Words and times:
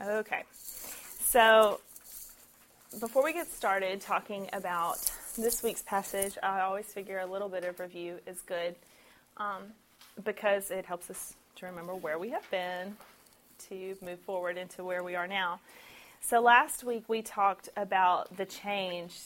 Okay. 0.00 0.42
So, 1.20 1.80
before 2.98 3.22
we 3.22 3.32
get 3.32 3.50
started 3.50 4.00
talking 4.00 4.48
about 4.52 5.10
this 5.38 5.62
week's 5.62 5.82
passage, 5.82 6.36
I 6.42 6.60
always 6.60 6.86
figure 6.86 7.20
a 7.20 7.26
little 7.26 7.48
bit 7.48 7.64
of 7.64 7.78
review 7.78 8.18
is 8.26 8.40
good 8.40 8.74
um, 9.36 9.62
because 10.24 10.70
it 10.70 10.84
helps 10.84 11.10
us 11.10 11.34
to 11.56 11.66
remember 11.66 11.94
where 11.94 12.18
we 12.18 12.30
have 12.30 12.48
been 12.50 12.96
to 13.68 13.96
move 14.02 14.18
forward 14.20 14.58
into 14.58 14.82
where 14.82 15.04
we 15.04 15.14
are 15.14 15.28
now. 15.28 15.60
So, 16.20 16.40
last 16.40 16.82
week 16.82 17.04
we 17.06 17.22
talked 17.22 17.68
about 17.76 18.36
the 18.36 18.46
change 18.46 19.16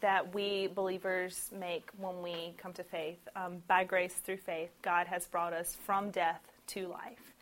that 0.00 0.34
we 0.34 0.66
believers 0.66 1.50
make 1.56 1.90
when 1.96 2.22
we 2.22 2.54
come 2.56 2.72
to 2.72 2.82
faith. 2.82 3.20
Um, 3.36 3.62
by 3.68 3.84
grace 3.84 4.14
through 4.14 4.38
faith, 4.38 4.70
God 4.82 5.06
has 5.06 5.26
brought 5.26 5.52
us 5.52 5.76
from 5.84 6.10
death 6.10 6.42
to 6.68 6.88
life. 6.88 7.34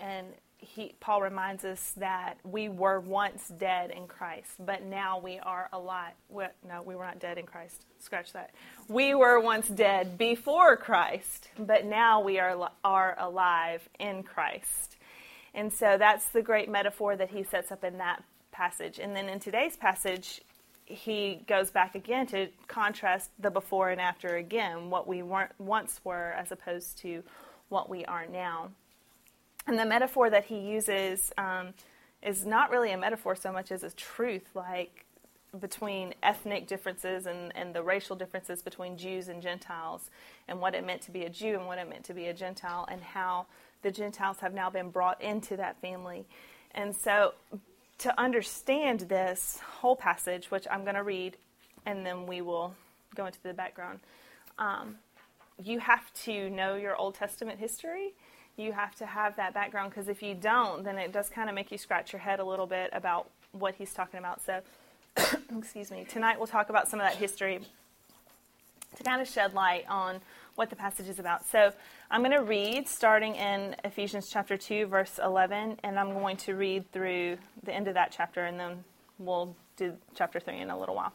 And 0.00 0.26
he, 0.62 0.94
Paul 1.00 1.20
reminds 1.20 1.64
us 1.64 1.92
that 1.96 2.38
we 2.44 2.68
were 2.68 3.00
once 3.00 3.48
dead 3.48 3.90
in 3.90 4.06
Christ, 4.06 4.52
but 4.58 4.84
now 4.84 5.18
we 5.18 5.38
are 5.40 5.68
alive. 5.72 6.12
Well, 6.28 6.50
no, 6.66 6.82
we 6.82 6.94
were 6.94 7.04
not 7.04 7.18
dead 7.18 7.36
in 7.36 7.46
Christ. 7.46 7.84
Scratch 7.98 8.32
that. 8.32 8.50
We 8.88 9.14
were 9.14 9.40
once 9.40 9.68
dead 9.68 10.16
before 10.16 10.76
Christ, 10.76 11.50
but 11.58 11.84
now 11.84 12.20
we 12.20 12.38
are, 12.38 12.70
are 12.84 13.16
alive 13.18 13.88
in 13.98 14.22
Christ. 14.22 14.96
And 15.52 15.72
so 15.72 15.96
that's 15.98 16.26
the 16.26 16.42
great 16.42 16.70
metaphor 16.70 17.16
that 17.16 17.30
he 17.30 17.42
sets 17.42 17.72
up 17.72 17.82
in 17.82 17.98
that 17.98 18.22
passage. 18.52 19.00
And 19.00 19.16
then 19.16 19.28
in 19.28 19.40
today's 19.40 19.76
passage, 19.76 20.40
he 20.84 21.42
goes 21.48 21.70
back 21.70 21.96
again 21.96 22.26
to 22.28 22.48
contrast 22.68 23.30
the 23.38 23.50
before 23.50 23.90
and 23.90 24.00
after 24.00 24.36
again, 24.36 24.90
what 24.90 25.08
we 25.08 25.22
weren't 25.22 25.52
once 25.58 26.00
were 26.04 26.32
as 26.32 26.52
opposed 26.52 26.98
to 26.98 27.24
what 27.68 27.90
we 27.90 28.04
are 28.04 28.26
now. 28.26 28.70
And 29.66 29.78
the 29.78 29.84
metaphor 29.84 30.30
that 30.30 30.46
he 30.46 30.58
uses 30.58 31.32
um, 31.38 31.74
is 32.22 32.44
not 32.44 32.70
really 32.70 32.92
a 32.92 32.98
metaphor 32.98 33.36
so 33.36 33.52
much 33.52 33.70
as 33.70 33.84
a 33.84 33.90
truth, 33.90 34.50
like 34.54 35.04
between 35.58 36.14
ethnic 36.22 36.66
differences 36.66 37.26
and, 37.26 37.52
and 37.54 37.74
the 37.74 37.82
racial 37.82 38.16
differences 38.16 38.62
between 38.62 38.96
Jews 38.96 39.28
and 39.28 39.42
Gentiles, 39.42 40.10
and 40.48 40.60
what 40.60 40.74
it 40.74 40.84
meant 40.84 41.02
to 41.02 41.10
be 41.10 41.24
a 41.24 41.28
Jew 41.28 41.54
and 41.54 41.66
what 41.66 41.78
it 41.78 41.88
meant 41.88 42.04
to 42.04 42.14
be 42.14 42.26
a 42.26 42.34
Gentile, 42.34 42.86
and 42.90 43.02
how 43.02 43.46
the 43.82 43.90
Gentiles 43.90 44.38
have 44.40 44.54
now 44.54 44.70
been 44.70 44.90
brought 44.90 45.20
into 45.20 45.56
that 45.56 45.80
family. 45.80 46.24
And 46.74 46.94
so, 46.94 47.34
to 47.98 48.18
understand 48.20 49.00
this 49.00 49.60
whole 49.60 49.94
passage, 49.94 50.50
which 50.50 50.66
I'm 50.70 50.82
going 50.82 50.96
to 50.96 51.02
read, 51.02 51.36
and 51.86 52.04
then 52.04 52.26
we 52.26 52.40
will 52.40 52.74
go 53.14 53.26
into 53.26 53.40
the 53.42 53.52
background, 53.52 54.00
um, 54.58 54.96
you 55.62 55.78
have 55.78 56.12
to 56.24 56.50
know 56.50 56.74
your 56.74 56.96
Old 56.96 57.14
Testament 57.14 57.60
history 57.60 58.14
you 58.56 58.72
have 58.72 58.94
to 58.96 59.06
have 59.06 59.36
that 59.36 59.54
background 59.54 59.90
because 59.90 60.08
if 60.08 60.22
you 60.22 60.34
don't, 60.34 60.84
then 60.84 60.98
it 60.98 61.12
does 61.12 61.28
kind 61.28 61.48
of 61.48 61.54
make 61.54 61.70
you 61.72 61.78
scratch 61.78 62.12
your 62.12 62.20
head 62.20 62.40
a 62.40 62.44
little 62.44 62.66
bit 62.66 62.90
about 62.92 63.28
what 63.52 63.74
he's 63.74 63.92
talking 63.92 64.18
about. 64.18 64.42
So, 64.42 64.60
excuse 65.58 65.90
me, 65.90 66.04
tonight 66.08 66.38
we'll 66.38 66.46
talk 66.46 66.68
about 66.68 66.88
some 66.88 67.00
of 67.00 67.06
that 67.06 67.16
history 67.16 67.60
to 68.96 69.02
kind 69.02 69.22
of 69.22 69.28
shed 69.28 69.54
light 69.54 69.84
on 69.88 70.20
what 70.54 70.68
the 70.68 70.76
passage 70.76 71.08
is 71.08 71.18
about. 71.18 71.46
So, 71.46 71.72
I'm 72.10 72.20
going 72.20 72.32
to 72.32 72.44
read 72.44 72.88
starting 72.88 73.36
in 73.36 73.74
Ephesians 73.84 74.28
chapter 74.30 74.58
2, 74.58 74.86
verse 74.86 75.18
11, 75.22 75.78
and 75.82 75.98
I'm 75.98 76.12
going 76.12 76.36
to 76.38 76.54
read 76.54 76.92
through 76.92 77.38
the 77.62 77.72
end 77.72 77.88
of 77.88 77.94
that 77.94 78.12
chapter, 78.14 78.44
and 78.44 78.60
then 78.60 78.84
we'll 79.18 79.56
do 79.78 79.94
chapter 80.14 80.38
3 80.38 80.58
in 80.58 80.68
a 80.68 80.78
little 80.78 80.94
while. 80.94 81.14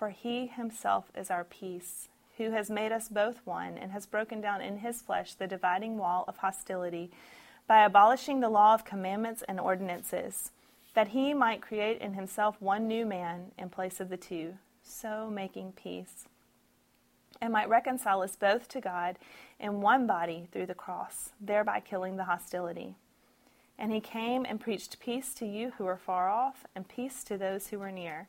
For 0.00 0.08
he 0.08 0.46
himself 0.46 1.12
is 1.14 1.30
our 1.30 1.44
peace, 1.44 2.08
who 2.38 2.52
has 2.52 2.70
made 2.70 2.90
us 2.90 3.10
both 3.10 3.42
one, 3.44 3.76
and 3.76 3.92
has 3.92 4.06
broken 4.06 4.40
down 4.40 4.62
in 4.62 4.78
his 4.78 5.02
flesh 5.02 5.34
the 5.34 5.46
dividing 5.46 5.98
wall 5.98 6.24
of 6.26 6.38
hostility, 6.38 7.10
by 7.66 7.84
abolishing 7.84 8.40
the 8.40 8.48
law 8.48 8.72
of 8.72 8.86
commandments 8.86 9.44
and 9.46 9.60
ordinances, 9.60 10.52
that 10.94 11.08
he 11.08 11.34
might 11.34 11.60
create 11.60 12.00
in 12.00 12.14
himself 12.14 12.56
one 12.62 12.88
new 12.88 13.04
man 13.04 13.52
in 13.58 13.68
place 13.68 14.00
of 14.00 14.08
the 14.08 14.16
two, 14.16 14.54
so 14.82 15.28
making 15.28 15.72
peace, 15.72 16.24
and 17.38 17.52
might 17.52 17.68
reconcile 17.68 18.22
us 18.22 18.36
both 18.36 18.68
to 18.68 18.80
God 18.80 19.18
in 19.58 19.82
one 19.82 20.06
body 20.06 20.48
through 20.50 20.64
the 20.64 20.72
cross, 20.72 21.32
thereby 21.38 21.78
killing 21.78 22.16
the 22.16 22.24
hostility. 22.24 22.94
And 23.78 23.92
he 23.92 24.00
came 24.00 24.46
and 24.46 24.58
preached 24.58 24.98
peace 24.98 25.34
to 25.34 25.44
you 25.44 25.72
who 25.76 25.84
are 25.84 25.98
far 25.98 26.30
off, 26.30 26.64
and 26.74 26.88
peace 26.88 27.22
to 27.24 27.36
those 27.36 27.66
who 27.66 27.82
are 27.82 27.92
near. 27.92 28.28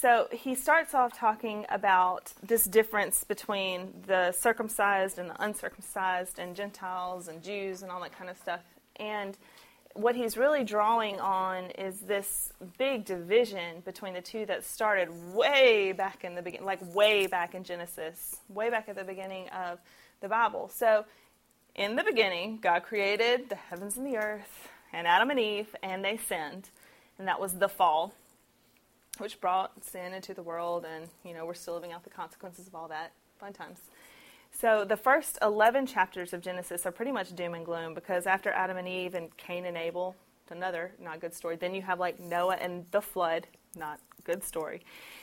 So 0.00 0.28
he 0.32 0.54
starts 0.54 0.94
off 0.94 1.12
talking 1.12 1.66
about 1.68 2.32
this 2.42 2.64
difference 2.64 3.22
between 3.22 3.92
the 4.06 4.32
circumcised 4.32 5.18
and 5.18 5.28
the 5.28 5.42
uncircumcised, 5.42 6.38
and 6.38 6.56
Gentiles 6.56 7.28
and 7.28 7.42
Jews 7.42 7.82
and 7.82 7.92
all 7.92 8.00
that 8.00 8.16
kind 8.16 8.30
of 8.30 8.38
stuff. 8.38 8.62
And 8.96 9.36
what 9.92 10.16
he's 10.16 10.38
really 10.38 10.64
drawing 10.64 11.20
on 11.20 11.64
is 11.72 12.00
this 12.00 12.50
big 12.78 13.04
division 13.04 13.82
between 13.84 14.14
the 14.14 14.22
two 14.22 14.46
that 14.46 14.64
started 14.64 15.10
way 15.34 15.92
back 15.92 16.24
in 16.24 16.34
the 16.34 16.40
beginning, 16.40 16.64
like 16.64 16.94
way 16.94 17.26
back 17.26 17.54
in 17.54 17.62
Genesis, 17.62 18.36
way 18.48 18.70
back 18.70 18.88
at 18.88 18.96
the 18.96 19.04
beginning 19.04 19.50
of 19.50 19.80
the 20.22 20.28
Bible. 20.28 20.70
So, 20.74 21.04
in 21.74 21.96
the 21.96 22.04
beginning, 22.04 22.58
God 22.62 22.84
created 22.84 23.50
the 23.50 23.56
heavens 23.56 23.98
and 23.98 24.06
the 24.06 24.16
earth, 24.16 24.68
and 24.94 25.06
Adam 25.06 25.28
and 25.28 25.38
Eve, 25.38 25.76
and 25.82 26.02
they 26.02 26.16
sinned, 26.16 26.70
and 27.18 27.28
that 27.28 27.38
was 27.38 27.52
the 27.52 27.68
fall 27.68 28.14
which 29.20 29.40
brought 29.40 29.84
sin 29.84 30.12
into 30.12 30.34
the 30.34 30.42
world, 30.42 30.84
and 30.84 31.08
you 31.24 31.34
know 31.34 31.44
we're 31.44 31.54
still 31.54 31.74
living 31.74 31.92
out 31.92 32.04
the 32.04 32.10
consequences 32.10 32.66
of 32.66 32.74
all 32.74 32.88
that. 32.88 33.12
Fun 33.38 33.52
times. 33.52 33.78
So 34.52 34.84
the 34.84 34.96
first 34.96 35.38
11 35.42 35.86
chapters 35.86 36.32
of 36.32 36.40
Genesis 36.40 36.84
are 36.84 36.92
pretty 36.92 37.12
much 37.12 37.34
doom 37.34 37.54
and 37.54 37.64
gloom 37.64 37.94
because 37.94 38.26
after 38.26 38.50
Adam 38.50 38.76
and 38.76 38.88
Eve 38.88 39.14
and 39.14 39.34
Cain 39.36 39.64
and 39.64 39.76
Abel, 39.76 40.16
another 40.50 40.92
not 41.00 41.20
good 41.20 41.34
story. 41.34 41.56
Then 41.56 41.74
you 41.74 41.82
have 41.82 41.98
like 41.98 42.20
Noah 42.20 42.56
and 42.56 42.84
the 42.90 43.00
flood, 43.00 43.46
not 43.76 44.00
good 44.24 44.42
story. 44.44 44.80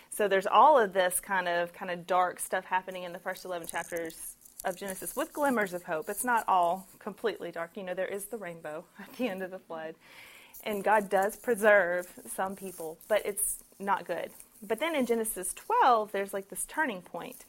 So 0.10 0.28
there's 0.28 0.48
all 0.48 0.80
of 0.80 0.94
this 0.94 1.20
kind 1.20 1.48
of 1.48 1.74
kind 1.74 1.92
of 1.92 2.08
dark 2.08 2.40
stuff 2.40 2.66
happening 2.66 3.04
in 3.04 3.14
the 3.14 3.20
first 3.20 3.46
11 3.46 3.68
chapters 3.68 4.36
of 4.66 4.76
Genesis 4.76 5.16
with 5.16 5.34
glimmers 5.34 5.74
of 5.74 5.84
hope. 5.84 6.10
It's 6.10 6.24
not 6.24 6.44
all 6.48 6.88
completely 7.00 7.52
dark. 7.52 7.72
You 7.76 7.84
know, 7.84 7.94
there 7.94 8.08
is 8.08 8.26
the 8.26 8.38
rainbow 8.38 8.86
at 9.00 9.14
the 9.18 9.28
end 9.28 9.44
of 9.44 9.52
the 9.52 9.60
flood. 9.60 9.96
And 10.64 10.84
God 10.84 11.10
does 11.10 11.38
preserve 11.38 12.08
some 12.36 12.56
people, 12.56 12.98
but 13.08 13.26
it's 13.26 13.64
not 13.80 14.06
good. 14.06 14.32
But 14.66 14.80
then 14.80 14.96
in 14.96 15.06
Genesis 15.06 15.54
12, 15.54 16.12
there's 16.12 16.34
like 16.34 16.50
this 16.50 16.66
turning 16.68 17.02
point, 17.02 17.46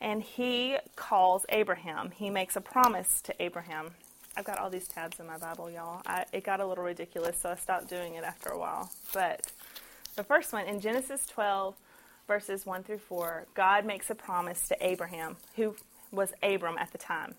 and 0.00 0.22
he 0.22 0.78
calls 0.96 1.44
Abraham. 1.48 2.12
He 2.12 2.30
makes 2.30 2.56
a 2.56 2.60
promise 2.60 3.20
to 3.22 3.34
Abraham. 3.42 3.90
I've 4.36 4.44
got 4.44 4.58
all 4.58 4.70
these 4.70 4.88
tabs 4.88 5.18
in 5.18 5.26
my 5.26 5.38
Bible, 5.38 5.70
y'all. 5.70 6.02
I, 6.06 6.24
it 6.32 6.44
got 6.44 6.60
a 6.60 6.66
little 6.66 6.84
ridiculous, 6.84 7.38
so 7.40 7.50
I 7.50 7.56
stopped 7.56 7.88
doing 7.88 8.14
it 8.14 8.24
after 8.24 8.50
a 8.50 8.58
while. 8.58 8.90
But 9.12 9.50
the 10.14 10.24
first 10.24 10.52
one 10.52 10.66
in 10.66 10.80
Genesis 10.80 11.26
12, 11.26 11.74
verses 12.26 12.66
1 12.66 12.82
through 12.82 12.98
4, 12.98 13.46
God 13.54 13.86
makes 13.86 14.10
a 14.10 14.14
promise 14.14 14.68
to 14.68 14.76
Abraham, 14.80 15.36
who 15.56 15.74
was 16.10 16.32
Abram 16.42 16.76
at 16.78 16.92
the 16.92 16.98
time. 16.98 17.34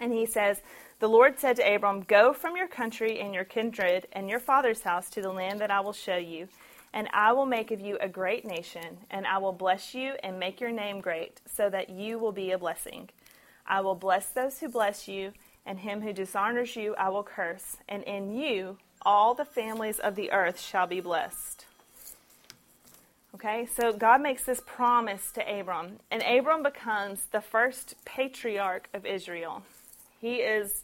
And 0.00 0.12
he 0.12 0.26
says, 0.26 0.60
The 1.00 1.08
Lord 1.08 1.38
said 1.38 1.56
to 1.56 1.74
Abram, 1.74 2.02
Go 2.02 2.32
from 2.32 2.56
your 2.56 2.68
country 2.68 3.20
and 3.20 3.34
your 3.34 3.44
kindred 3.44 4.06
and 4.12 4.30
your 4.30 4.38
father's 4.38 4.82
house 4.82 5.10
to 5.10 5.20
the 5.20 5.32
land 5.32 5.60
that 5.60 5.70
I 5.70 5.80
will 5.80 5.92
show 5.92 6.16
you 6.16 6.48
and 6.92 7.08
I 7.12 7.32
will 7.32 7.46
make 7.46 7.70
of 7.70 7.80
you 7.80 7.98
a 8.00 8.08
great 8.08 8.44
nation, 8.44 8.98
and 9.10 9.26
I 9.26 9.38
will 9.38 9.52
bless 9.52 9.94
you 9.94 10.14
and 10.22 10.38
make 10.38 10.60
your 10.60 10.72
name 10.72 11.00
great, 11.00 11.40
so 11.46 11.68
that 11.70 11.90
you 11.90 12.18
will 12.18 12.32
be 12.32 12.50
a 12.50 12.58
blessing. 12.58 13.10
I 13.66 13.80
will 13.80 13.94
bless 13.94 14.30
those 14.30 14.60
who 14.60 14.68
bless 14.68 15.08
you, 15.08 15.32
and 15.66 15.78
him 15.80 16.00
who 16.00 16.12
dishonors 16.12 16.76
you 16.76 16.94
I 16.96 17.10
will 17.10 17.22
curse, 17.22 17.76
and 17.88 18.02
in 18.04 18.34
you 18.34 18.78
all 19.02 19.34
the 19.34 19.44
families 19.44 19.98
of 19.98 20.16
the 20.16 20.32
earth 20.32 20.60
shall 20.60 20.86
be 20.86 21.00
blessed. 21.00 21.66
Okay, 23.34 23.66
so 23.66 23.92
God 23.92 24.20
makes 24.20 24.44
this 24.44 24.60
promise 24.66 25.30
to 25.32 25.60
Abram, 25.60 26.00
and 26.10 26.22
Abram 26.22 26.62
becomes 26.62 27.26
the 27.30 27.40
first 27.40 27.94
patriarch 28.04 28.88
of 28.92 29.06
Israel. 29.06 29.62
He 30.20 30.36
is 30.36 30.82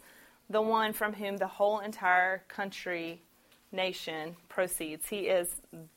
the 0.48 0.62
one 0.62 0.92
from 0.92 1.14
whom 1.14 1.38
the 1.38 1.46
whole 1.46 1.80
entire 1.80 2.44
country, 2.48 3.22
nation 3.74 4.36
proceeds. 4.48 5.06
He 5.06 5.28
is 5.28 5.48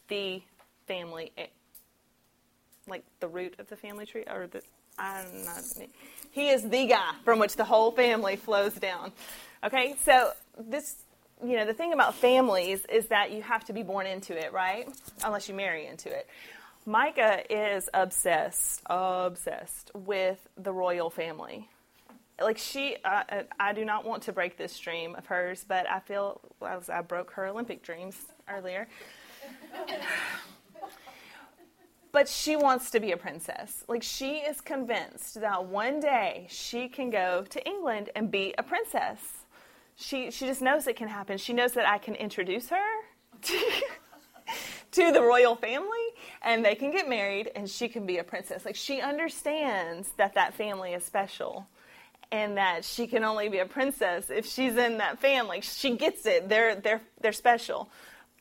the 0.08 0.42
family, 0.88 1.32
like 2.88 3.04
the 3.20 3.28
root 3.28 3.56
of 3.60 3.68
the 3.68 3.76
family 3.78 4.06
tree, 4.06 4.26
or 4.30 4.48
the, 4.48 4.62
I'm 4.98 5.46
not, 5.46 5.64
he 6.32 6.50
is 6.50 6.64
the 6.64 6.88
guy 6.88 7.12
from 7.24 7.40
which 7.40 7.56
the 7.56 7.64
whole 7.64 7.92
family 7.92 8.36
flows 8.36 8.74
down. 8.74 9.12
Okay, 9.64 9.96
so 10.04 10.32
this, 10.60 10.96
you 11.44 11.56
know, 11.56 11.66
the 11.66 11.74
thing 11.74 11.94
about 11.94 12.16
families 12.16 12.86
is 12.86 13.08
that 13.08 13.32
you 13.32 13.42
have 13.42 13.64
to 13.66 13.74
be 13.74 13.84
born 13.84 14.06
into 14.06 14.38
it, 14.38 14.52
right? 14.52 14.88
Unless 15.24 15.48
you 15.48 15.56
marry 15.56 15.86
into 15.86 16.10
it. 16.10 16.28
Micah 16.86 17.44
is 17.50 17.90
obsessed, 17.94 18.82
obsessed 18.86 19.92
with 19.94 20.48
the 20.58 20.72
royal 20.72 21.10
family. 21.10 21.70
Like 22.40 22.58
she, 22.58 22.98
uh, 23.04 23.24
I 23.60 23.74
do 23.74 23.84
not 23.84 24.06
want 24.06 24.24
to 24.24 24.32
break 24.32 24.58
this 24.58 24.78
dream 24.78 25.16
of 25.16 25.26
hers, 25.26 25.66
but 25.68 25.90
I 25.90 26.00
feel 26.00 26.40
as 26.66 26.90
I 26.90 27.02
broke 27.02 27.32
her 27.32 27.48
Olympic 27.48 27.82
dreams 27.82 28.16
earlier. 28.48 28.88
but 32.12 32.28
she 32.28 32.56
wants 32.56 32.92
to 32.92 33.00
be 33.00 33.12
a 33.12 33.18
princess. 33.18 33.84
Like 33.88 34.04
she 34.04 34.38
is 34.38 34.62
convinced 34.62 35.42
that 35.42 35.66
one 35.66 36.00
day 36.00 36.48
she 36.50 36.88
can 36.88 37.10
go 37.10 37.44
to 37.50 37.68
England 37.68 38.12
and 38.16 38.30
be 38.30 38.54
a 38.58 38.64
princess. 38.64 39.20
She 39.96 40.30
she 40.30 40.46
just 40.46 40.62
knows 40.62 40.86
it 40.86 40.96
can 40.96 41.08
happen. 41.08 41.40
She 41.40 41.54
knows 41.54 41.74
that 41.74 41.88
I 41.88 41.98
can 41.98 42.14
introduce 42.14 42.70
her 42.70 42.90
to, 43.42 43.60
to 44.92 45.12
the 45.12 45.22
royal 45.22 45.56
family 45.56 46.08
and 46.44 46.64
they 46.64 46.76
can 46.76 46.92
get 46.92 47.10
married 47.10 47.52
and 47.56 47.68
she 47.68 47.88
can 47.88 48.06
be 48.06 48.20
a 48.20 48.24
princess. 48.24 48.64
Like 48.64 48.76
she 48.76 49.02
understands 49.02 50.10
that 50.18 50.36
that 50.36 50.54
family 50.54 50.94
is 50.94 51.04
special 51.04 51.68
and 52.32 52.58
that 52.58 52.84
she 52.84 53.08
can 53.08 53.24
only 53.24 53.50
be 53.50 53.60
a 53.60 53.66
princess 53.66 54.30
if 54.30 54.46
she's 54.46 54.76
in 54.76 54.98
that 54.98 55.20
family. 55.20 55.62
She 55.62 55.96
gets 55.96 56.26
it. 56.26 56.50
They're 56.50 56.76
they're 56.76 57.02
they're 57.22 57.34
special. 57.34 57.90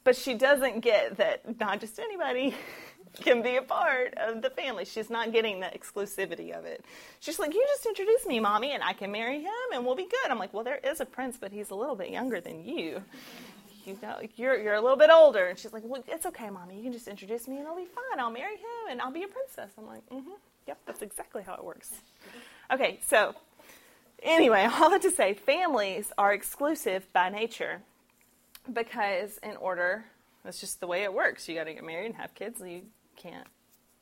But 0.05 0.17
she 0.17 0.35
doesn't 0.35 0.81
get 0.81 1.17
that 1.17 1.59
not 1.59 1.81
just 1.81 1.99
anybody 1.99 2.55
can 3.23 3.43
be 3.43 3.57
a 3.57 3.63
part 3.63 4.15
of 4.17 4.41
the 4.43 4.51
family. 4.51 4.85
She's 4.85 5.11
not 5.11 5.33
getting 5.33 5.61
the 5.61 5.67
exclusivity 5.67 6.57
of 6.57 6.65
it. 6.65 6.85
She's 7.21 7.39
like, 7.39 7.55
You 7.55 7.65
just 7.67 7.87
introduce 7.87 8.27
me, 8.27 8.41
mommy, 8.41 8.73
and 8.73 8.83
I 8.83 8.93
can 8.93 9.11
marry 9.11 9.41
him 9.41 9.51
and 9.73 9.85
we'll 9.85 9.97
be 9.97 10.05
good. 10.05 10.31
I'm 10.31 10.39
like, 10.39 10.55
Well, 10.55 10.65
there 10.65 10.79
is 10.83 11.01
a 11.01 11.07
prince, 11.07 11.37
but 11.41 11.53
he's 11.53 11.71
a 11.71 11.75
little 11.75 11.97
bit 11.97 12.11
younger 12.11 12.41
than 12.41 12.65
you. 12.65 13.03
You 13.85 13.97
know, 14.03 14.19
you're, 14.37 14.59
you're 14.59 14.75
a 14.75 14.81
little 14.81 14.97
bit 14.97 15.11
older. 15.11 15.47
And 15.47 15.59
she's 15.59 15.73
like, 15.73 15.83
Well, 15.85 16.05
it's 16.07 16.27
okay, 16.27 16.51
mommy. 16.51 16.77
You 16.77 16.83
can 16.85 16.93
just 16.93 17.09
introduce 17.09 17.49
me 17.49 17.59
and 17.59 17.67
I'll 17.67 17.77
be 17.77 17.87
fine. 17.87 18.21
I'll 18.21 18.31
marry 18.31 18.57
him 18.57 18.91
and 18.91 19.01
I'll 19.01 19.13
be 19.13 19.23
a 19.23 19.29
princess. 19.29 19.73
I'm 19.79 19.87
like, 19.87 20.09
Mm 20.11 20.23
hmm. 20.23 20.31
Yep, 20.67 20.79
that's 20.87 21.03
exactly 21.03 21.43
how 21.45 21.55
it 21.55 21.65
works. 21.65 21.93
Okay, 22.73 22.99
so 23.07 23.35
anyway, 24.23 24.69
all 24.73 24.91
that 24.91 25.03
to 25.03 25.11
say, 25.11 25.35
families 25.35 26.13
are 26.19 26.33
exclusive 26.33 27.13
by 27.13 27.29
nature 27.29 27.83
because 28.73 29.39
in 29.43 29.57
order 29.57 30.07
that's 30.47 30.61
just 30.61 30.79
the 30.79 30.87
way 30.87 31.03
it 31.03 31.13
works. 31.13 31.49
You 31.49 31.57
got 31.57 31.65
to 31.65 31.75
get 31.75 31.85
married 31.85 32.07
and 32.07 32.15
have 32.15 32.33
kids. 32.35 32.61
You 32.65 32.83
can't 33.17 33.49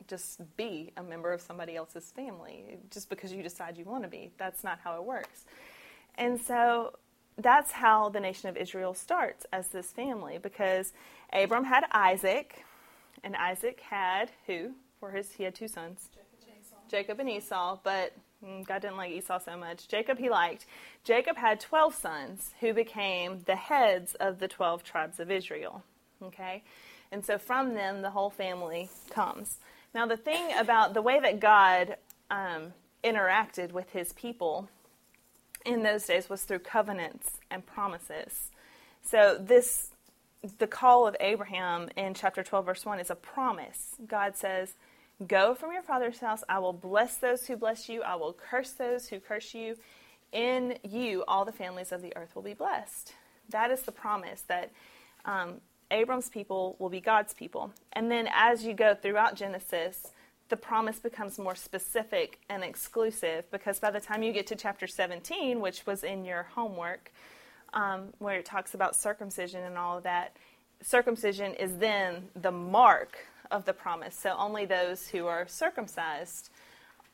just 0.06 0.42
be 0.58 0.92
a 0.98 1.02
member 1.02 1.32
of 1.32 1.40
somebody 1.40 1.74
else's 1.74 2.12
family 2.14 2.76
just 2.90 3.08
because 3.08 3.32
you 3.32 3.42
decide 3.42 3.78
you 3.78 3.86
want 3.86 4.02
to 4.02 4.10
be. 4.10 4.30
That's 4.36 4.62
not 4.62 4.78
how 4.84 4.96
it 4.96 5.04
works. 5.04 5.46
And 6.16 6.38
so 6.38 6.98
that's 7.38 7.72
how 7.72 8.10
the 8.10 8.20
nation 8.20 8.50
of 8.50 8.58
Israel 8.58 8.92
starts 8.92 9.46
as 9.54 9.68
this 9.68 9.90
family 9.90 10.38
because 10.38 10.92
Abram 11.32 11.64
had 11.64 11.84
Isaac, 11.92 12.62
and 13.24 13.34
Isaac 13.36 13.80
had 13.80 14.30
who? 14.46 14.72
For 15.00 15.10
his, 15.10 15.32
he 15.32 15.44
had 15.44 15.54
two 15.54 15.68
sons, 15.68 16.10
Jacob 16.90 17.20
and 17.20 17.28
Esau, 17.28 17.78
but 17.82 18.12
mm, 18.12 18.18
God 18.42 18.82
didn't 18.82 18.96
like 18.96 19.12
Esau 19.12 19.38
so 19.38 19.56
much. 19.56 19.88
Jacob 19.88 20.18
he 20.18 20.28
liked. 20.28 20.66
Jacob 21.02 21.36
had 21.36 21.60
12 21.60 21.94
sons 21.94 22.50
who 22.60 22.74
became 22.74 23.40
the 23.46 23.56
heads 23.56 24.14
of 24.16 24.38
the 24.38 24.48
12 24.48 24.84
tribes 24.84 25.18
of 25.18 25.30
Israel. 25.30 25.82
Okay? 26.22 26.62
And 27.10 27.24
so 27.24 27.38
from 27.38 27.74
them, 27.74 28.02
the 28.02 28.10
whole 28.10 28.30
family 28.30 28.90
comes. 29.10 29.58
Now, 29.94 30.06
the 30.06 30.16
thing 30.16 30.50
about 30.58 30.94
the 30.94 31.02
way 31.02 31.20
that 31.20 31.38
God 31.38 31.96
um, 32.30 32.72
interacted 33.04 33.70
with 33.70 33.90
his 33.90 34.12
people 34.14 34.68
in 35.64 35.82
those 35.82 36.06
days 36.06 36.28
was 36.28 36.42
through 36.42 36.58
covenants 36.60 37.38
and 37.50 37.64
promises. 37.64 38.50
So, 39.02 39.38
this, 39.40 39.90
the 40.58 40.66
call 40.66 41.06
of 41.06 41.14
Abraham 41.20 41.88
in 41.96 42.14
chapter 42.14 42.42
12, 42.42 42.66
verse 42.66 42.84
1 42.84 42.98
is 42.98 43.10
a 43.10 43.14
promise. 43.14 43.94
God 44.06 44.36
says, 44.36 44.74
Go 45.26 45.54
from 45.54 45.72
your 45.72 45.82
father's 45.82 46.18
house. 46.18 46.42
I 46.48 46.58
will 46.58 46.72
bless 46.72 47.16
those 47.16 47.46
who 47.46 47.56
bless 47.56 47.88
you. 47.88 48.02
I 48.02 48.16
will 48.16 48.32
curse 48.32 48.72
those 48.72 49.08
who 49.08 49.20
curse 49.20 49.54
you. 49.54 49.76
In 50.32 50.78
you, 50.82 51.22
all 51.28 51.44
the 51.44 51.52
families 51.52 51.92
of 51.92 52.02
the 52.02 52.14
earth 52.16 52.34
will 52.34 52.42
be 52.42 52.54
blessed. 52.54 53.14
That 53.50 53.70
is 53.70 53.82
the 53.82 53.92
promise 53.92 54.42
that 54.48 54.72
um, 55.24 55.60
Abram's 55.90 56.28
people 56.28 56.76
will 56.80 56.88
be 56.88 57.00
God's 57.00 57.32
people. 57.32 57.70
And 57.92 58.10
then 58.10 58.28
as 58.34 58.64
you 58.64 58.74
go 58.74 58.94
throughout 58.94 59.36
Genesis, 59.36 60.08
the 60.48 60.56
promise 60.56 60.98
becomes 60.98 61.38
more 61.38 61.54
specific 61.54 62.40
and 62.48 62.64
exclusive 62.64 63.50
because 63.50 63.78
by 63.78 63.90
the 63.90 64.00
time 64.00 64.22
you 64.22 64.32
get 64.32 64.46
to 64.48 64.56
chapter 64.56 64.86
17, 64.86 65.60
which 65.60 65.86
was 65.86 66.02
in 66.02 66.24
your 66.24 66.44
homework, 66.54 67.12
um, 67.72 68.08
where 68.18 68.38
it 68.38 68.44
talks 68.44 68.74
about 68.74 68.96
circumcision 68.96 69.62
and 69.62 69.78
all 69.78 69.98
of 69.98 70.04
that, 70.04 70.36
circumcision 70.82 71.54
is 71.54 71.78
then 71.78 72.28
the 72.34 72.50
mark 72.50 73.16
of 73.50 73.64
the 73.64 73.72
promise. 73.72 74.16
So 74.16 74.34
only 74.38 74.66
those 74.66 75.08
who 75.08 75.26
are 75.26 75.46
circumcised 75.46 76.50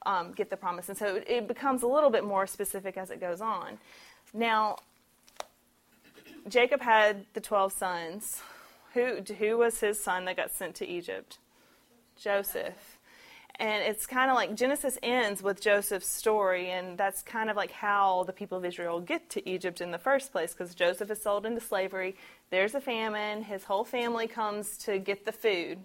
um, 0.06 0.32
get 0.32 0.50
the 0.50 0.56
promise. 0.56 0.88
And 0.88 0.96
so 0.96 1.20
it 1.26 1.46
becomes 1.46 1.82
a 1.82 1.86
little 1.86 2.10
bit 2.10 2.24
more 2.24 2.46
specific 2.46 2.96
as 2.96 3.10
it 3.10 3.20
goes 3.20 3.40
on. 3.40 3.78
Now, 4.32 4.76
Jacob 6.48 6.80
had 6.80 7.26
the 7.34 7.40
12 7.40 7.72
sons. 7.72 8.42
Who, 8.94 9.20
who 9.38 9.58
was 9.58 9.80
his 9.80 10.02
son 10.02 10.24
that 10.24 10.36
got 10.36 10.52
sent 10.52 10.74
to 10.76 10.86
Egypt? 10.86 11.38
Joseph. 12.16 12.98
And 13.56 13.82
it's 13.82 14.06
kind 14.06 14.30
of 14.30 14.36
like 14.36 14.54
Genesis 14.54 14.96
ends 15.02 15.42
with 15.42 15.60
Joseph's 15.60 16.08
story, 16.08 16.70
and 16.70 16.96
that's 16.96 17.20
kind 17.20 17.50
of 17.50 17.56
like 17.56 17.72
how 17.72 18.24
the 18.24 18.32
people 18.32 18.56
of 18.56 18.64
Israel 18.64 19.00
get 19.00 19.28
to 19.30 19.48
Egypt 19.48 19.82
in 19.82 19.90
the 19.90 19.98
first 19.98 20.32
place, 20.32 20.54
because 20.54 20.74
Joseph 20.74 21.10
is 21.10 21.22
sold 21.22 21.44
into 21.44 21.60
slavery. 21.60 22.16
There's 22.50 22.74
a 22.74 22.80
famine. 22.80 23.42
His 23.42 23.64
whole 23.64 23.84
family 23.84 24.26
comes 24.26 24.76
to 24.78 24.98
get 24.98 25.24
the 25.24 25.32
food. 25.32 25.78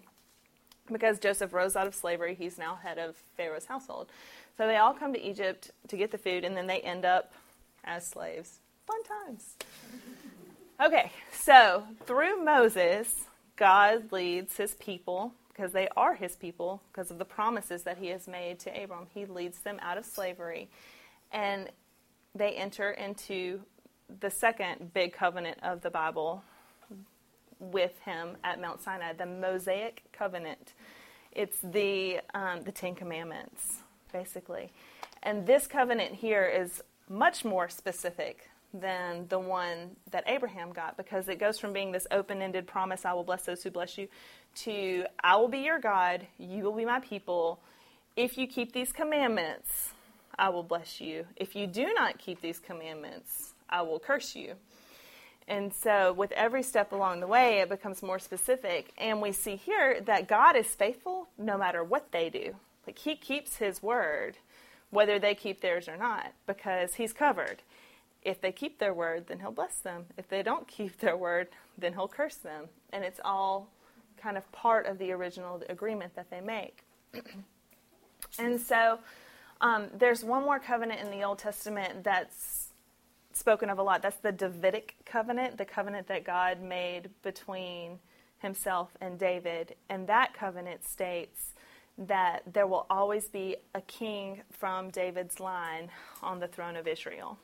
Because 0.91 1.19
Joseph 1.19 1.53
rose 1.53 1.75
out 1.75 1.87
of 1.87 1.95
slavery, 1.95 2.35
he's 2.35 2.57
now 2.57 2.75
head 2.75 2.97
of 2.99 3.15
Pharaoh's 3.37 3.65
household. 3.65 4.07
So 4.57 4.67
they 4.67 4.77
all 4.77 4.93
come 4.93 5.13
to 5.13 5.21
Egypt 5.21 5.71
to 5.87 5.97
get 5.97 6.11
the 6.11 6.17
food, 6.17 6.43
and 6.43 6.55
then 6.55 6.67
they 6.67 6.79
end 6.79 7.05
up 7.05 7.33
as 7.83 8.05
slaves. 8.05 8.59
Fun 8.85 9.03
times. 9.03 9.55
Okay, 10.83 11.11
so 11.31 11.83
through 12.05 12.43
Moses, 12.43 13.25
God 13.55 14.11
leads 14.11 14.57
his 14.57 14.75
people, 14.75 15.33
because 15.49 15.71
they 15.71 15.87
are 15.95 16.13
his 16.13 16.35
people, 16.35 16.81
because 16.91 17.09
of 17.09 17.17
the 17.17 17.25
promises 17.25 17.83
that 17.83 17.97
he 17.97 18.07
has 18.07 18.27
made 18.27 18.59
to 18.59 18.83
Abram. 18.83 19.07
He 19.13 19.25
leads 19.25 19.59
them 19.59 19.79
out 19.81 19.97
of 19.97 20.05
slavery, 20.05 20.69
and 21.31 21.69
they 22.35 22.51
enter 22.51 22.91
into 22.91 23.61
the 24.19 24.29
second 24.29 24.93
big 24.93 25.13
covenant 25.13 25.57
of 25.63 25.81
the 25.81 25.89
Bible 25.89 26.43
with 27.59 27.99
him 27.99 28.37
at 28.43 28.59
Mount 28.59 28.81
Sinai, 28.81 29.13
the 29.13 29.25
Mosaic 29.25 30.03
covenant. 30.11 30.73
It's 31.31 31.57
the 31.63 32.21
um, 32.33 32.61
the 32.61 32.71
Ten 32.71 32.95
Commandments, 32.95 33.79
basically, 34.13 34.71
and 35.23 35.45
this 35.45 35.67
covenant 35.67 36.15
here 36.15 36.45
is 36.45 36.81
much 37.09 37.45
more 37.45 37.69
specific 37.69 38.49
than 38.79 39.27
the 39.29 39.39
one 39.39 39.95
that 40.11 40.23
Abraham 40.27 40.71
got 40.71 40.97
because 40.97 41.27
it 41.29 41.39
goes 41.39 41.57
from 41.59 41.73
being 41.73 41.91
this 41.91 42.07
open 42.11 42.41
ended 42.41 42.67
promise, 42.67 43.05
I 43.05 43.13
will 43.13 43.23
bless 43.23 43.43
those 43.43 43.63
who 43.63 43.71
bless 43.71 43.97
you, 43.97 44.07
to 44.55 45.05
I 45.23 45.35
will 45.35 45.47
be 45.47 45.59
your 45.59 45.79
God, 45.79 46.27
you 46.37 46.63
will 46.63 46.75
be 46.75 46.85
my 46.85 46.99
people. 46.99 47.59
If 48.15 48.37
you 48.37 48.47
keep 48.47 48.73
these 48.73 48.91
commandments, 48.91 49.89
I 50.37 50.49
will 50.49 50.63
bless 50.63 50.99
you. 50.99 51.25
If 51.35 51.55
you 51.55 51.67
do 51.67 51.93
not 51.93 52.17
keep 52.17 52.41
these 52.41 52.59
commandments, 52.59 53.53
I 53.69 53.81
will 53.81 53.99
curse 53.99 54.35
you. 54.35 54.55
And 55.47 55.71
so, 55.73 56.11
with 56.11 56.31
every 56.31 56.63
step 56.63 56.91
along 56.91 57.19
the 57.19 57.27
way, 57.27 57.59
it 57.59 57.69
becomes 57.69 58.01
more 58.01 58.17
specific. 58.17 58.91
And 58.97 59.21
we 59.21 59.31
see 59.31 59.55
here 59.55 60.01
that 60.01 60.27
God 60.27 60.55
is 60.55 60.67
faithful 60.67 61.27
no 61.37 61.57
matter 61.57 61.83
what 61.83 62.11
they 62.11 62.29
do. 62.29 62.55
Like, 62.87 62.97
He 62.97 63.15
keeps 63.15 63.57
His 63.57 63.83
word, 63.83 64.37
whether 64.89 65.19
they 65.19 65.35
keep 65.35 65.61
theirs 65.61 65.87
or 65.87 65.97
not, 65.97 66.33
because 66.47 66.95
He's 66.95 67.13
covered. 67.13 67.61
If 68.23 68.41
they 68.41 68.51
keep 68.51 68.79
their 68.79 68.93
word, 68.93 69.27
then 69.27 69.39
he'll 69.39 69.51
bless 69.51 69.77
them. 69.77 70.05
If 70.17 70.27
they 70.27 70.41
don't 70.41 70.67
keep 70.67 70.99
their 70.99 71.15
word, 71.15 71.47
then 71.77 71.93
he'll 71.93 72.07
curse 72.07 72.35
them. 72.35 72.65
And 72.91 73.03
it's 73.03 73.19
all 73.23 73.69
kind 74.17 74.35
of 74.35 74.51
part 74.51 74.87
of 74.87 74.97
the 74.97 75.11
original 75.11 75.61
agreement 75.69 76.15
that 76.15 76.31
they 76.31 76.41
make. 76.41 76.79
and 78.39 78.59
so 78.59 78.97
um, 79.61 79.87
there's 79.97 80.23
one 80.23 80.43
more 80.43 80.59
covenant 80.59 81.01
in 81.01 81.11
the 81.11 81.23
Old 81.23 81.37
Testament 81.37 82.03
that's 82.03 82.64
spoken 83.35 83.69
of 83.69 83.77
a 83.77 83.83
lot. 83.83 84.01
That's 84.01 84.17
the 84.17 84.31
Davidic 84.31 84.95
covenant, 85.05 85.57
the 85.57 85.65
covenant 85.65 86.07
that 86.07 86.23
God 86.23 86.61
made 86.61 87.09
between 87.21 87.99
himself 88.39 88.89
and 89.01 89.19
David. 89.19 89.75
And 89.89 90.07
that 90.07 90.33
covenant 90.33 90.85
states 90.85 91.53
that 91.97 92.41
there 92.51 92.67
will 92.67 92.85
always 92.89 93.27
be 93.27 93.55
a 93.73 93.81
king 93.81 94.41
from 94.51 94.89
David's 94.89 95.39
line 95.39 95.89
on 96.21 96.39
the 96.39 96.47
throne 96.47 96.75
of 96.75 96.87
Israel. 96.87 97.37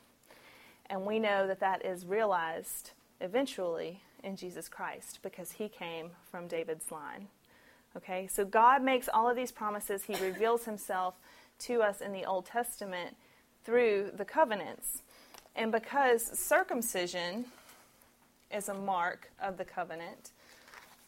And 0.90 1.06
we 1.06 1.20
know 1.20 1.48
that 1.48 1.62
that 1.62 1.86
is 1.86 2.06
realized 2.06 2.92
eventually 3.22 4.02
in 4.24 4.36
Jesus 4.36 4.68
Christ 4.68 5.20
because 5.22 5.54
he 5.54 5.70
came 5.70 6.12
from 6.30 6.48
David's 6.48 6.92
line. 6.92 7.28
Okay, 7.96 8.28
so 8.28 8.46
God 8.46 8.84
makes 8.84 9.10
all 9.14 9.30
of 9.30 9.36
these 9.36 9.52
promises. 9.52 10.04
He 10.04 10.16
reveals 10.16 10.66
himself 10.66 11.16
to 11.60 11.82
us 11.82 12.02
in 12.02 12.12
the 12.12 12.26
Old 12.26 12.46
Testament 12.46 13.16
through 13.64 14.12
the 14.16 14.26
covenants. 14.26 15.02
And 15.56 15.72
because 15.72 16.24
circumcision 16.38 17.46
is 18.56 18.70
a 18.70 18.74
mark 18.74 19.32
of 19.42 19.58
the 19.58 19.66
covenant, 19.66 20.32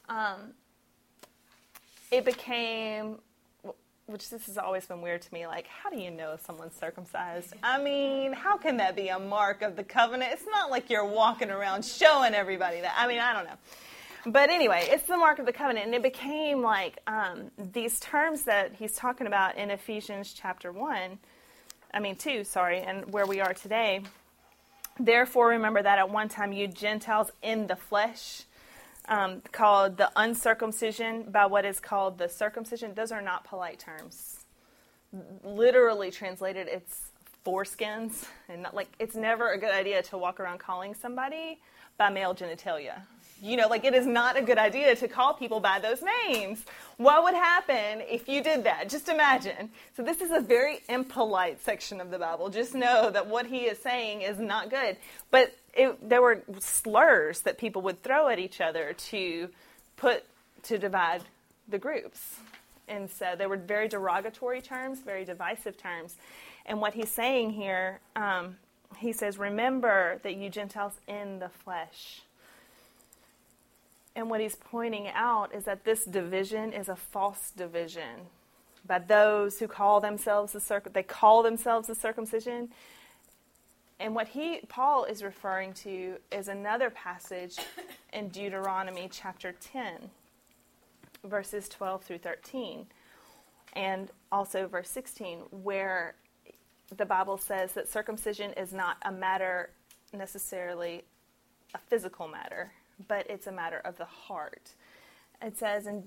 um, 0.09 0.53
it 2.11 2.25
became 2.25 3.17
which 4.05 4.29
this 4.29 4.45
has 4.47 4.57
always 4.57 4.85
been 4.85 5.01
weird 5.01 5.21
to 5.21 5.33
me. 5.33 5.47
Like, 5.47 5.65
how 5.67 5.89
do 5.89 5.97
you 5.97 6.11
know 6.11 6.33
if 6.33 6.45
someone's 6.45 6.75
circumcised? 6.75 7.53
I 7.63 7.81
mean, 7.81 8.33
how 8.33 8.57
can 8.57 8.77
that 8.77 8.95
be 8.95 9.07
a 9.07 9.19
mark 9.19 9.61
of 9.61 9.75
the 9.75 9.83
covenant? 9.83 10.31
It's 10.33 10.45
not 10.45 10.69
like 10.69 10.89
you're 10.89 11.05
walking 11.05 11.49
around 11.49 11.85
showing 11.85 12.33
everybody 12.33 12.81
that. 12.81 12.93
I 12.97 13.07
mean, 13.07 13.19
I 13.19 13.33
don't 13.33 13.45
know. 13.45 13.57
But 14.25 14.49
anyway, 14.49 14.87
it's 14.89 15.03
the 15.03 15.17
mark 15.17 15.39
of 15.39 15.45
the 15.45 15.53
covenant. 15.53 15.85
And 15.85 15.95
it 15.95 16.03
became 16.03 16.61
like 16.61 16.99
um, 17.07 17.51
these 17.57 17.99
terms 17.99 18.43
that 18.43 18.73
he's 18.73 18.93
talking 18.93 19.27
about 19.27 19.57
in 19.57 19.69
Ephesians 19.69 20.33
chapter 20.33 20.71
1, 20.71 21.17
I 21.93 21.99
mean, 21.99 22.15
2, 22.15 22.43
sorry, 22.43 22.79
and 22.79 23.11
where 23.13 23.25
we 23.25 23.39
are 23.39 23.53
today. 23.53 24.01
Therefore, 24.99 25.47
remember 25.49 25.81
that 25.81 25.97
at 25.97 26.09
one 26.09 26.29
time 26.29 26.53
you 26.53 26.67
Gentiles 26.67 27.31
in 27.41 27.67
the 27.67 27.75
flesh 27.75 28.43
um, 29.07 29.41
called 29.51 29.97
the 29.97 30.11
uncircumcision 30.15 31.31
by 31.31 31.45
what 31.45 31.65
is 31.65 31.79
called 31.79 32.17
the 32.17 32.29
circumcision. 32.29 32.93
Those 32.93 33.11
are 33.11 33.21
not 33.21 33.43
polite 33.43 33.79
terms. 33.79 34.45
Literally 35.43 36.11
translated, 36.11 36.67
it's 36.67 37.11
foreskins, 37.45 38.25
and 38.49 38.63
not, 38.63 38.75
like 38.75 38.89
it's 38.99 39.15
never 39.15 39.51
a 39.51 39.57
good 39.57 39.73
idea 39.73 40.01
to 40.03 40.17
walk 40.17 40.39
around 40.39 40.59
calling 40.59 40.95
somebody 40.95 41.59
by 41.97 42.09
male 42.09 42.33
genitalia. 42.33 43.01
You 43.41 43.57
know, 43.57 43.67
like 43.67 43.83
it 43.83 43.93
is 43.93 44.05
not 44.05 44.37
a 44.37 44.41
good 44.41 44.57
idea 44.57 44.95
to 44.95 45.07
call 45.09 45.33
people 45.33 45.59
by 45.59 45.79
those 45.79 46.01
names. 46.25 46.63
What 46.95 47.23
would 47.23 47.33
happen 47.33 48.01
if 48.01 48.29
you 48.29 48.41
did 48.41 48.63
that? 48.63 48.87
Just 48.87 49.09
imagine. 49.09 49.69
So, 49.97 50.03
this 50.03 50.21
is 50.21 50.31
a 50.31 50.39
very 50.39 50.79
impolite 50.87 51.61
section 51.61 51.99
of 51.99 52.09
the 52.09 52.17
Bible. 52.17 52.49
Just 52.49 52.73
know 52.73 53.11
that 53.11 53.27
what 53.27 53.45
he 53.47 53.65
is 53.65 53.79
saying 53.79 54.21
is 54.21 54.39
not 54.39 54.69
good. 54.69 54.95
But 55.29 55.53
it, 55.73 56.07
there 56.07 56.21
were 56.21 56.41
slurs 56.59 57.41
that 57.41 57.57
people 57.57 57.81
would 57.81 58.01
throw 58.01 58.29
at 58.29 58.39
each 58.39 58.61
other 58.61 58.93
to 59.09 59.49
put 59.97 60.23
to 60.63 60.77
divide 60.77 61.23
the 61.67 61.77
groups. 61.77 62.37
And 62.87 63.09
so 63.09 63.35
they 63.37 63.45
were 63.45 63.57
very 63.57 63.87
derogatory 63.87 64.61
terms, 64.61 64.99
very 64.99 65.25
divisive 65.25 65.77
terms. 65.77 66.15
And 66.65 66.79
what 66.79 66.93
he's 66.93 67.11
saying 67.11 67.51
here, 67.51 67.99
um, 68.15 68.57
he 68.97 69.11
says, 69.11 69.37
Remember 69.37 70.19
that 70.23 70.35
you 70.35 70.49
Gentiles 70.49 70.93
in 71.07 71.39
the 71.39 71.49
flesh. 71.49 72.21
And 74.15 74.29
what 74.29 74.39
he's 74.39 74.55
pointing 74.55 75.07
out 75.07 75.53
is 75.53 75.63
that 75.63 75.85
this 75.85 76.05
division 76.05 76.71
is 76.71 76.87
a 76.87 76.95
false 76.95 77.51
division 77.55 78.27
by 78.85 78.99
those 78.99 79.59
who 79.59 79.67
call 79.67 79.99
themselves 80.01 80.53
the 80.53 80.59
circ- 80.59 80.93
they 80.93 81.03
call 81.03 81.41
themselves 81.41 81.87
the 81.87 81.95
circumcision 81.95 82.69
and 83.99 84.13
what 84.13 84.27
he 84.29 84.59
Paul 84.67 85.05
is 85.05 85.23
referring 85.23 85.73
to 85.75 86.17
is 86.31 86.47
another 86.47 86.89
passage 86.89 87.57
in 88.13 88.29
Deuteronomy 88.29 89.07
chapter 89.11 89.53
10 89.53 90.09
verses 91.23 91.69
12 91.69 92.03
through 92.03 92.17
13 92.17 92.85
and 93.73 94.11
also 94.31 94.67
verse 94.67 94.89
16 94.89 95.39
where 95.63 96.15
the 96.95 97.05
Bible 97.05 97.37
says 97.37 97.73
that 97.73 97.87
circumcision 97.87 98.53
is 98.53 98.73
not 98.73 98.97
a 99.03 99.11
matter 99.11 99.69
necessarily 100.11 101.03
a 101.73 101.79
physical 101.79 102.27
matter, 102.27 102.71
but 103.07 103.29
it's 103.29 103.47
a 103.47 103.51
matter 103.51 103.79
of 103.79 103.97
the 103.97 104.05
heart. 104.05 104.71
It 105.41 105.57
says 105.57 105.87
in 105.87 106.03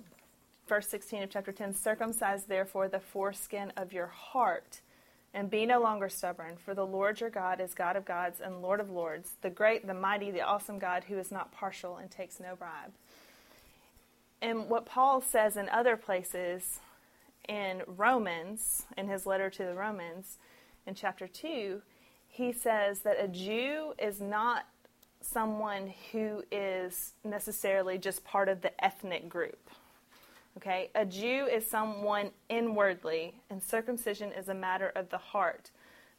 verse 0.68 0.88
16 0.88 1.24
of 1.24 1.30
chapter 1.30 1.52
10 1.52 1.74
circumcise 1.74 2.44
therefore 2.44 2.88
the 2.88 3.00
foreskin 3.00 3.72
of 3.76 3.92
your 3.92 4.06
heart 4.06 4.80
and 5.34 5.50
be 5.50 5.66
no 5.66 5.80
longer 5.80 6.08
stubborn, 6.08 6.56
for 6.56 6.72
the 6.72 6.86
Lord 6.86 7.20
your 7.20 7.28
God 7.28 7.60
is 7.60 7.74
God 7.74 7.94
of 7.96 8.06
gods 8.06 8.40
and 8.40 8.62
Lord 8.62 8.80
of 8.80 8.90
lords, 8.90 9.32
the 9.42 9.50
great, 9.50 9.86
the 9.86 9.92
mighty, 9.92 10.30
the 10.30 10.40
awesome 10.40 10.78
God 10.78 11.04
who 11.04 11.18
is 11.18 11.30
not 11.30 11.52
partial 11.52 11.96
and 11.96 12.10
takes 12.10 12.40
no 12.40 12.56
bribe. 12.56 12.92
And 14.40 14.70
what 14.70 14.86
Paul 14.86 15.20
says 15.20 15.56
in 15.56 15.68
other 15.68 15.96
places 15.96 16.80
in 17.46 17.82
Romans, 17.86 18.84
in 18.96 19.08
his 19.08 19.26
letter 19.26 19.50
to 19.50 19.64
the 19.64 19.74
Romans, 19.74 20.38
in 20.86 20.94
chapter 20.94 21.26
2, 21.26 21.80
he 22.28 22.52
says 22.52 23.00
that 23.00 23.16
a 23.22 23.28
Jew 23.28 23.94
is 23.98 24.20
not 24.20 24.66
someone 25.20 25.92
who 26.12 26.42
is 26.52 27.14
necessarily 27.24 27.98
just 27.98 28.24
part 28.24 28.48
of 28.48 28.60
the 28.60 28.84
ethnic 28.84 29.28
group. 29.28 29.70
Okay, 30.56 30.90
a 30.94 31.04
Jew 31.04 31.46
is 31.46 31.68
someone 31.68 32.30
inwardly, 32.48 33.34
and 33.50 33.62
circumcision 33.62 34.32
is 34.32 34.48
a 34.48 34.54
matter 34.54 34.90
of 34.96 35.10
the 35.10 35.18
heart, 35.18 35.70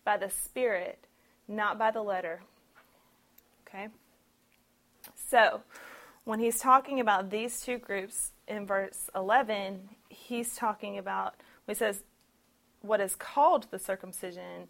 by 0.04 0.18
the 0.18 0.30
Spirit, 0.30 1.00
not 1.48 1.80
by 1.80 1.90
the 1.90 2.04
letter. 2.04 2.42
Okay? 3.68 3.88
So, 5.16 5.62
when 6.24 6.40
he's 6.40 6.60
talking 6.60 7.00
about 7.00 7.32
these 7.32 7.62
two 7.62 7.78
groups 7.78 8.32
in 8.48 8.68
verse 8.68 9.10
11, 9.16 9.90
he's 10.10 10.56
talking 10.56 10.98
about, 10.98 11.36
he 11.66 11.74
says, 11.74 12.04
what 12.88 13.02
is 13.02 13.16
called 13.16 13.68
the 13.72 13.80
circumcision, 13.80 14.68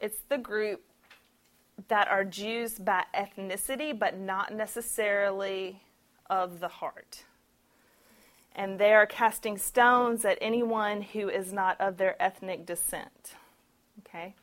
it's 0.00 0.18
the 0.28 0.38
group 0.38 0.82
that 1.88 2.08
are 2.08 2.24
Jews 2.24 2.78
by 2.78 3.04
ethnicity, 3.14 3.96
but 3.96 4.18
not 4.18 4.54
necessarily 4.54 5.82
of 6.28 6.60
the 6.60 6.68
heart 6.68 7.24
and 8.56 8.78
they 8.78 8.94
are 8.94 9.06
casting 9.06 9.58
stones 9.58 10.24
at 10.24 10.38
anyone 10.40 11.02
who 11.02 11.28
is 11.28 11.52
not 11.52 11.78
of 11.78 11.98
their 11.98 12.20
ethnic 12.20 12.64
descent. 12.64 13.34
Okay? 14.00 14.34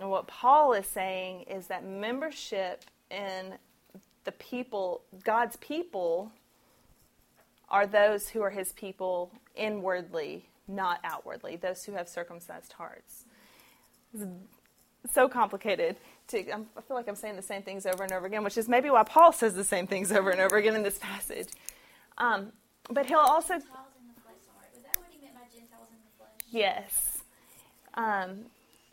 And 0.00 0.10
what 0.10 0.26
Paul 0.26 0.72
is 0.72 0.86
saying 0.86 1.42
is 1.42 1.66
that 1.66 1.84
membership 1.84 2.84
in 3.10 3.54
the 4.24 4.32
people, 4.32 5.02
God's 5.24 5.56
people, 5.56 6.32
are 7.68 7.86
those 7.86 8.30
who 8.30 8.40
are 8.42 8.50
his 8.50 8.72
people 8.72 9.30
inwardly, 9.54 10.48
not 10.68 11.00
outwardly, 11.04 11.56
those 11.56 11.84
who 11.84 11.92
have 11.92 12.08
circumcised 12.08 12.72
hearts. 12.72 13.24
It's 14.14 14.24
so 15.12 15.28
complicated. 15.28 15.96
To, 16.28 16.38
I 16.38 16.80
feel 16.86 16.96
like 16.96 17.08
I'm 17.08 17.14
saying 17.14 17.36
the 17.36 17.42
same 17.42 17.62
things 17.62 17.86
over 17.86 18.02
and 18.02 18.12
over 18.12 18.26
again, 18.26 18.42
which 18.42 18.58
is 18.58 18.68
maybe 18.68 18.90
why 18.90 19.04
Paul 19.04 19.32
says 19.32 19.54
the 19.54 19.64
same 19.64 19.86
things 19.86 20.10
over 20.10 20.30
and 20.30 20.40
over 20.40 20.56
again 20.56 20.74
in 20.74 20.82
this 20.82 20.98
passage. 20.98 21.48
Um, 22.18 22.52
but 22.90 23.06
he'll 23.06 23.18
also. 23.18 23.54
Yes. 26.50 27.18
Um, 27.94 28.46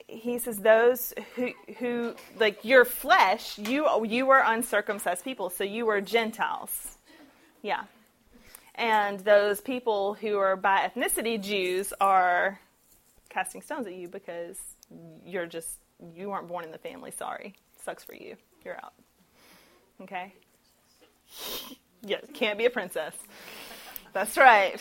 he 0.08 0.38
says 0.38 0.60
those 0.60 1.14
who 1.36 1.52
who 1.80 2.16
like 2.38 2.64
your 2.64 2.86
flesh 2.86 3.58
you 3.58 3.88
you 4.06 4.26
were 4.26 4.44
uncircumcised 4.46 5.24
people 5.24 5.50
so 5.50 5.64
you 5.64 5.86
were 5.86 6.02
gentiles 6.02 6.98
yeah 7.62 7.84
and 8.76 9.20
those 9.22 9.62
people 9.62 10.14
who 10.16 10.38
are 10.38 10.56
by 10.56 10.90
ethnicity 10.90 11.42
jews 11.42 11.94
are 12.02 12.60
casting 13.30 13.62
stones 13.62 13.88
at 13.88 13.94
you 13.94 14.08
because 14.08 14.60
you're 15.26 15.46
just 15.46 15.80
you 16.16 16.30
weren't 16.30 16.48
born 16.48 16.66
in 16.66 16.72
the 16.72 16.78
family 16.78 17.12
sorry 17.12 17.54
sucks 17.84 18.04
for 18.04 18.16
you 18.16 18.36
you're 18.64 18.78
out 18.78 18.94
okay 20.02 20.34
yes 22.02 22.24
can't 22.34 22.58
be 22.58 22.66
a 22.66 22.70
princess 22.70 23.16
that's 24.14 24.38
right. 24.38 24.80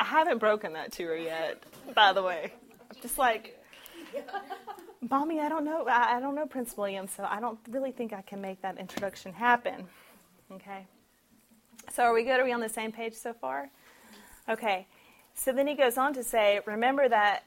I 0.00 0.04
haven't 0.04 0.38
broken 0.38 0.72
that 0.72 0.92
to 0.92 1.04
her 1.04 1.16
yet, 1.16 1.62
by 1.94 2.14
the 2.14 2.22
way. 2.22 2.52
I'm 2.90 3.00
just 3.02 3.18
like, 3.18 3.62
Mommy, 5.08 5.40
I 5.40 5.50
don't 5.50 5.66
know. 5.66 5.86
I, 5.86 6.18
don't 6.20 6.34
know 6.34 6.46
Prince 6.46 6.74
William, 6.76 7.06
so 7.06 7.26
I 7.28 7.38
don't 7.38 7.58
really 7.68 7.92
think 7.92 8.14
I 8.14 8.22
can 8.22 8.40
make 8.40 8.62
that 8.62 8.78
introduction 8.78 9.34
happen. 9.34 9.86
Okay. 10.50 10.86
So 11.92 12.04
are 12.04 12.14
we 12.14 12.22
good? 12.22 12.38
Are 12.38 12.44
we 12.44 12.52
on 12.52 12.60
the 12.60 12.68
same 12.68 12.92
page 12.92 13.14
so 13.14 13.32
far? 13.32 13.68
Okay. 14.48 14.86
So 15.34 15.52
then 15.52 15.66
he 15.66 15.74
goes 15.74 15.98
on 15.98 16.14
to 16.14 16.22
say, 16.22 16.60
Remember 16.66 17.08
that 17.08 17.44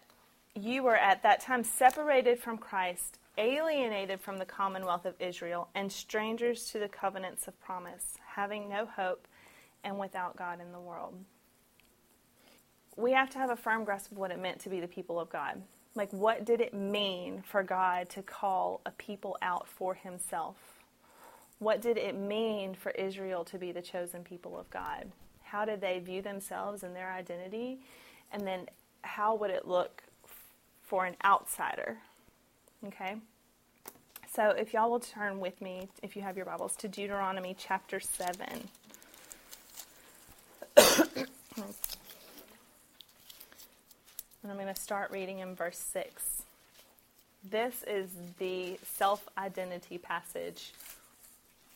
you 0.54 0.84
were 0.84 0.98
at 0.98 1.24
that 1.24 1.40
time 1.40 1.64
separated 1.64 2.40
from 2.40 2.58
Christ, 2.58 3.20
alienated 3.38 4.20
from 4.20 4.38
the 4.38 4.46
commonwealth 4.46 5.06
of 5.06 5.16
Israel, 5.20 5.70
and 5.74 5.92
strangers 5.92 6.70
to 6.72 6.80
the 6.80 6.90
covenants 6.90 7.48
of 7.48 7.60
promise, 7.62 8.18
having 8.36 8.68
no 8.68 8.86
hope 8.86 9.28
and 9.84 9.98
without 9.98 10.36
God 10.36 10.60
in 10.60 10.72
the 10.72 10.80
world. 10.80 11.16
We 12.96 13.14
have 13.14 13.30
to 13.32 13.38
have 13.38 13.50
a 13.50 13.56
firm 13.56 13.86
grasp 13.86 14.12
of 14.12 14.18
what 14.18 14.32
it 14.32 14.40
meant 14.40 14.60
to 14.62 14.70
be 14.70 14.80
the 14.80 14.88
people 14.88 15.20
of 15.20 15.30
God. 15.30 15.62
Like, 15.96 16.12
what 16.12 16.46
did 16.46 16.60
it 16.60 16.74
mean 16.74 17.44
for 17.46 17.64
God 17.64 18.10
to 18.12 18.22
call 18.22 18.82
a 18.86 18.92
people 18.92 19.38
out 19.42 19.68
for 19.68 19.94
himself? 19.94 20.56
What 21.64 21.82
did 21.82 21.98
it 21.98 22.14
mean 22.14 22.76
for 22.76 22.92
Israel 22.92 23.46
to 23.46 23.58
be 23.58 23.72
the 23.72 23.82
chosen 23.82 24.26
people 24.26 24.60
of 24.60 24.70
God? 24.70 25.10
How 25.44 25.64
did 25.64 25.80
they 25.80 26.00
view 26.00 26.22
themselves 26.22 26.84
and 26.84 26.94
their 26.94 27.10
identity? 27.10 27.80
And 28.34 28.46
then, 28.46 28.68
how 29.02 29.36
would 29.36 29.50
it 29.50 29.66
look 29.66 30.04
for 30.82 31.06
an 31.06 31.16
outsider? 31.24 32.00
Okay? 32.86 33.16
So, 34.30 34.50
if 34.50 34.74
y'all 34.74 34.92
will 34.92 35.00
turn 35.00 35.40
with 35.40 35.62
me, 35.62 35.88
if 36.02 36.18
you 36.18 36.22
have 36.22 36.36
your 36.36 36.46
Bibles, 36.46 36.76
to 36.78 36.90
Deuteronomy 36.90 37.56
chapter 37.58 38.02
7. 38.02 38.68
And 40.76 41.28
I'm 44.52 44.58
going 44.58 44.68
to 44.68 44.76
start 44.76 45.12
reading 45.12 45.40
in 45.40 45.56
verse 45.56 45.78
6. 45.78 46.42
This 47.50 47.86
is 47.88 48.10
the 48.38 48.78
self 48.84 49.30
identity 49.38 49.98
passage 49.98 50.74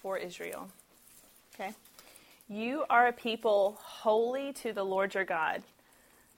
for 0.07 0.17
Israel. 0.17 0.69
Okay? 1.53 1.73
You 2.47 2.85
are 2.89 3.07
a 3.07 3.11
people 3.11 3.77
holy 3.81 4.53
to 4.53 4.71
the 4.71 4.85
Lord 4.85 5.13
your 5.13 5.25
God. 5.25 5.63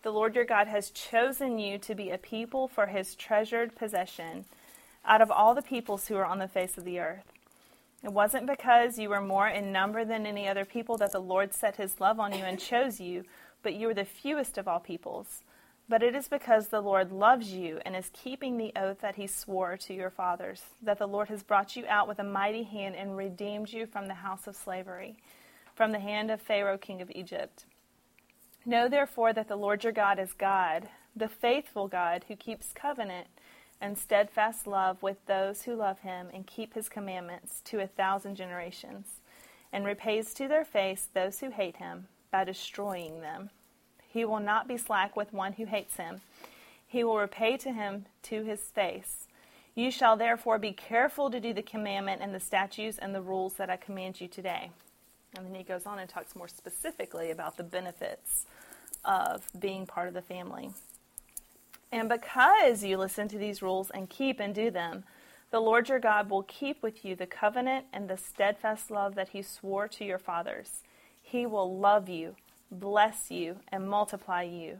The 0.01 0.09
Lord 0.09 0.33
your 0.33 0.43
God 0.43 0.65
has 0.65 0.89
chosen 0.89 1.59
you 1.59 1.77
to 1.77 1.93
be 1.93 2.09
a 2.09 2.17
people 2.17 2.67
for 2.67 2.87
his 2.87 3.13
treasured 3.13 3.75
possession 3.75 4.45
out 5.05 5.21
of 5.21 5.29
all 5.29 5.53
the 5.53 5.61
peoples 5.61 6.07
who 6.07 6.15
are 6.15 6.25
on 6.25 6.39
the 6.39 6.47
face 6.47 6.79
of 6.79 6.83
the 6.83 6.99
earth. 6.99 7.31
It 8.03 8.11
wasn't 8.11 8.47
because 8.47 8.97
you 8.97 9.09
were 9.09 9.21
more 9.21 9.47
in 9.47 9.71
number 9.71 10.03
than 10.03 10.25
any 10.25 10.47
other 10.47 10.65
people 10.65 10.97
that 10.97 11.11
the 11.11 11.21
Lord 11.21 11.53
set 11.53 11.75
his 11.75 11.99
love 11.99 12.19
on 12.19 12.33
you 12.33 12.43
and 12.43 12.59
chose 12.59 12.99
you, 12.99 13.23
but 13.61 13.75
you 13.75 13.85
were 13.85 13.93
the 13.93 14.03
fewest 14.03 14.57
of 14.57 14.67
all 14.67 14.79
peoples. 14.79 15.43
But 15.89 16.03
it 16.03 16.13
is 16.13 16.27
because 16.27 16.67
the 16.67 16.81
Lord 16.81 17.11
loves 17.11 17.51
you 17.51 17.79
and 17.83 17.95
is 17.95 18.11
keeping 18.13 18.57
the 18.57 18.71
oath 18.75 18.99
that 19.01 19.15
he 19.15 19.25
swore 19.25 19.75
to 19.77 19.93
your 19.93 20.11
fathers, 20.11 20.61
that 20.83 20.99
the 20.99 21.07
Lord 21.07 21.29
has 21.29 21.41
brought 21.41 21.75
you 21.75 21.83
out 21.87 22.07
with 22.07 22.19
a 22.19 22.23
mighty 22.23 22.61
hand 22.61 22.95
and 22.95 23.17
redeemed 23.17 23.73
you 23.73 23.87
from 23.87 24.07
the 24.07 24.13
house 24.13 24.45
of 24.45 24.55
slavery, 24.55 25.17
from 25.73 25.91
the 25.91 25.99
hand 25.99 26.29
of 26.29 26.41
Pharaoh 26.41 26.77
king 26.77 27.01
of 27.01 27.09
Egypt. 27.15 27.65
Know 28.65 28.87
therefore 28.87 29.33
that 29.33 29.47
the 29.47 29.55
Lord 29.55 29.83
your 29.83 29.91
God 29.91 30.19
is 30.19 30.33
God, 30.33 30.89
the 31.15 31.27
faithful 31.27 31.87
God 31.87 32.25
who 32.27 32.35
keeps 32.35 32.71
covenant 32.71 33.27
and 33.81 33.97
steadfast 33.97 34.67
love 34.67 35.01
with 35.01 35.25
those 35.25 35.63
who 35.63 35.73
love 35.73 35.99
him 35.99 36.27
and 36.31 36.45
keep 36.45 36.75
his 36.75 36.87
commandments 36.87 37.61
to 37.65 37.79
a 37.79 37.87
thousand 37.87 38.35
generations, 38.35 39.21
and 39.73 39.85
repays 39.85 40.35
to 40.35 40.47
their 40.47 40.65
face 40.65 41.07
those 41.15 41.39
who 41.39 41.49
hate 41.49 41.77
him 41.77 42.07
by 42.29 42.43
destroying 42.43 43.21
them. 43.21 43.49
He 44.11 44.25
will 44.25 44.39
not 44.39 44.67
be 44.67 44.77
slack 44.77 45.15
with 45.15 45.33
one 45.33 45.53
who 45.53 45.65
hates 45.65 45.97
him. 45.97 46.21
He 46.87 47.03
will 47.03 47.17
repay 47.17 47.57
to 47.57 47.71
him 47.71 48.05
to 48.23 48.43
his 48.43 48.59
face. 48.61 49.27
You 49.75 49.91
shall 49.91 50.17
therefore 50.17 50.57
be 50.57 50.71
careful 50.71 51.29
to 51.29 51.39
do 51.39 51.53
the 51.53 51.61
commandment 51.61 52.21
and 52.21 52.33
the 52.33 52.39
statutes 52.39 52.97
and 52.97 53.13
the 53.13 53.21
rules 53.21 53.53
that 53.53 53.69
I 53.69 53.77
command 53.77 54.19
you 54.19 54.27
today. 54.27 54.71
And 55.37 55.45
then 55.45 55.53
he 55.53 55.63
goes 55.63 55.85
on 55.85 55.99
and 55.99 56.09
talks 56.09 56.35
more 56.35 56.47
specifically 56.47 57.29
about 57.29 57.55
the 57.55 57.63
benefits 57.63 58.45
of 59.05 59.47
being 59.59 59.85
part 59.85 60.07
of 60.07 60.15
the 60.15 60.21
family. 60.21 60.71
And 61.91 62.09
because 62.09 62.83
you 62.83 62.97
listen 62.97 63.27
to 63.29 63.37
these 63.37 63.61
rules 63.61 63.91
and 63.91 64.09
keep 64.09 64.39
and 64.39 64.53
do 64.53 64.71
them, 64.71 65.03
the 65.51 65.59
Lord 65.59 65.89
your 65.89 65.99
God 65.99 66.29
will 66.29 66.43
keep 66.43 66.81
with 66.81 67.05
you 67.05 67.15
the 67.15 67.25
covenant 67.25 67.85
and 67.93 68.09
the 68.09 68.17
steadfast 68.17 68.91
love 68.91 69.15
that 69.15 69.29
he 69.29 69.41
swore 69.41 69.87
to 69.87 70.05
your 70.05 70.19
fathers. 70.19 70.83
He 71.21 71.45
will 71.45 71.77
love 71.77 72.09
you 72.09 72.35
bless 72.71 73.31
you, 73.31 73.57
and 73.71 73.89
multiply 73.89 74.43
you. 74.43 74.79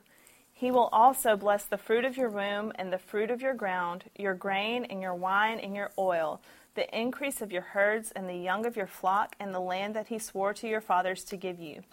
He 0.53 0.71
will 0.71 0.89
also 0.91 1.37
bless 1.37 1.65
the 1.65 1.77
fruit 1.77 2.03
of 2.03 2.17
your 2.17 2.29
womb 2.29 2.73
and 2.75 2.91
the 2.91 2.97
fruit 2.97 3.31
of 3.31 3.41
your 3.41 3.53
ground, 3.53 4.03
your 4.17 4.33
grain 4.33 4.85
and 4.85 5.01
your 5.01 5.15
wine 5.15 5.59
and 5.59 5.75
your 5.75 5.91
oil, 5.97 6.41
the 6.75 6.97
increase 6.97 7.41
of 7.41 7.51
your 7.51 7.61
herds 7.61 8.11
and 8.11 8.27
the 8.27 8.35
young 8.35 8.65
of 8.65 8.75
your 8.75 8.87
flock, 8.87 9.35
and 9.39 9.55
the 9.55 9.61
land 9.61 9.95
that 9.95 10.07
he 10.07 10.19
swore 10.19 10.53
to 10.55 10.67
your 10.67 10.81
fathers 10.81 11.23
to 11.23 11.37
give 11.37 11.59
you. 11.59 11.83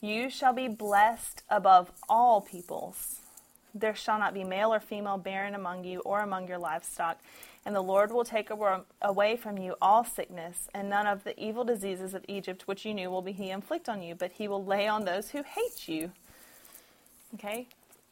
You 0.00 0.30
shall 0.30 0.52
be 0.52 0.68
blessed 0.68 1.42
above 1.48 1.90
all 2.08 2.40
peoples. 2.40 3.20
There 3.74 3.94
shall 3.94 4.18
not 4.18 4.34
be 4.34 4.44
male 4.44 4.72
or 4.72 4.80
female 4.80 5.18
barren 5.18 5.54
among 5.54 5.84
you 5.84 6.00
or 6.00 6.20
among 6.20 6.48
your 6.48 6.58
livestock 6.58 7.18
and 7.66 7.74
the 7.74 7.80
Lord 7.80 8.12
will 8.12 8.24
take 8.24 8.50
away 8.50 9.36
from 9.36 9.56
you 9.56 9.74
all 9.80 10.04
sickness, 10.04 10.68
and 10.74 10.90
none 10.90 11.06
of 11.06 11.24
the 11.24 11.38
evil 11.42 11.64
diseases 11.64 12.12
of 12.12 12.24
Egypt 12.28 12.68
which 12.68 12.84
you 12.84 12.92
knew 12.92 13.10
will 13.10 13.22
be 13.22 13.32
he 13.32 13.50
inflict 13.50 13.88
on 13.88 14.02
you, 14.02 14.14
but 14.14 14.32
he 14.32 14.48
will 14.48 14.64
lay 14.64 14.86
on 14.86 15.04
those 15.04 15.30
who 15.30 15.42
hate 15.42 15.88
you. 15.88 16.12
Okay? 17.34 17.66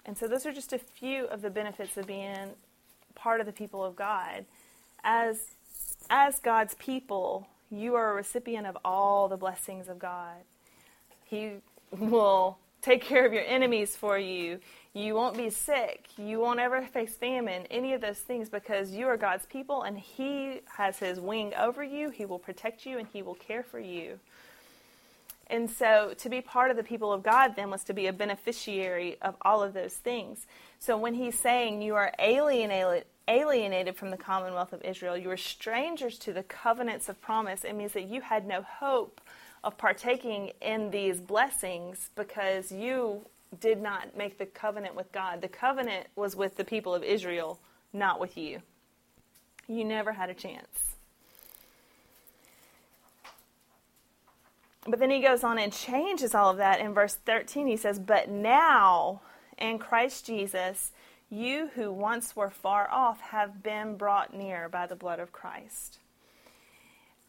And 0.06 0.16
so 0.16 0.26
those 0.26 0.46
are 0.46 0.52
just 0.52 0.72
a 0.72 0.78
few 0.78 1.26
of 1.26 1.42
the 1.42 1.50
benefits 1.50 1.96
of 1.98 2.06
being 2.06 2.52
part 3.14 3.40
of 3.40 3.46
the 3.46 3.52
people 3.52 3.84
of 3.84 3.94
God. 3.94 4.46
As 5.04 5.38
as 6.10 6.40
God's 6.40 6.74
people, 6.74 7.46
you 7.70 7.94
are 7.94 8.10
a 8.10 8.14
recipient 8.14 8.66
of 8.66 8.76
all 8.84 9.28
the 9.28 9.36
blessings 9.36 9.88
of 9.88 9.98
God. 9.98 10.38
He 11.24 11.52
will 11.92 12.58
take 12.80 13.02
care 13.02 13.24
of 13.24 13.32
your 13.32 13.44
enemies 13.44 13.96
for 13.96 14.18
you. 14.18 14.58
You 14.94 15.14
won't 15.14 15.36
be 15.36 15.48
sick. 15.48 16.08
You 16.18 16.40
won't 16.40 16.60
ever 16.60 16.82
face 16.82 17.14
famine, 17.14 17.66
any 17.70 17.94
of 17.94 18.02
those 18.02 18.18
things, 18.18 18.50
because 18.50 18.90
you 18.90 19.06
are 19.06 19.16
God's 19.16 19.46
people 19.46 19.82
and 19.82 19.98
He 19.98 20.60
has 20.76 20.98
His 20.98 21.18
wing 21.18 21.54
over 21.58 21.82
you. 21.82 22.10
He 22.10 22.26
will 22.26 22.38
protect 22.38 22.84
you 22.84 22.98
and 22.98 23.08
He 23.10 23.22
will 23.22 23.34
care 23.34 23.62
for 23.62 23.78
you. 23.78 24.18
And 25.46 25.70
so 25.70 26.14
to 26.18 26.28
be 26.28 26.40
part 26.40 26.70
of 26.70 26.76
the 26.76 26.82
people 26.82 27.12
of 27.12 27.22
God 27.22 27.56
then 27.56 27.70
was 27.70 27.84
to 27.84 27.94
be 27.94 28.06
a 28.06 28.12
beneficiary 28.12 29.16
of 29.20 29.34
all 29.42 29.62
of 29.62 29.72
those 29.72 29.94
things. 29.94 30.46
So 30.78 30.96
when 30.98 31.14
He's 31.14 31.38
saying 31.38 31.80
you 31.80 31.94
are 31.94 32.12
alienated, 32.18 33.06
alienated 33.28 33.96
from 33.96 34.10
the 34.10 34.16
commonwealth 34.18 34.74
of 34.74 34.82
Israel, 34.82 35.16
you 35.16 35.30
are 35.30 35.36
strangers 35.38 36.18
to 36.20 36.34
the 36.34 36.42
covenants 36.42 37.08
of 37.08 37.20
promise, 37.20 37.64
it 37.64 37.74
means 37.74 37.92
that 37.92 38.08
you 38.08 38.20
had 38.20 38.46
no 38.46 38.62
hope 38.62 39.20
of 39.64 39.78
partaking 39.78 40.52
in 40.60 40.90
these 40.90 41.20
blessings 41.20 42.10
because 42.14 42.72
you 42.72 43.24
did 43.60 43.80
not 43.80 44.16
make 44.16 44.38
the 44.38 44.46
covenant 44.46 44.94
with 44.94 45.12
God. 45.12 45.40
The 45.40 45.48
covenant 45.48 46.06
was 46.16 46.36
with 46.36 46.56
the 46.56 46.64
people 46.64 46.94
of 46.94 47.02
Israel, 47.02 47.60
not 47.92 48.20
with 48.20 48.36
you. 48.36 48.62
You 49.68 49.84
never 49.84 50.12
had 50.12 50.30
a 50.30 50.34
chance. 50.34 50.96
But 54.86 54.98
then 54.98 55.10
he 55.10 55.20
goes 55.20 55.44
on 55.44 55.58
and 55.58 55.72
changes 55.72 56.34
all 56.34 56.50
of 56.50 56.56
that 56.56 56.80
in 56.80 56.92
verse 56.92 57.14
13. 57.14 57.66
He 57.66 57.76
says, 57.76 57.98
But 57.98 58.28
now 58.28 59.20
in 59.56 59.78
Christ 59.78 60.26
Jesus, 60.26 60.90
you 61.30 61.70
who 61.74 61.92
once 61.92 62.34
were 62.34 62.50
far 62.50 62.90
off 62.90 63.20
have 63.20 63.62
been 63.62 63.96
brought 63.96 64.34
near 64.34 64.68
by 64.68 64.86
the 64.86 64.96
blood 64.96 65.20
of 65.20 65.32
Christ. 65.32 65.98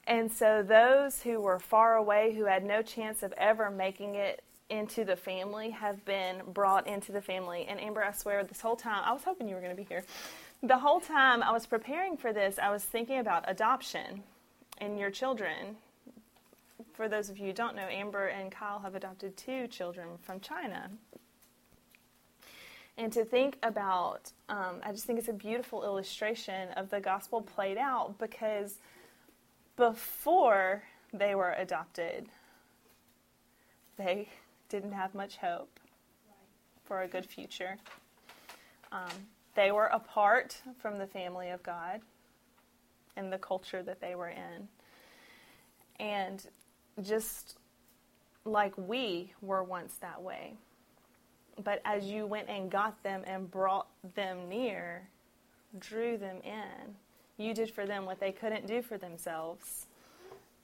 And 0.05 0.31
so 0.31 0.63
those 0.63 1.21
who 1.21 1.39
were 1.39 1.59
far 1.59 1.95
away, 1.95 2.33
who 2.33 2.45
had 2.45 2.65
no 2.65 2.81
chance 2.81 3.23
of 3.23 3.33
ever 3.33 3.69
making 3.69 4.15
it 4.15 4.43
into 4.69 5.05
the 5.05 5.15
family 5.15 5.69
have 5.71 6.03
been 6.05 6.41
brought 6.47 6.87
into 6.87 7.11
the 7.11 7.21
family. 7.21 7.65
And 7.67 7.79
Amber, 7.79 8.03
I 8.03 8.11
swear, 8.11 8.43
this 8.43 8.61
whole 8.61 8.75
time, 8.75 9.03
I 9.05 9.13
was 9.13 9.23
hoping 9.23 9.47
you 9.47 9.55
were 9.55 9.61
going 9.61 9.75
to 9.75 9.81
be 9.81 9.87
here. 9.87 10.03
The 10.61 10.77
whole 10.77 10.99
time 10.99 11.43
I 11.43 11.51
was 11.51 11.65
preparing 11.65 12.17
for 12.17 12.31
this, 12.33 12.57
I 12.57 12.71
was 12.71 12.83
thinking 12.83 13.19
about 13.19 13.43
adoption 13.47 14.23
and 14.79 14.97
your 14.97 15.11
children. 15.11 15.77
For 16.93 17.09
those 17.09 17.29
of 17.29 17.37
you 17.37 17.47
who 17.47 17.53
don't 17.53 17.75
know, 17.75 17.87
Amber 17.87 18.27
and 18.27 18.51
Kyle 18.51 18.79
have 18.79 18.95
adopted 18.95 19.35
two 19.35 19.67
children 19.67 20.09
from 20.21 20.39
China. 20.39 20.89
And 22.97 23.11
to 23.13 23.25
think 23.25 23.57
about, 23.63 24.31
um, 24.49 24.79
I 24.83 24.91
just 24.91 25.05
think 25.05 25.17
it's 25.17 25.27
a 25.27 25.33
beautiful 25.33 25.83
illustration 25.83 26.69
of 26.71 26.89
the 26.89 26.99
gospel 26.99 27.41
played 27.41 27.77
out 27.77 28.19
because 28.19 28.79
before 29.75 30.83
they 31.11 31.33
were 31.33 31.53
adopted, 31.53 32.27
they 33.97 34.29
didn't 34.73 34.93
have 34.93 35.13
much 35.13 35.37
hope 35.37 35.79
for 36.83 37.03
a 37.03 37.07
good 37.07 37.27
future. 37.27 37.77
Um, 38.91 39.27
they 39.53 39.71
were 39.71 39.85
apart 39.85 40.59
from 40.81 40.97
the 40.97 41.05
family 41.05 41.51
of 41.51 41.61
God 41.61 42.01
and 43.15 43.31
the 43.31 43.37
culture 43.37 43.83
that 43.83 44.01
they 44.01 44.15
were 44.15 44.29
in. 44.29 44.67
And 45.99 46.43
just 47.03 47.59
like 48.45 48.73
we 48.75 49.31
were 49.43 49.63
once 49.63 49.93
that 50.01 50.19
way. 50.19 50.55
But 51.63 51.79
as 51.85 52.05
you 52.05 52.25
went 52.25 52.49
and 52.49 52.71
got 52.71 53.01
them 53.03 53.21
and 53.27 53.51
brought 53.51 53.89
them 54.15 54.49
near, 54.49 55.07
drew 55.77 56.17
them 56.17 56.37
in, 56.43 56.95
you 57.37 57.53
did 57.53 57.69
for 57.69 57.85
them 57.85 58.05
what 58.07 58.19
they 58.19 58.31
couldn't 58.31 58.65
do 58.65 58.81
for 58.81 58.97
themselves 58.97 59.85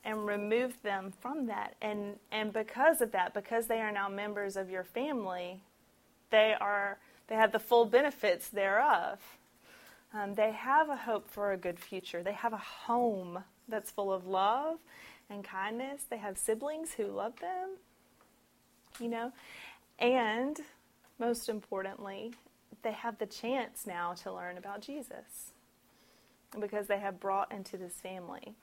and 0.03 0.25
remove 0.25 0.81
them 0.81 1.13
from 1.19 1.47
that. 1.47 1.75
And, 1.81 2.15
and 2.31 2.53
because 2.53 3.01
of 3.01 3.11
that, 3.11 3.33
because 3.33 3.67
they 3.67 3.81
are 3.81 3.91
now 3.91 4.09
members 4.09 4.55
of 4.55 4.69
your 4.69 4.83
family, 4.83 5.61
they, 6.29 6.55
are, 6.59 6.97
they 7.27 7.35
have 7.35 7.51
the 7.51 7.59
full 7.59 7.85
benefits 7.85 8.49
thereof. 8.49 9.19
Um, 10.13 10.35
they 10.35 10.51
have 10.51 10.89
a 10.89 10.95
hope 10.95 11.29
for 11.29 11.51
a 11.51 11.57
good 11.57 11.79
future. 11.79 12.23
They 12.23 12.33
have 12.33 12.53
a 12.53 12.57
home 12.57 13.43
that's 13.67 13.91
full 13.91 14.11
of 14.11 14.25
love 14.25 14.77
and 15.29 15.43
kindness. 15.43 16.03
They 16.09 16.17
have 16.17 16.37
siblings 16.37 16.93
who 16.93 17.05
love 17.07 17.39
them, 17.39 17.77
you 18.99 19.09
know. 19.09 19.31
And 19.99 20.59
most 21.19 21.49
importantly, 21.49 22.33
they 22.81 22.93
have 22.93 23.19
the 23.19 23.25
chance 23.25 23.85
now 23.85 24.13
to 24.23 24.31
learn 24.31 24.57
about 24.57 24.81
Jesus 24.81 25.51
because 26.59 26.87
they 26.87 26.99
have 26.99 27.19
brought 27.19 27.51
into 27.51 27.77
this 27.77 27.93
family. 27.93 28.53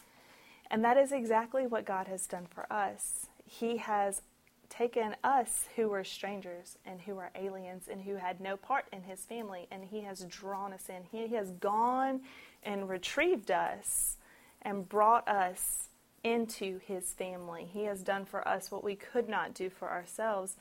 And 0.71 0.85
that 0.85 0.97
is 0.97 1.13
exactly 1.13 1.67
what 1.67 1.85
God 1.85 2.09
has 2.09 2.27
done 2.27 2.47
for 2.53 2.71
us. 2.73 3.27
He 3.45 3.77
has 3.77 4.23
taken 4.69 5.15
us 5.23 5.67
who 5.77 5.89
were 5.89 6.05
strangers 6.05 6.77
and 6.85 7.01
who 7.01 7.15
were 7.15 7.31
aliens 7.35 7.89
and 7.91 8.03
who 8.03 8.17
had 8.17 8.41
no 8.41 8.57
part 8.57 8.87
in 8.93 9.03
his 9.03 9.21
family, 9.21 9.69
and 9.71 9.85
he 9.85 10.03
has 10.03 10.25
drawn 10.25 10.73
us 10.73 10.89
in. 10.89 11.05
He 11.11 11.35
has 11.35 11.53
gone 11.53 12.21
and 12.63 12.89
retrieved 12.89 13.51
us 13.51 14.17
and 14.63 14.89
brought 14.89 15.27
us 15.29 15.89
into 16.25 16.81
his 16.85 17.13
family. 17.13 17.69
He 17.73 17.85
has 17.85 18.03
done 18.03 18.25
for 18.25 18.47
us 18.47 18.71
what 18.71 18.83
we 18.83 18.97
could 18.97 19.29
not 19.29 19.55
do 19.55 19.71
for 19.71 19.89
ourselves 19.89 20.57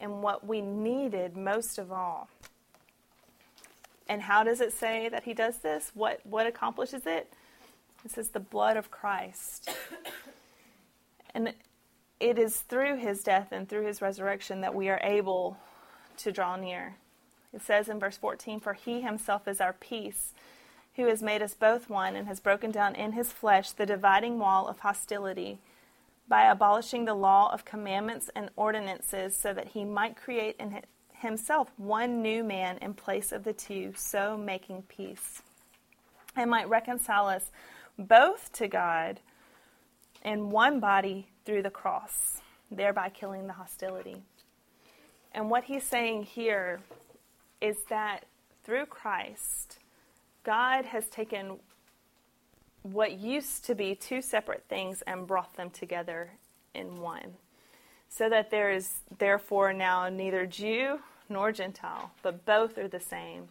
and 0.00 0.22
what 0.22 0.46
we 0.46 0.62
needed 0.62 1.36
most 1.36 1.78
of 1.78 1.92
all. 1.92 2.28
And 4.08 4.22
how 4.22 4.42
does 4.42 4.60
it 4.60 4.72
say 4.72 5.08
that 5.10 5.24
he 5.24 5.34
does 5.34 5.58
this? 5.58 5.92
What 5.94 6.20
what 6.24 6.46
accomplishes 6.46 7.02
it? 7.04 7.32
It 8.04 8.10
says 8.10 8.30
the 8.30 8.40
blood 8.40 8.76
of 8.76 8.90
Christ. 8.90 9.70
And 11.34 11.54
it 12.18 12.38
is 12.38 12.60
through 12.60 12.96
his 12.96 13.22
death 13.22 13.48
and 13.52 13.68
through 13.68 13.86
his 13.86 14.02
resurrection 14.02 14.60
that 14.60 14.74
we 14.74 14.88
are 14.88 15.00
able 15.02 15.56
to 16.18 16.32
draw 16.32 16.56
near. 16.56 16.96
It 17.52 17.62
says 17.62 17.88
in 17.88 17.98
verse 17.98 18.16
14, 18.16 18.60
For 18.60 18.74
he 18.74 19.00
himself 19.00 19.48
is 19.48 19.60
our 19.60 19.72
peace, 19.72 20.32
who 20.96 21.06
has 21.06 21.22
made 21.22 21.42
us 21.42 21.54
both 21.54 21.88
one 21.88 22.16
and 22.16 22.26
has 22.26 22.40
broken 22.40 22.70
down 22.70 22.94
in 22.94 23.12
his 23.12 23.32
flesh 23.32 23.70
the 23.72 23.86
dividing 23.86 24.38
wall 24.38 24.68
of 24.68 24.80
hostility 24.80 25.58
by 26.28 26.44
abolishing 26.44 27.04
the 27.04 27.14
law 27.14 27.52
of 27.52 27.64
commandments 27.64 28.30
and 28.36 28.50
ordinances 28.54 29.36
so 29.36 29.52
that 29.52 29.68
he 29.68 29.84
might 29.84 30.16
create 30.16 30.56
in 30.60 30.80
himself 31.12 31.72
one 31.76 32.22
new 32.22 32.44
man 32.44 32.78
in 32.78 32.94
place 32.94 33.32
of 33.32 33.44
the 33.44 33.52
two, 33.52 33.92
so 33.96 34.36
making 34.36 34.82
peace, 34.82 35.42
and 36.36 36.50
might 36.50 36.68
reconcile 36.68 37.26
us 37.26 37.50
both 38.00 38.52
to 38.54 38.68
God 38.68 39.20
in 40.24 40.50
one 40.50 40.80
body 40.80 41.28
through 41.44 41.62
the 41.62 41.70
cross, 41.70 42.40
thereby 42.70 43.08
killing 43.08 43.46
the 43.46 43.52
hostility. 43.52 44.22
And 45.32 45.50
what 45.50 45.64
he's 45.64 45.84
saying 45.84 46.24
here 46.24 46.80
is 47.60 47.76
that 47.88 48.24
through 48.64 48.86
Christ, 48.86 49.78
God 50.44 50.86
has 50.86 51.08
taken 51.08 51.58
what 52.82 53.12
used 53.12 53.64
to 53.66 53.74
be 53.74 53.94
two 53.94 54.22
separate 54.22 54.64
things 54.68 55.02
and 55.06 55.26
brought 55.26 55.54
them 55.56 55.70
together 55.70 56.30
in 56.74 57.00
one. 57.00 57.34
So 58.08 58.28
that 58.28 58.50
there 58.50 58.70
is 58.70 59.00
therefore 59.18 59.72
now 59.72 60.08
neither 60.08 60.46
Jew 60.46 60.98
nor 61.28 61.52
Gentile, 61.52 62.10
but 62.22 62.44
both 62.44 62.76
are 62.78 62.88
the 62.88 63.00
same 63.00 63.48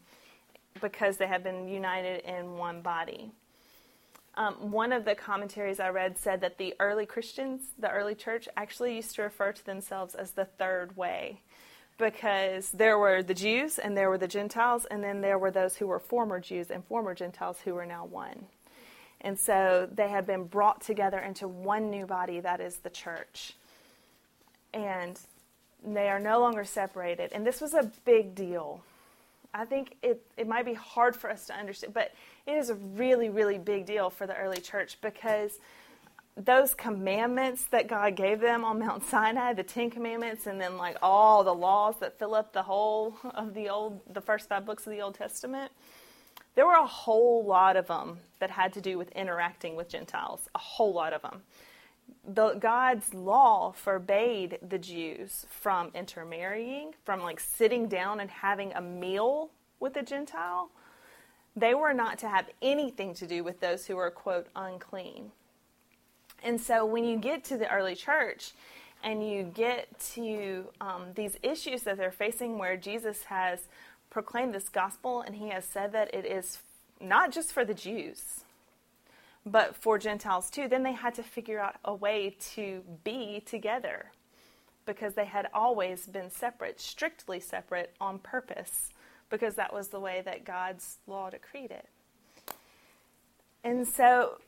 because 0.81 1.17
they 1.17 1.27
have 1.27 1.43
been 1.43 1.67
united 1.67 2.21
in 2.25 2.57
one 2.57 2.81
body. 2.81 3.31
Um, 4.35 4.71
one 4.71 4.93
of 4.93 5.05
the 5.05 5.15
commentaries 5.15 5.79
I 5.79 5.89
read 5.89 6.17
said 6.17 6.41
that 6.41 6.57
the 6.57 6.73
early 6.79 7.05
Christians, 7.05 7.61
the 7.77 7.89
early 7.89 8.15
church, 8.15 8.47
actually 8.55 8.95
used 8.95 9.15
to 9.15 9.23
refer 9.23 9.51
to 9.51 9.65
themselves 9.65 10.15
as 10.15 10.31
the 10.31 10.45
third 10.45 10.95
way 10.95 11.41
because 11.97 12.71
there 12.71 12.97
were 12.97 13.21
the 13.21 13.33
Jews 13.33 13.77
and 13.77 13.97
there 13.97 14.09
were 14.09 14.17
the 14.17 14.27
Gentiles, 14.27 14.85
and 14.89 15.03
then 15.03 15.19
there 15.19 15.37
were 15.37 15.51
those 15.51 15.75
who 15.75 15.87
were 15.87 15.99
former 15.99 16.39
Jews 16.39 16.71
and 16.71 16.85
former 16.85 17.13
Gentiles 17.13 17.57
who 17.65 17.73
were 17.73 17.85
now 17.85 18.05
one. 18.05 18.45
And 19.19 19.37
so 19.37 19.89
they 19.91 20.07
had 20.07 20.25
been 20.25 20.45
brought 20.45 20.81
together 20.81 21.19
into 21.19 21.47
one 21.47 21.89
new 21.89 22.05
body 22.05 22.39
that 22.39 22.61
is 22.61 22.77
the 22.77 22.89
church. 22.89 23.53
And 24.73 25.19
they 25.85 26.07
are 26.07 26.19
no 26.19 26.39
longer 26.39 26.63
separated. 26.63 27.33
And 27.33 27.45
this 27.45 27.59
was 27.59 27.73
a 27.73 27.91
big 28.05 28.33
deal 28.33 28.81
I 29.53 29.65
think 29.65 29.95
it, 30.03 30.21
it 30.37 30.47
might 30.47 30.65
be 30.65 30.73
hard 30.73 31.15
for 31.15 31.29
us 31.29 31.47
to 31.47 31.53
understand, 31.53 31.93
but 31.93 32.11
it 32.49 32.57
is 32.57 32.69
a 32.69 32.75
really, 32.75 33.29
really 33.29 33.57
big 33.57 33.85
deal 33.85 34.09
for 34.09 34.25
the 34.25 34.35
early 34.35 34.59
church 34.59 34.97
because 35.01 35.59
those 36.35 36.73
commandments 36.73 37.65
that 37.65 37.87
God 37.87 38.15
gave 38.15 38.39
them 38.39 38.63
on 38.63 38.79
Mount 38.79 39.05
Sinai, 39.05 39.53
the 39.53 39.63
Ten 39.63 39.89
Commandments, 39.89 40.47
and 40.47 40.59
then 40.59 40.77
like 40.77 40.97
all 41.01 41.43
the 41.43 41.53
laws 41.53 41.95
that 41.99 42.17
fill 42.17 42.33
up 42.33 42.53
the 42.53 42.63
whole 42.63 43.17
of 43.35 43.53
the 43.53 43.69
old, 43.69 44.01
the 44.11 44.21
first 44.21 44.49
five 44.49 44.65
books 44.65 44.87
of 44.87 44.91
the 44.91 45.01
Old 45.01 45.15
Testament, 45.15 45.71
there 46.55 46.65
were 46.65 46.73
a 46.73 46.87
whole 46.87 47.45
lot 47.45 47.75
of 47.75 47.87
them 47.87 48.19
that 48.39 48.49
had 48.49 48.73
to 48.73 48.81
do 48.81 48.97
with 48.97 49.11
interacting 49.11 49.75
with 49.75 49.89
Gentiles, 49.89 50.49
a 50.55 50.59
whole 50.59 50.93
lot 50.93 51.13
of 51.13 51.21
them. 51.21 51.41
The, 52.27 52.53
God's 52.53 53.13
law 53.13 53.71
forbade 53.71 54.57
the 54.67 54.79
Jews 54.79 55.45
from 55.49 55.91
intermarrying, 55.93 56.93
from 57.03 57.21
like 57.21 57.39
sitting 57.39 57.87
down 57.87 58.19
and 58.19 58.29
having 58.29 58.73
a 58.73 58.81
meal 58.81 59.51
with 59.79 59.95
a 59.97 60.03
Gentile. 60.03 60.71
They 61.59 61.73
were 61.73 61.93
not 61.93 62.19
to 62.19 62.29
have 62.29 62.49
anything 62.61 63.13
to 63.15 63.27
do 63.27 63.43
with 63.43 63.59
those 63.59 63.85
who 63.85 63.97
were, 63.97 64.09
quote, 64.09 64.47
unclean. 64.55 65.31
And 66.43 66.59
so 66.59 66.85
when 66.85 67.03
you 67.03 67.17
get 67.17 67.43
to 67.45 67.57
the 67.57 67.69
early 67.69 67.95
church 67.95 68.51
and 69.03 69.27
you 69.27 69.43
get 69.43 69.99
to 70.13 70.65
um, 70.79 71.07
these 71.15 71.37
issues 71.43 71.83
that 71.83 71.97
they're 71.97 72.11
facing 72.11 72.57
where 72.57 72.77
Jesus 72.77 73.23
has 73.23 73.67
proclaimed 74.09 74.53
this 74.53 74.69
gospel 74.69 75.21
and 75.21 75.35
he 75.35 75.49
has 75.49 75.65
said 75.65 75.91
that 75.91 76.13
it 76.13 76.25
is 76.25 76.59
not 77.01 77.31
just 77.31 77.51
for 77.51 77.65
the 77.65 77.73
Jews, 77.73 78.41
but 79.45 79.75
for 79.75 79.97
Gentiles 79.97 80.49
too, 80.49 80.67
then 80.67 80.83
they 80.83 80.93
had 80.93 81.15
to 81.15 81.23
figure 81.23 81.59
out 81.59 81.75
a 81.83 81.93
way 81.93 82.35
to 82.53 82.83
be 83.03 83.41
together 83.45 84.11
because 84.85 85.13
they 85.13 85.25
had 85.25 85.47
always 85.53 86.07
been 86.07 86.31
separate, 86.31 86.79
strictly 86.79 87.39
separate 87.39 87.93
on 88.01 88.17
purpose, 88.19 88.89
because 89.29 89.55
that 89.55 89.73
was 89.73 89.89
the 89.89 89.99
way 89.99 90.21
that 90.25 90.45
God's 90.45 90.97
law 91.07 91.29
decreed 91.29 91.71
it. 91.71 91.85
And 93.63 93.87
so 93.87 94.39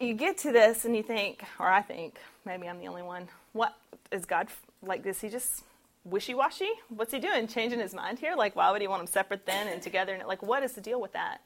you 0.00 0.14
get 0.14 0.38
to 0.38 0.52
this 0.52 0.84
and 0.84 0.96
you 0.96 1.02
think, 1.02 1.44
or 1.58 1.68
I 1.68 1.82
think, 1.82 2.18
maybe 2.44 2.68
I'm 2.68 2.78
the 2.78 2.88
only 2.88 3.02
one, 3.02 3.28
what 3.52 3.76
is 4.10 4.24
God 4.24 4.48
like? 4.82 5.04
Is 5.06 5.20
he 5.20 5.28
just 5.28 5.62
wishy 6.04 6.34
washy? 6.34 6.70
What's 6.88 7.12
he 7.12 7.18
doing? 7.18 7.46
Changing 7.46 7.78
his 7.80 7.94
mind 7.94 8.18
here? 8.18 8.34
Like, 8.36 8.56
why 8.56 8.70
would 8.70 8.80
he 8.80 8.88
want 8.88 9.00
them 9.00 9.06
separate 9.06 9.46
then 9.46 9.68
and 9.68 9.82
together? 9.82 10.14
And 10.14 10.26
like, 10.26 10.42
what 10.42 10.62
is 10.62 10.72
the 10.72 10.80
deal 10.80 11.00
with 11.00 11.12
that? 11.12 11.40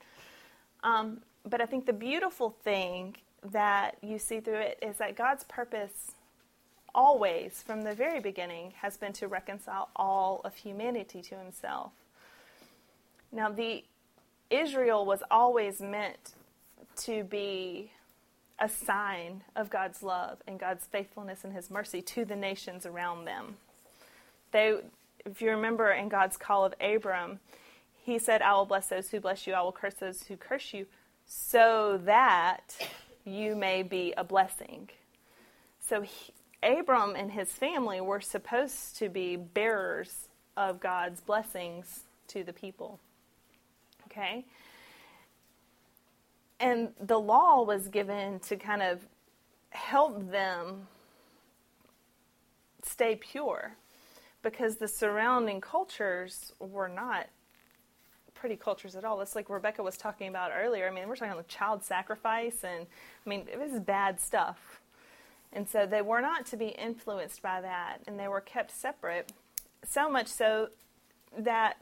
Um, 0.83 1.21
but 1.45 1.61
I 1.61 1.67
think 1.67 1.87
the 1.87 1.93
beautiful 1.93 2.51
thing 2.65 3.17
that 3.53 3.97
you 4.03 4.19
see 4.19 4.41
through 4.41 4.59
it 4.59 4.79
is 4.83 4.97
that 4.99 5.17
God's 5.17 5.45
purpose 5.45 6.13
always, 6.97 7.63
from 7.63 7.83
the 7.83 7.95
very 7.95 8.19
beginning, 8.19 8.73
has 8.81 8.97
been 8.97 9.13
to 9.15 9.29
reconcile 9.29 9.91
all 9.95 10.41
of 10.45 10.57
humanity 10.57 11.23
to 11.23 11.37
himself. 11.37 11.93
Now, 13.31 13.51
the 13.51 13.85
Israel 14.51 15.05
was 15.05 15.23
always 15.31 15.81
meant 15.81 16.35
to 16.97 17.23
be 17.23 17.93
a 18.59 18.69
sign 18.69 19.43
of 19.55 19.69
God's 19.69 20.03
love 20.03 20.39
and 20.49 20.59
God's 20.59 20.87
faithfulness 20.87 21.45
and 21.45 21.53
his 21.53 21.71
mercy 21.71 22.01
to 22.01 22.25
the 22.25 22.37
nations 22.37 22.87
around 22.87 23.27
them. 23.27 23.57
They 24.53 24.79
if 25.27 25.43
you 25.43 25.51
remember 25.51 25.91
in 25.91 26.09
God's 26.09 26.37
call 26.37 26.65
of 26.65 26.75
Abram, 26.81 27.41
he 28.05 28.19
said, 28.19 28.43
I 28.43 28.55
will 28.55 28.65
bless 28.65 28.87
those 28.89 29.11
who 29.11 29.21
bless 29.21 29.47
you, 29.47 29.55
I 29.55 29.63
will 29.63 29.73
curse 29.73 29.95
those 29.95 30.23
who 30.23 30.37
curse 30.37 30.73
you, 30.73 30.87
so 31.27 32.01
that 32.05 32.77
you 33.25 33.57
may 33.57 33.83
be 33.83 34.15
a 34.17 34.23
blessing. 34.23 34.89
So 35.81 36.03
he, 36.03 36.33
Abram 36.63 37.15
and 37.17 37.33
his 37.33 37.53
family 37.53 38.01
were 38.01 38.21
supposed 38.21 38.97
to 38.99 39.09
be 39.09 39.37
bearers 39.37 40.29
of 40.57 40.81
God's 40.81 41.21
blessings 41.21 42.01
to 42.29 42.43
the 42.43 42.53
people. 42.53 42.99
Okay? 44.07 44.45
And 46.59 46.89
the 47.01 47.19
law 47.19 47.63
was 47.63 47.89
given 47.89 48.41
to 48.41 48.57
kind 48.57 48.83
of 48.83 49.07
help 49.71 50.31
them 50.31 50.87
stay 52.83 53.17
pure 53.17 53.77
because 54.43 54.77
the 54.77 54.89
surrounding 54.89 55.61
cultures 55.61 56.53
were 56.59 56.89
not 56.89 57.27
pretty 58.35 58.57
cultures 58.57 58.95
at 58.95 59.05
all. 59.05 59.21
It's 59.21 59.35
like 59.35 59.51
Rebecca 59.51 59.83
was 59.83 59.97
talking 59.97 60.29
about 60.29 60.53
earlier. 60.55 60.87
I 60.87 60.91
mean, 60.91 61.09
we're 61.09 61.17
talking 61.17 61.33
about 61.33 61.49
child 61.49 61.83
sacrifice, 61.83 62.63
and 62.63 62.87
I 63.25 63.29
mean, 63.29 63.47
it 63.53 63.59
was 63.59 63.81
bad 63.81 64.21
stuff. 64.21 64.81
And 65.53 65.69
so 65.69 65.87
they 65.87 66.03
were 66.03 66.21
not 66.21 66.47
to 66.47 66.57
be 66.57 66.69
influenced 66.69 67.43
by 67.43 67.61
that, 67.61 67.99
and 68.07 68.19
they 68.19 68.29
were 68.29 68.41
kept 68.41 68.71
separate. 68.71 69.33
So 69.85 70.11
much 70.11 70.27
so 70.27 70.69
that 71.39 71.79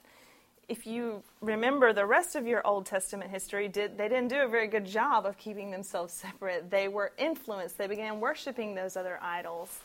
if 0.69 0.87
you 0.87 1.23
remember 1.41 1.93
the 1.93 2.07
rest 2.07 2.37
of 2.37 2.47
your 2.47 2.67
Old 2.67 2.87
Testament 2.87 3.31
history, 3.31 3.69
did, 3.69 3.99
they 3.99 4.09
didn't 4.09 4.29
do 4.29 4.43
a 4.43 4.49
very 4.49 4.67
good 4.67 4.87
job 4.87 5.27
of 5.27 5.37
keeping 5.37 5.71
themselves 5.71 6.13
separate. 6.23 6.71
They 6.71 6.89
were 6.89 7.13
influenced. 7.19 7.79
They 7.79 7.87
began 7.87 8.21
worshiping 8.21 8.75
those 8.75 8.97
other 8.97 9.19
idols. 9.23 9.81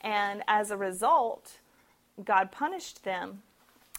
And 0.00 0.42
as 0.48 0.70
a 0.70 0.76
result, 0.76 1.58
God 2.24 2.52
punished 2.52 3.04
them, 3.04 3.42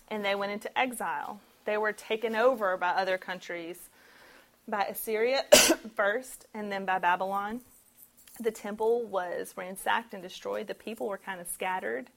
and 0.10 0.24
they 0.24 0.36
went 0.36 0.52
into 0.52 0.76
exile. 0.78 1.40
They 1.66 1.78
were 1.78 1.92
taken 1.92 2.36
over 2.36 2.78
by 2.78 2.90
other 2.90 3.18
countries, 3.18 3.90
by 4.68 4.84
Assyria 4.84 5.44
first, 5.96 6.46
and 6.54 6.72
then 6.72 6.86
by 6.86 7.00
Babylon. 7.00 7.62
The 8.40 8.52
temple 8.52 9.06
was 9.06 9.54
ransacked 9.56 10.14
and 10.14 10.22
destroyed. 10.22 10.68
The 10.68 10.76
people 10.76 11.08
were 11.08 11.18
kind 11.18 11.42
of 11.42 11.48
scattered. 11.48 12.08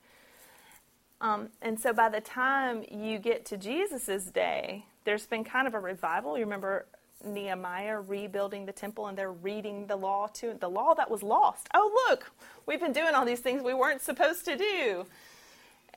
Um, 1.20 1.48
and 1.60 1.78
so 1.78 1.92
by 1.92 2.08
the 2.08 2.20
time 2.20 2.84
you 2.90 3.18
get 3.18 3.44
to 3.46 3.56
Jesus' 3.56 4.24
day, 4.24 4.86
there's 5.04 5.26
been 5.26 5.44
kind 5.44 5.66
of 5.66 5.74
a 5.74 5.80
revival. 5.80 6.36
You 6.38 6.44
remember 6.44 6.86
Nehemiah 7.24 8.00
rebuilding 8.00 8.64
the 8.64 8.72
temple 8.72 9.06
and 9.06 9.16
they're 9.16 9.32
reading 9.32 9.86
the 9.86 9.96
law 9.96 10.28
to 10.34 10.54
the 10.58 10.68
law 10.68 10.94
that 10.94 11.10
was 11.10 11.22
lost. 11.22 11.68
Oh, 11.74 12.08
look, 12.08 12.30
we've 12.66 12.80
been 12.80 12.92
doing 12.92 13.14
all 13.14 13.24
these 13.24 13.40
things 13.40 13.62
we 13.62 13.74
weren't 13.74 14.00
supposed 14.00 14.44
to 14.46 14.56
do. 14.56 15.06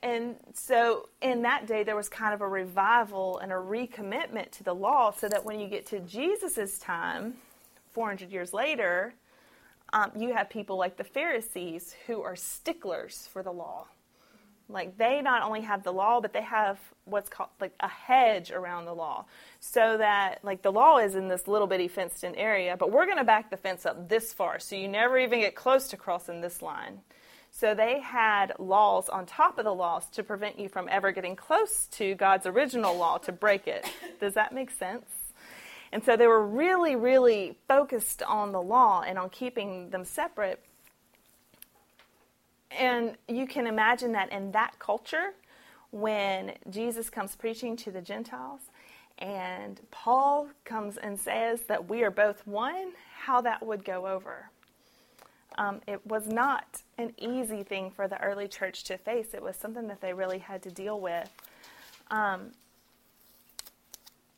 And 0.02 0.36
so 0.52 1.08
in 1.22 1.42
that 1.42 1.66
day, 1.66 1.82
there 1.82 1.96
was 1.96 2.10
kind 2.10 2.34
of 2.34 2.42
a 2.42 2.48
revival 2.48 3.38
and 3.38 3.50
a 3.50 3.54
recommitment 3.54 4.50
to 4.52 4.64
the 4.64 4.74
law 4.74 5.12
so 5.12 5.28
that 5.30 5.46
when 5.46 5.58
you 5.58 5.66
get 5.66 5.86
to 5.86 6.00
Jesus' 6.00 6.78
time, 6.78 7.34
400 7.92 8.30
years 8.30 8.52
later, 8.52 9.14
um, 9.94 10.10
you 10.16 10.34
have 10.34 10.50
people 10.50 10.76
like 10.76 10.96
the 10.96 11.04
Pharisees 11.04 11.94
who 12.08 12.20
are 12.20 12.34
sticklers 12.34 13.28
for 13.32 13.44
the 13.44 13.52
law. 13.52 13.86
Like 14.68 14.98
they 14.98 15.22
not 15.22 15.42
only 15.42 15.60
have 15.60 15.84
the 15.84 15.92
law, 15.92 16.20
but 16.20 16.32
they 16.32 16.42
have 16.42 16.80
what's 17.04 17.28
called 17.28 17.50
like 17.60 17.74
a 17.78 17.88
hedge 17.88 18.50
around 18.50 18.86
the 18.86 18.94
law. 18.94 19.26
So 19.60 19.96
that 19.98 20.40
like 20.42 20.62
the 20.62 20.72
law 20.72 20.98
is 20.98 21.14
in 21.14 21.28
this 21.28 21.46
little 21.46 21.68
bitty 21.68 21.86
fenced 21.86 22.24
in 22.24 22.34
area, 22.34 22.76
but 22.76 22.90
we're 22.90 23.04
going 23.06 23.18
to 23.18 23.24
back 23.24 23.50
the 23.50 23.56
fence 23.56 23.86
up 23.86 24.08
this 24.08 24.32
far 24.32 24.58
so 24.58 24.74
you 24.74 24.88
never 24.88 25.16
even 25.16 25.40
get 25.40 25.54
close 25.54 25.86
to 25.88 25.96
crossing 25.96 26.40
this 26.40 26.60
line. 26.60 27.00
So 27.52 27.72
they 27.72 28.00
had 28.00 28.52
laws 28.58 29.08
on 29.08 29.26
top 29.26 29.58
of 29.58 29.64
the 29.64 29.74
laws 29.74 30.06
to 30.10 30.24
prevent 30.24 30.58
you 30.58 30.68
from 30.68 30.88
ever 30.90 31.12
getting 31.12 31.36
close 31.36 31.86
to 31.92 32.16
God's 32.16 32.46
original 32.46 32.96
law 32.96 33.18
to 33.18 33.30
break 33.32 33.68
it. 33.68 33.86
Does 34.18 34.34
that 34.34 34.52
make 34.52 34.72
sense? 34.72 35.06
And 35.94 36.04
so 36.04 36.14
they 36.14 36.26
were 36.26 36.46
really, 36.46 36.96
really 36.96 37.56
focused 37.66 38.22
on 38.22 38.52
the 38.52 38.60
law 38.60 39.00
and 39.00 39.18
on 39.18 39.30
keeping 39.30 39.88
them 39.88 40.04
separate 40.04 40.62
and 42.78 43.16
you 43.28 43.46
can 43.46 43.66
imagine 43.66 44.12
that 44.12 44.32
in 44.32 44.52
that 44.52 44.78
culture, 44.78 45.34
when 45.90 46.52
Jesus 46.70 47.08
comes 47.08 47.36
preaching 47.36 47.76
to 47.76 47.90
the 47.90 48.00
Gentiles 48.00 48.62
and 49.18 49.80
Paul 49.92 50.48
comes 50.64 50.96
and 50.96 51.18
says 51.18 51.62
that 51.68 51.88
we 51.88 52.02
are 52.02 52.10
both 52.10 52.44
one, 52.46 52.92
how 53.16 53.40
that 53.42 53.64
would 53.64 53.84
go 53.84 54.08
over. 54.08 54.50
Um, 55.56 55.82
it 55.86 56.04
was 56.04 56.26
not 56.26 56.82
an 56.98 57.12
easy 57.16 57.62
thing 57.62 57.92
for 57.92 58.08
the 58.08 58.20
early 58.20 58.48
church 58.48 58.82
to 58.84 58.98
face. 58.98 59.34
It 59.34 59.42
was 59.42 59.54
something 59.54 59.86
that 59.86 60.00
they 60.00 60.12
really 60.12 60.38
had 60.38 60.62
to 60.64 60.70
deal 60.70 60.98
with. 60.98 61.30
Um, 62.10 62.50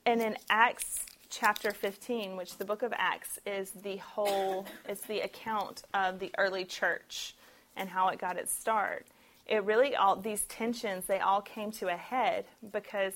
and 0.04 0.20
in 0.20 0.36
Acts 0.50 1.06
chapter 1.38 1.70
15, 1.70 2.34
which 2.36 2.56
the 2.56 2.64
book 2.64 2.82
of 2.82 2.94
Acts 2.96 3.38
is 3.44 3.70
the 3.70 3.96
whole, 3.98 4.64
it's 4.88 5.02
the 5.02 5.20
account 5.20 5.82
of 5.92 6.18
the 6.18 6.30
early 6.38 6.64
church 6.64 7.34
and 7.76 7.90
how 7.90 8.08
it 8.08 8.18
got 8.18 8.38
its 8.38 8.54
start. 8.54 9.06
It 9.46 9.62
really 9.64 9.94
all 9.94 10.16
these 10.16 10.42
tensions 10.42 11.04
they 11.04 11.20
all 11.20 11.42
came 11.42 11.70
to 11.72 11.88
a 11.88 11.96
head 11.96 12.46
because 12.72 13.12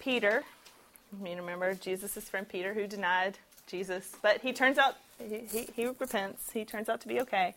Peter, 0.00 0.42
you 1.22 1.36
remember 1.36 1.74
Jesus' 1.74 2.24
friend 2.24 2.48
Peter 2.48 2.72
who 2.72 2.86
denied 2.86 3.38
Jesus, 3.66 4.16
but 4.22 4.40
he 4.40 4.52
turns 4.54 4.78
out 4.78 4.94
he, 5.18 5.40
he, 5.50 5.68
he 5.76 5.86
repents. 5.86 6.50
He 6.50 6.64
turns 6.64 6.88
out 6.88 7.02
to 7.02 7.08
be 7.08 7.20
okay. 7.20 7.54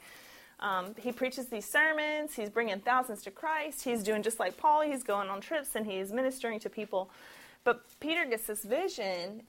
Um, 0.59 0.95
he 0.97 1.13
preaches 1.13 1.47
these 1.47 1.69
sermons. 1.69 2.35
He's 2.35 2.49
bringing 2.49 2.79
thousands 2.79 3.21
to 3.23 3.31
Christ. 3.31 3.83
He's 3.83 4.03
doing 4.03 4.21
just 4.21 4.39
like 4.39 4.57
Paul. 4.57 4.81
He's 4.81 5.03
going 5.03 5.29
on 5.29 5.39
trips 5.39 5.75
and 5.75 5.85
he's 5.85 6.11
ministering 6.11 6.59
to 6.59 6.69
people. 6.69 7.09
But 7.63 7.83
Peter 7.99 8.25
gets 8.25 8.47
this 8.47 8.63
vision, 8.63 9.43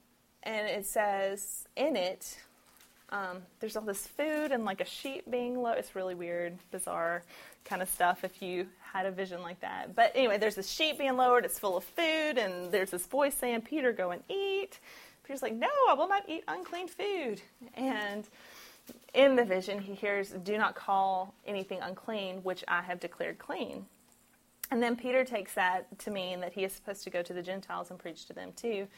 and 0.49 0.67
it 0.67 0.87
says 0.87 1.69
in 1.77 1.95
it, 1.95 2.39
um, 3.11 3.43
there's 3.61 3.77
all 3.77 3.83
this 3.83 4.07
food 4.07 4.51
and 4.51 4.65
like 4.65 4.81
a 4.81 4.85
sheep 4.85 5.31
being 5.31 5.61
low. 5.61 5.73
It's 5.73 5.95
really 5.95 6.15
weird, 6.15 6.59
bizarre 6.71 7.23
kind 7.67 7.83
of 7.83 7.91
stuff 7.91 8.25
if 8.25 8.41
you 8.41 8.67
had 8.81 9.05
a 9.05 9.11
vision 9.11 9.43
like 9.43 9.61
that. 9.61 9.95
But 9.95 10.13
anyway, 10.15 10.39
there's 10.39 10.55
this 10.55 10.71
sheep 10.71 10.97
being 10.99 11.17
lowered. 11.19 11.45
It's 11.45 11.59
full 11.59 11.77
of 11.77 11.85
food, 11.85 12.39
and 12.39 12.73
there's 12.73 12.91
this 12.91 13.05
voice 13.05 13.35
saying, 13.35 13.61
"Peter, 13.63 13.93
go 13.93 14.11
and 14.11 14.23
eat." 14.31 14.81
Peter's 15.23 15.43
like, 15.43 15.53
"No, 15.53 15.69
I 15.87 15.93
will 15.93 16.09
not 16.09 16.27
eat 16.27 16.45
unclean 16.49 16.89
food." 16.89 17.43
And 17.75 18.27
in 19.13 19.37
the 19.37 19.45
vision, 19.45 19.81
he 19.81 19.95
hears, 19.95 20.31
"Do 20.31 20.57
not 20.57 20.75
call 20.75 21.35
anything 21.47 21.81
unclean, 21.81 22.43
which 22.43 22.65
I 22.67 22.81
have 22.83 23.01
declared 23.01 23.39
clean." 23.39 23.87
And 24.71 24.83
then 24.83 24.97
Peter 24.97 25.25
takes 25.25 25.53
that 25.55 25.99
to 26.01 26.11
mean 26.11 26.41
that 26.41 26.55
he 26.55 26.65
is 26.65 26.73
supposed 26.73 27.05
to 27.05 27.11
go 27.11 27.23
to 27.23 27.35
the 27.35 27.43
Gentiles 27.43 27.91
and 27.91 27.99
preach 27.99 28.25
to 28.27 28.33
them 28.33 28.53
too. 28.57 28.89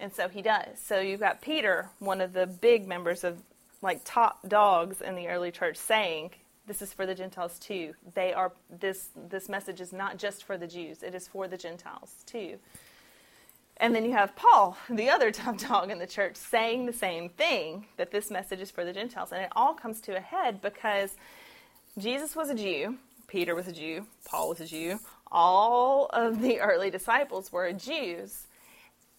And 0.00 0.12
so 0.12 0.28
he 0.28 0.42
does. 0.42 0.78
So 0.82 1.00
you've 1.00 1.20
got 1.20 1.40
Peter, 1.40 1.90
one 1.98 2.20
of 2.20 2.32
the 2.32 2.46
big 2.46 2.86
members 2.86 3.24
of 3.24 3.38
like 3.82 4.00
top 4.04 4.48
dogs 4.48 5.00
in 5.00 5.14
the 5.14 5.28
early 5.28 5.50
church 5.50 5.76
saying 5.76 6.30
this 6.66 6.80
is 6.80 6.92
for 6.92 7.06
the 7.06 7.14
gentiles 7.14 7.58
too. 7.58 7.94
They 8.14 8.32
are 8.32 8.52
this 8.80 9.10
this 9.28 9.48
message 9.48 9.80
is 9.80 9.92
not 9.92 10.16
just 10.16 10.44
for 10.44 10.56
the 10.56 10.66
jews. 10.66 11.02
It 11.02 11.14
is 11.14 11.28
for 11.28 11.46
the 11.46 11.58
gentiles 11.58 12.24
too. 12.26 12.58
And 13.76 13.94
then 13.94 14.04
you 14.04 14.12
have 14.12 14.34
paul 14.34 14.76
the 14.90 15.10
other 15.10 15.30
top 15.30 15.58
dog 15.58 15.90
in 15.90 15.98
the 15.98 16.06
church 16.06 16.36
saying 16.36 16.86
the 16.86 16.92
same 16.92 17.28
thing 17.28 17.86
that 17.96 18.10
this 18.10 18.30
message 18.30 18.60
is 18.60 18.70
for 18.70 18.84
the 18.84 18.92
gentiles. 18.92 19.32
And 19.32 19.42
it 19.42 19.52
all 19.54 19.74
comes 19.74 20.00
to 20.02 20.16
a 20.16 20.20
head 20.20 20.62
because 20.62 21.16
jesus 21.98 22.34
was 22.34 22.50
a 22.50 22.54
jew 22.54 22.96
peter 23.28 23.54
was 23.54 23.68
a 23.68 23.72
jew 23.72 24.06
paul 24.24 24.48
was 24.48 24.60
a 24.60 24.66
jew. 24.66 24.98
All 25.36 26.06
of 26.12 26.40
the 26.40 26.60
early 26.60 26.90
disciples 26.90 27.52
were 27.52 27.72
jews 27.72 28.46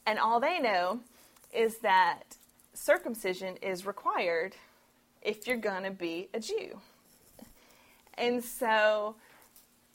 and 0.06 0.20
all 0.20 0.40
they 0.40 0.60
know 0.60 1.00
is 1.54 1.78
that 1.80 2.36
circumcision 2.74 3.58
is 3.58 3.86
required 3.86 4.56
if 5.22 5.48
you're 5.48 5.58
going 5.58 5.84
to 5.84 5.92
be 5.92 6.30
a 6.34 6.40
Jew. 6.40 6.80
And 8.18 8.44
so 8.44 9.16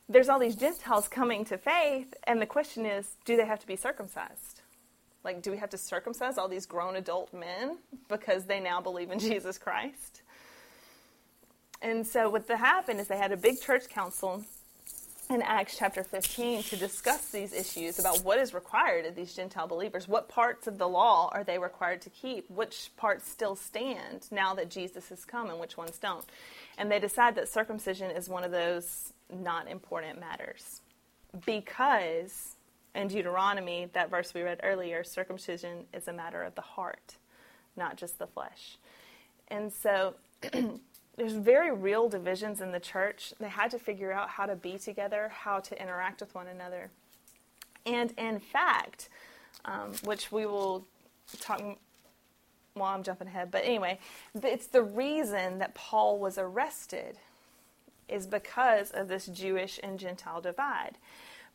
there's 0.08 0.28
all 0.28 0.38
these 0.38 0.56
Gentiles 0.56 1.08
coming 1.08 1.44
to 1.46 1.56
faith, 1.56 2.14
and 2.24 2.40
the 2.42 2.46
question 2.46 2.84
is 2.84 3.16
do 3.24 3.36
they 3.36 3.46
have 3.46 3.60
to 3.60 3.66
be 3.66 3.76
circumcised? 3.76 4.62
Like, 5.22 5.42
do 5.42 5.50
we 5.50 5.58
have 5.58 5.70
to 5.70 5.78
circumcise 5.78 6.38
all 6.38 6.48
these 6.48 6.64
grown 6.64 6.96
adult 6.96 7.32
men 7.34 7.78
because 8.08 8.46
they 8.46 8.58
now 8.58 8.80
believe 8.80 9.10
in 9.10 9.18
Jesus 9.20 9.58
Christ? 9.58 10.22
And 11.82 12.06
so, 12.06 12.28
what 12.28 12.46
happened 12.48 13.00
is 13.00 13.08
they 13.08 13.16
had 13.16 13.32
a 13.32 13.36
big 13.36 13.60
church 13.60 13.88
council 13.88 14.44
in 15.30 15.42
Acts 15.42 15.76
chapter 15.78 16.02
15 16.02 16.64
to 16.64 16.76
discuss 16.76 17.28
these 17.28 17.52
issues 17.52 18.00
about 18.00 18.24
what 18.24 18.40
is 18.40 18.52
required 18.52 19.06
of 19.06 19.14
these 19.14 19.32
Gentile 19.32 19.68
believers. 19.68 20.08
What 20.08 20.28
parts 20.28 20.66
of 20.66 20.76
the 20.76 20.88
law 20.88 21.30
are 21.32 21.44
they 21.44 21.56
required 21.56 22.02
to 22.02 22.10
keep? 22.10 22.50
Which 22.50 22.90
parts 22.96 23.30
still 23.30 23.54
stand 23.54 24.26
now 24.32 24.54
that 24.54 24.70
Jesus 24.70 25.08
has 25.08 25.24
come 25.24 25.48
and 25.48 25.60
which 25.60 25.76
ones 25.76 25.98
don't? 25.98 26.24
And 26.78 26.90
they 26.90 26.98
decide 26.98 27.36
that 27.36 27.48
circumcision 27.48 28.10
is 28.10 28.28
one 28.28 28.42
of 28.42 28.50
those 28.50 29.12
not 29.32 29.68
important 29.68 30.18
matters. 30.18 30.80
Because 31.46 32.56
in 32.96 33.06
Deuteronomy, 33.06 33.88
that 33.92 34.10
verse 34.10 34.34
we 34.34 34.42
read 34.42 34.58
earlier, 34.64 35.04
circumcision 35.04 35.84
is 35.94 36.08
a 36.08 36.12
matter 36.12 36.42
of 36.42 36.56
the 36.56 36.60
heart, 36.60 37.14
not 37.76 37.96
just 37.96 38.18
the 38.18 38.26
flesh. 38.26 38.78
And 39.46 39.72
so 39.72 40.14
there's 41.20 41.34
very 41.34 41.70
real 41.70 42.08
divisions 42.08 42.62
in 42.62 42.72
the 42.72 42.80
church. 42.80 43.34
They 43.38 43.50
had 43.50 43.70
to 43.72 43.78
figure 43.78 44.10
out 44.10 44.30
how 44.30 44.46
to 44.46 44.56
be 44.56 44.78
together, 44.78 45.30
how 45.30 45.60
to 45.60 45.80
interact 45.80 46.20
with 46.20 46.34
one 46.34 46.46
another. 46.46 46.88
And 47.84 48.14
in 48.16 48.40
fact, 48.40 49.10
um, 49.66 49.92
which 50.02 50.32
we 50.32 50.46
will 50.46 50.86
talk 51.40 51.60
well, 52.74 52.84
I'm 52.84 53.02
jumping 53.02 53.26
ahead, 53.26 53.50
but 53.50 53.64
anyway, 53.64 53.98
it's 54.42 54.68
the 54.68 54.82
reason 54.82 55.58
that 55.58 55.74
Paul 55.74 56.18
was 56.18 56.38
arrested 56.38 57.18
is 58.08 58.26
because 58.26 58.90
of 58.90 59.08
this 59.08 59.26
Jewish 59.26 59.78
and 59.82 59.98
Gentile 59.98 60.40
divide. 60.40 60.96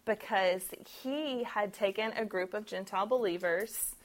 Because 0.05 0.65
he 1.01 1.41
had 1.43 1.73
taken 1.73 2.11
a 2.11 2.25
group 2.25 2.53
of 2.53 2.67
Gentile 2.67 3.07
believers 3.07 3.95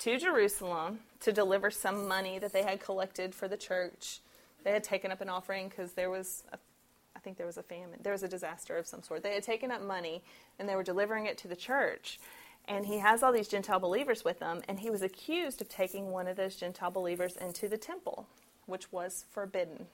to 0.00 0.18
Jerusalem 0.18 1.00
to 1.20 1.30
deliver 1.30 1.70
some 1.70 2.08
money 2.08 2.40
that 2.40 2.52
they 2.52 2.64
had 2.64 2.80
collected 2.80 3.32
for 3.32 3.46
the 3.46 3.56
church 3.56 4.18
they 4.64 4.72
had 4.72 4.82
taken 4.82 5.12
up 5.12 5.20
an 5.20 5.28
offering 5.28 5.68
because 5.68 5.92
there 5.92 6.10
was, 6.10 6.42
a, 6.52 6.58
I 7.14 7.20
think 7.20 7.36
there 7.36 7.46
was 7.46 7.58
a 7.58 7.62
famine, 7.62 8.00
there 8.02 8.12
was 8.12 8.22
a 8.22 8.28
disaster 8.28 8.76
of 8.76 8.86
some 8.86 9.02
sort. 9.02 9.22
They 9.22 9.34
had 9.34 9.42
taken 9.42 9.70
up 9.70 9.82
money 9.82 10.22
and 10.58 10.68
they 10.68 10.74
were 10.74 10.82
delivering 10.82 11.26
it 11.26 11.38
to 11.38 11.48
the 11.48 11.56
church. 11.56 12.18
And 12.66 12.86
he 12.86 12.98
has 12.98 13.22
all 13.22 13.32
these 13.32 13.48
Gentile 13.48 13.78
believers 13.78 14.24
with 14.24 14.40
him, 14.40 14.62
and 14.66 14.80
he 14.80 14.88
was 14.88 15.02
accused 15.02 15.60
of 15.60 15.68
taking 15.68 16.10
one 16.10 16.26
of 16.26 16.36
those 16.36 16.56
Gentile 16.56 16.90
believers 16.90 17.36
into 17.36 17.68
the 17.68 17.76
temple, 17.76 18.26
which 18.64 18.90
was 18.90 19.26
forbidden 19.30 19.86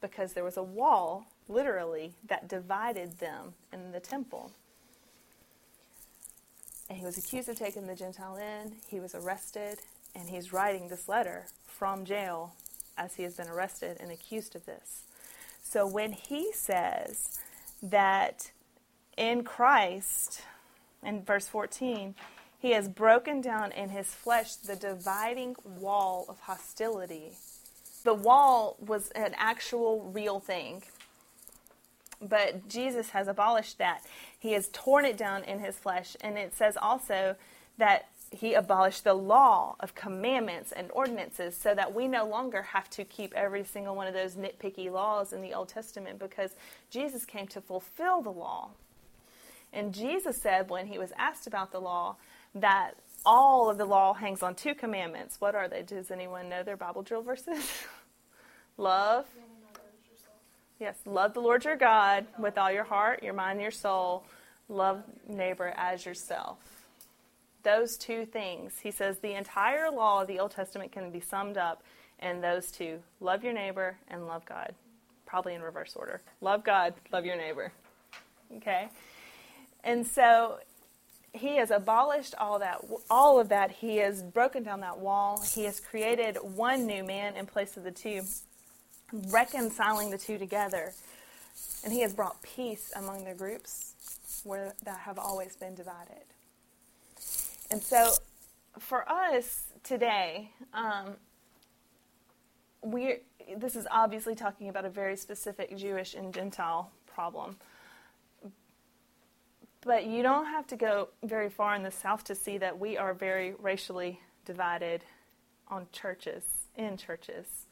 because 0.00 0.34
there 0.34 0.44
was 0.44 0.56
a 0.56 0.62
wall, 0.62 1.26
literally, 1.48 2.12
that 2.26 2.48
divided 2.48 3.18
them 3.20 3.54
in 3.72 3.92
the 3.92 4.00
temple. 4.00 4.52
And 6.88 6.98
he 6.98 7.04
was 7.04 7.16
accused 7.16 7.48
of 7.48 7.58
taking 7.58 7.86
the 7.86 7.94
Gentile 7.94 8.36
in. 8.36 8.76
He 8.86 9.00
was 9.00 9.14
arrested, 9.14 9.78
and 10.14 10.28
he's 10.28 10.52
writing 10.52 10.88
this 10.88 11.08
letter 11.08 11.46
from 11.66 12.04
jail 12.04 12.54
as 12.98 13.16
he 13.16 13.24
has 13.24 13.36
been 13.36 13.48
arrested 13.48 13.98
and 14.00 14.10
accused 14.10 14.56
of 14.56 14.66
this. 14.66 15.02
So 15.62 15.86
when 15.86 16.12
he 16.12 16.52
says 16.52 17.38
that 17.82 18.52
in 19.16 19.44
Christ, 19.44 20.42
in 21.02 21.22
verse 21.24 21.48
14, 21.48 22.14
he 22.58 22.72
has 22.72 22.88
broken 22.88 23.40
down 23.40 23.72
in 23.72 23.90
his 23.90 24.08
flesh 24.08 24.56
the 24.56 24.76
dividing 24.76 25.56
wall 25.64 26.26
of 26.28 26.40
hostility. 26.40 27.32
The 28.04 28.14
wall 28.14 28.76
was 28.80 29.10
an 29.10 29.34
actual 29.36 30.02
real 30.02 30.40
thing 30.40 30.82
But 32.20 32.68
Jesus 32.68 33.10
has 33.10 33.28
abolished 33.28 33.78
that. 33.78 34.02
He 34.38 34.52
has 34.52 34.68
torn 34.72 35.04
it 35.04 35.16
down 35.16 35.44
in 35.44 35.60
his 35.60 35.76
flesh. 35.78 36.16
And 36.20 36.38
it 36.38 36.54
says 36.54 36.76
also 36.80 37.36
that 37.78 38.08
he 38.34 38.54
abolished 38.54 39.04
the 39.04 39.14
law 39.14 39.76
of 39.80 39.94
commandments 39.94 40.72
and 40.72 40.90
ordinances 40.92 41.56
so 41.56 41.74
that 41.74 41.94
we 41.94 42.08
no 42.08 42.26
longer 42.26 42.62
have 42.62 42.90
to 42.90 43.04
keep 43.04 43.32
every 43.34 43.64
single 43.64 43.94
one 43.94 44.06
of 44.06 44.14
those 44.14 44.34
nitpicky 44.34 44.90
laws 44.90 45.32
in 45.32 45.40
the 45.40 45.54
Old 45.54 45.68
Testament 45.68 46.18
because 46.18 46.54
Jesus 46.90 47.24
came 47.24 47.46
to 47.48 47.60
fulfill 47.60 48.22
the 48.22 48.30
law. 48.30 48.70
And 49.72 49.92
Jesus 49.94 50.40
said 50.40 50.68
when 50.68 50.86
he 50.86 50.98
was 50.98 51.12
asked 51.18 51.46
about 51.46 51.72
the 51.72 51.80
law 51.80 52.16
that 52.54 52.92
all 53.26 53.70
of 53.70 53.78
the 53.78 53.84
law 53.84 54.14
hangs 54.14 54.42
on 54.42 54.54
two 54.54 54.74
commandments. 54.74 55.40
What 55.40 55.54
are 55.54 55.68
they? 55.68 55.82
Does 55.82 56.10
anyone 56.10 56.48
know 56.48 56.62
their 56.62 56.76
Bible 56.76 57.02
drill 57.02 57.22
verses? 57.22 57.64
love. 58.76 59.26
Yes, 60.80 60.96
love 61.06 61.34
the 61.34 61.40
Lord 61.40 61.64
your 61.64 61.76
God 61.76 62.26
with 62.38 62.58
all 62.58 62.70
your 62.70 62.84
heart, 62.84 63.22
your 63.22 63.32
mind, 63.32 63.60
your 63.60 63.70
soul. 63.70 64.24
Love 64.68 65.02
neighbor 65.28 65.72
as 65.76 66.04
yourself 66.04 66.73
those 67.64 67.96
two 67.96 68.24
things. 68.26 68.78
He 68.82 68.90
says 68.90 69.18
the 69.18 69.34
entire 69.34 69.90
law 69.90 70.22
of 70.22 70.28
the 70.28 70.38
Old 70.38 70.52
Testament 70.52 70.92
can 70.92 71.10
be 71.10 71.20
summed 71.20 71.56
up 71.56 71.82
in 72.20 72.40
those 72.40 72.70
two 72.70 73.00
love 73.20 73.42
your 73.42 73.52
neighbor 73.52 73.96
and 74.08 74.26
love 74.26 74.44
God. 74.46 74.74
Probably 75.26 75.54
in 75.54 75.62
reverse 75.62 75.94
order. 75.96 76.20
Love 76.40 76.62
God, 76.64 76.94
love 77.12 77.24
your 77.24 77.36
neighbor. 77.36 77.72
Okay? 78.56 78.88
And 79.82 80.06
so 80.06 80.58
he 81.32 81.56
has 81.56 81.70
abolished 81.70 82.34
all 82.38 82.60
that 82.60 82.84
all 83.10 83.40
of 83.40 83.48
that. 83.48 83.70
He 83.72 83.96
has 83.96 84.22
broken 84.22 84.62
down 84.62 84.80
that 84.80 84.98
wall. 84.98 85.42
He 85.42 85.64
has 85.64 85.80
created 85.80 86.36
one 86.36 86.86
new 86.86 87.02
man 87.02 87.36
in 87.36 87.46
place 87.46 87.76
of 87.76 87.82
the 87.82 87.90
two, 87.90 88.22
reconciling 89.12 90.10
the 90.10 90.18
two 90.18 90.38
together. 90.38 90.92
And 91.82 91.92
he 91.92 92.00
has 92.02 92.14
brought 92.14 92.40
peace 92.42 92.92
among 92.94 93.24
the 93.24 93.34
groups 93.34 93.94
where 94.44 94.74
that 94.84 95.00
have 95.00 95.18
always 95.18 95.56
been 95.56 95.74
divided. 95.74 96.24
And 97.74 97.82
so 97.82 98.12
for 98.78 99.04
us 99.10 99.72
today, 99.82 100.52
um, 100.72 101.16
we 102.82 103.16
this 103.58 103.74
is 103.74 103.88
obviously 103.90 104.36
talking 104.36 104.68
about 104.68 104.84
a 104.84 104.88
very 104.88 105.16
specific 105.16 105.76
Jewish 105.76 106.14
and 106.14 106.32
Gentile 106.32 106.92
problem. 107.04 107.56
But 109.80 110.06
you 110.06 110.22
don't 110.22 110.46
have 110.46 110.68
to 110.68 110.76
go 110.76 111.08
very 111.24 111.50
far 111.50 111.74
in 111.74 111.82
the 111.82 111.90
South 111.90 112.22
to 112.24 112.36
see 112.36 112.58
that 112.58 112.78
we 112.78 112.96
are 112.96 113.12
very 113.12 113.54
racially 113.58 114.20
divided 114.44 115.02
on 115.66 115.88
churches, 115.90 116.44
in 116.76 116.96
churches. 116.96 117.66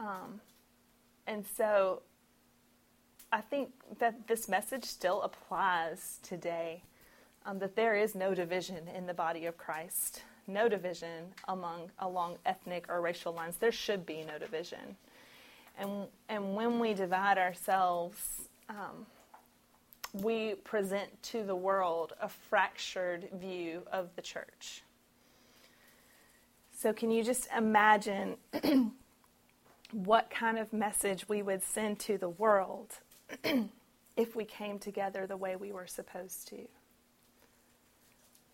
Um, 0.00 0.40
and 1.28 1.46
so 1.46 2.02
I 3.30 3.42
think 3.42 3.70
that 4.00 4.26
this 4.26 4.48
message 4.48 4.86
still 4.86 5.22
applies 5.22 6.18
today 6.24 6.82
um, 7.46 7.58
that 7.58 7.76
there 7.76 7.94
is 7.94 8.14
no 8.14 8.34
division 8.34 8.88
in 8.88 9.06
the 9.06 9.14
body 9.14 9.46
of 9.46 9.56
Christ, 9.56 10.22
no 10.46 10.68
division 10.68 11.26
among 11.48 11.90
along 11.98 12.36
ethnic 12.46 12.86
or 12.88 13.00
racial 13.00 13.32
lines. 13.32 13.56
There 13.56 13.72
should 13.72 14.06
be 14.06 14.24
no 14.24 14.38
division, 14.38 14.96
and 15.78 16.06
and 16.28 16.54
when 16.54 16.78
we 16.78 16.94
divide 16.94 17.38
ourselves, 17.38 18.48
um, 18.68 19.06
we 20.12 20.54
present 20.54 21.22
to 21.24 21.42
the 21.42 21.56
world 21.56 22.12
a 22.20 22.28
fractured 22.28 23.28
view 23.32 23.82
of 23.92 24.14
the 24.16 24.22
church. 24.22 24.82
So, 26.76 26.92
can 26.92 27.10
you 27.10 27.24
just 27.24 27.48
imagine 27.56 28.36
what 29.92 30.30
kind 30.30 30.58
of 30.58 30.72
message 30.72 31.28
we 31.28 31.42
would 31.42 31.62
send 31.62 31.98
to 32.00 32.18
the 32.18 32.28
world 32.28 32.98
if 34.16 34.36
we 34.36 34.44
came 34.44 34.78
together 34.78 35.26
the 35.26 35.36
way 35.36 35.56
we 35.56 35.72
were 35.72 35.86
supposed 35.86 36.48
to? 36.48 36.68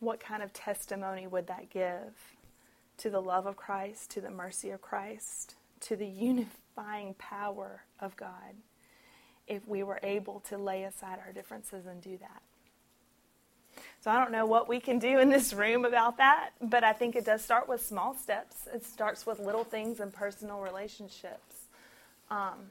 What 0.01 0.19
kind 0.19 0.43
of 0.43 0.53
testimony 0.53 1.27
would 1.27 1.47
that 1.47 1.71
give 1.71 2.37
to 2.99 3.11
the 3.11 3.21
love 3.21 3.47
of 3.47 3.57
Christ, 3.57 4.11
to 4.13 4.21
the 4.21 4.31
mercy 4.31 4.71
of 4.71 4.81
Christ, 4.81 5.55
to 5.81 5.97
the 5.97 6.07
unifying 6.07 7.15
power 7.15 7.85
of 8.01 8.17
God 8.17 8.57
if 9.47 9.67
we 9.67 9.83
were 9.83 10.01
able 10.03 10.41
to 10.41 10.59
lay 10.59 10.85
aside 10.85 11.19
our 11.25 11.33
differences 11.33 11.87
and 11.87 12.03
do 12.03 12.19
that? 12.19 12.43
So 14.03 14.11
I 14.11 14.19
don't 14.19 14.33
know 14.33 14.47
what 14.47 14.69
we 14.69 14.81
can 14.81 14.99
do 14.99 15.19
in 15.19 15.29
this 15.29 15.53
room 15.53 15.85
about 15.85 16.17
that, 16.17 16.51
but 16.61 16.85
I 16.85 16.93
think 16.93 17.17
it 17.17 17.25
does 17.25 17.43
start 17.43 17.69
with 17.69 17.85
small 17.85 18.15
steps. 18.15 18.69
It 18.73 18.85
starts 18.85 19.27
with 19.27 19.39
little 19.39 19.65
things 19.65 20.01
in 20.01 20.11
personal 20.11 20.61
relationships. 20.61 21.67
Um, 22.31 22.71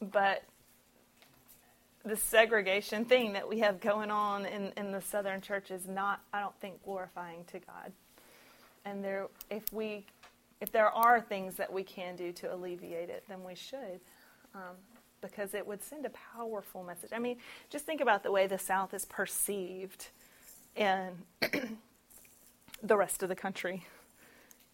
but 0.00 0.42
the 2.04 2.16
segregation 2.16 3.04
thing 3.04 3.32
that 3.34 3.48
we 3.48 3.60
have 3.60 3.80
going 3.80 4.10
on 4.10 4.44
in, 4.46 4.72
in 4.76 4.90
the 4.90 5.00
southern 5.00 5.40
church 5.40 5.70
is 5.70 5.86
not 5.86 6.20
i 6.32 6.40
don't 6.40 6.58
think 6.60 6.82
glorifying 6.84 7.44
to 7.44 7.58
god. 7.58 7.92
And 8.84 9.04
there 9.04 9.28
if 9.50 9.72
we 9.72 10.06
if 10.60 10.72
there 10.72 10.88
are 10.88 11.20
things 11.20 11.56
that 11.56 11.72
we 11.72 11.82
can 11.82 12.16
do 12.16 12.32
to 12.32 12.52
alleviate 12.52 13.08
it 13.08 13.24
then 13.28 13.44
we 13.44 13.54
should 13.54 14.00
um, 14.54 14.76
because 15.20 15.54
it 15.54 15.64
would 15.64 15.82
send 15.82 16.04
a 16.04 16.10
powerful 16.10 16.82
message. 16.82 17.10
I 17.14 17.18
mean 17.18 17.36
just 17.70 17.86
think 17.86 18.00
about 18.00 18.22
the 18.22 18.32
way 18.32 18.46
the 18.46 18.58
south 18.58 18.94
is 18.94 19.04
perceived 19.04 20.08
in 20.74 21.10
the 22.82 22.96
rest 22.96 23.22
of 23.22 23.28
the 23.28 23.36
country. 23.36 23.86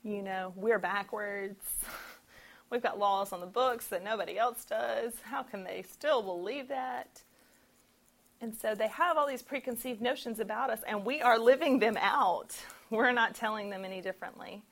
You 0.02 0.22
know 0.22 0.54
we're 0.56 0.78
backwards 0.78 1.62
We've 2.70 2.82
got 2.82 2.98
laws 2.98 3.32
on 3.32 3.40
the 3.40 3.46
books 3.46 3.86
that 3.88 4.04
nobody 4.04 4.38
else 4.38 4.64
does. 4.64 5.14
How 5.22 5.42
can 5.42 5.64
they 5.64 5.84
still 5.90 6.22
believe 6.22 6.68
that? 6.68 7.22
And 8.40 8.54
so 8.54 8.74
they 8.74 8.88
have 8.88 9.16
all 9.16 9.26
these 9.26 9.42
preconceived 9.42 10.00
notions 10.00 10.38
about 10.38 10.70
us, 10.70 10.80
and 10.86 11.04
we 11.04 11.20
are 11.20 11.38
living 11.38 11.78
them 11.78 11.96
out. 12.00 12.56
We're 12.90 13.12
not 13.12 13.34
telling 13.34 13.70
them 13.70 13.84
any 13.84 14.00
differently. 14.00 14.62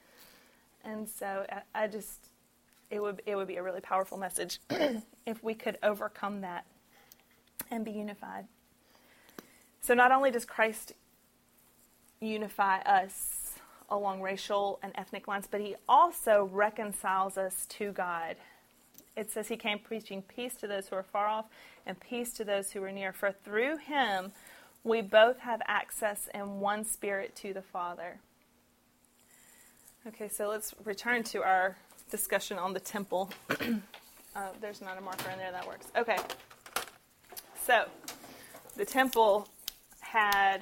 And 0.85 1.09
so 1.09 1.47
I 1.75 1.89
just, 1.89 2.29
it 2.91 3.01
would, 3.01 3.23
it 3.27 3.35
would 3.35 3.49
be 3.49 3.57
a 3.57 3.63
really 3.63 3.81
powerful 3.81 4.19
message 4.19 4.61
if 5.27 5.43
we 5.43 5.55
could 5.55 5.79
overcome 5.83 6.43
that 6.43 6.65
and 7.71 7.85
be 7.85 7.91
unified. 7.91 8.47
So 9.81 9.95
not 9.95 10.13
only 10.13 10.31
does 10.31 10.45
Christ 10.45 10.93
unify 12.21 12.79
us 12.81 13.46
along 13.89 14.23
racial 14.23 14.79
and 14.83 14.93
ethnic 14.97 15.29
lines, 15.29 15.47
but 15.51 15.61
he 15.61 15.77
also 15.89 16.49
reconciles 16.53 17.39
us 17.39 17.67
to 17.71 17.93
God. 17.93 18.37
It 19.17 19.31
says 19.31 19.49
he 19.49 19.57
came 19.57 19.79
preaching 19.79 20.23
peace 20.23 20.55
to 20.57 20.67
those 20.67 20.89
who 20.89 20.97
are 20.97 21.03
far 21.03 21.27
off 21.27 21.47
and 21.87 21.99
peace 21.99 22.33
to 22.35 22.45
those 22.45 22.73
who 22.73 22.83
are 22.83 22.93
near. 22.93 23.13
For 23.13 23.33
through 23.33 23.79
him 23.79 24.33
we 24.85 25.01
both 25.01 25.41
have 25.41 25.61
access 25.67 26.29
in 26.35 26.61
one 26.61 26.85
spirit 26.85 27.35
to 27.37 27.53
the 27.53 27.63
Father. 27.63 28.19
Okay, 30.07 30.29
so 30.29 30.49
let's 30.49 30.75
return 30.85 31.25
to 31.25 31.43
our 31.43 31.77
discussion 32.11 32.59
on 32.59 32.73
the 32.73 32.81
temple. 32.81 33.31
uh, 33.51 34.49
there's 34.61 34.81
not 34.81 34.97
a 34.97 35.01
marker 35.01 35.31
in 35.31 35.39
there 35.39 35.51
that 35.51 35.67
works. 35.67 35.89
Okay, 35.97 36.19
so 37.65 37.87
the 38.77 38.85
temple 38.85 39.49
had 39.99 40.61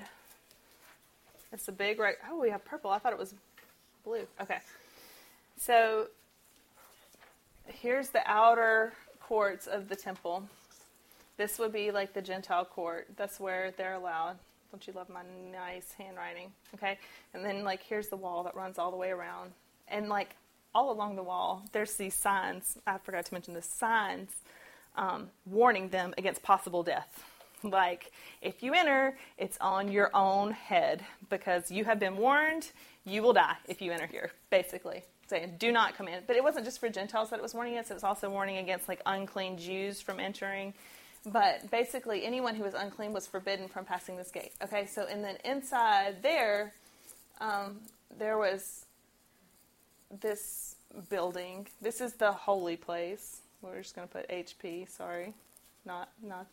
it's 1.55 1.69
a 1.69 1.73
big 1.73 1.99
right. 1.99 2.17
Oh, 2.29 2.41
we 2.41 2.51
have 2.51 2.65
purple. 2.65 2.91
I 2.91 2.99
thought 2.99 3.13
it 3.13 3.19
was 3.19 3.33
blue. 4.05 4.27
Okay. 4.43 4.59
So 5.57 6.09
here's 7.67 8.11
the 8.11 8.23
outer 8.27 8.93
courts 9.21 9.67
of 9.67 9.89
the 9.89 9.97
temple. 9.97 10.43
This 11.37 11.59
would 11.59 11.73
be 11.73 11.91
like 11.91 12.13
the 12.13 12.21
Gentile 12.21 12.65
court. 12.65 13.07
That's 13.17 13.41
where 13.41 13.73
they're 13.77 13.95
allowed. 13.95 14.37
Don't 14.71 14.85
you 14.87 14.93
love 14.93 15.09
my 15.09 15.23
nice 15.53 15.93
handwriting? 15.97 16.53
Okay. 16.75 16.99
And 17.33 17.45
then 17.45 17.63
like 17.63 17.83
here's 17.83 18.09
the 18.09 18.17
wall 18.17 18.43
that 18.43 18.57
runs 18.57 18.79
all 18.79 18.91
the 18.91 18.97
way 18.97 19.11
around. 19.11 19.53
And 19.89 20.09
like 20.09 20.35
all 20.75 20.91
along 20.91 21.15
the 21.15 21.23
wall, 21.23 21.65
there's 21.73 21.95
these 21.95 22.15
signs. 22.15 22.79
I 22.85 22.99
forgot 22.99 23.27
to 23.27 23.35
mention 23.35 23.55
the 23.55 23.63
signs 23.63 24.31
um, 24.97 25.31
warning 25.47 25.89
them 25.89 26.15
against 26.19 26.43
possible 26.43 26.83
death. 26.83 27.25
Like, 27.65 28.13
if 28.43 28.63
you 28.63 28.75
enter, 28.75 29.17
it's 29.39 29.57
on 29.61 29.91
your 29.91 30.11
own 30.15 30.51
head 30.53 31.03
because 31.31 31.71
you 31.71 31.85
have 31.85 31.99
been 31.99 32.17
warned 32.17 32.71
you 33.07 33.23
will 33.23 33.33
die 33.33 33.57
if 33.69 33.83
you 33.83 33.93
enter 33.93 34.07
here, 34.07 34.31
basically. 34.51 35.03
Saying, 35.29 35.57
do 35.59 35.73
not 35.73 35.97
come 35.97 36.09
in. 36.09 36.23
But 36.27 36.37
it 36.37 36.45
wasn't 36.45 36.65
just 36.65 36.79
for 36.79 36.89
Gentiles 36.89 37.31
that 37.31 37.39
it 37.39 37.43
was 37.43 37.55
warning 37.55 37.75
against, 37.75 37.91
it 37.91 37.95
was 37.95 38.05
also 38.05 38.31
warning 38.31 38.59
against 38.59 38.89
like 38.89 39.01
unclean 39.07 39.59
Jews 39.59 40.01
from 40.01 40.21
entering. 40.21 40.75
But 41.27 41.71
basically, 41.71 42.25
anyone 42.25 42.55
who 42.55 42.63
was 42.63 42.75
unclean 42.75 43.13
was 43.13 43.27
forbidden 43.27 43.69
from 43.69 43.85
passing 43.85 44.17
this 44.17 44.31
gate. 44.31 44.53
Okay, 44.63 44.85
so 44.87 45.07
and 45.07 45.25
then 45.25 45.37
inside 45.45 46.23
there, 46.23 46.75
um, 47.41 47.81
there 48.19 48.37
was 48.37 48.85
this 50.21 50.77
building. 51.09 51.67
This 51.81 52.03
is 52.03 52.15
the 52.15 52.31
holy 52.31 52.77
place. 52.77 53.41
We're 53.63 53.81
just 53.81 53.97
going 53.97 54.07
to 54.07 54.13
put 54.13 54.29
HP. 54.29 54.87
Sorry, 54.91 55.33
not 55.87 56.11
not 56.23 56.47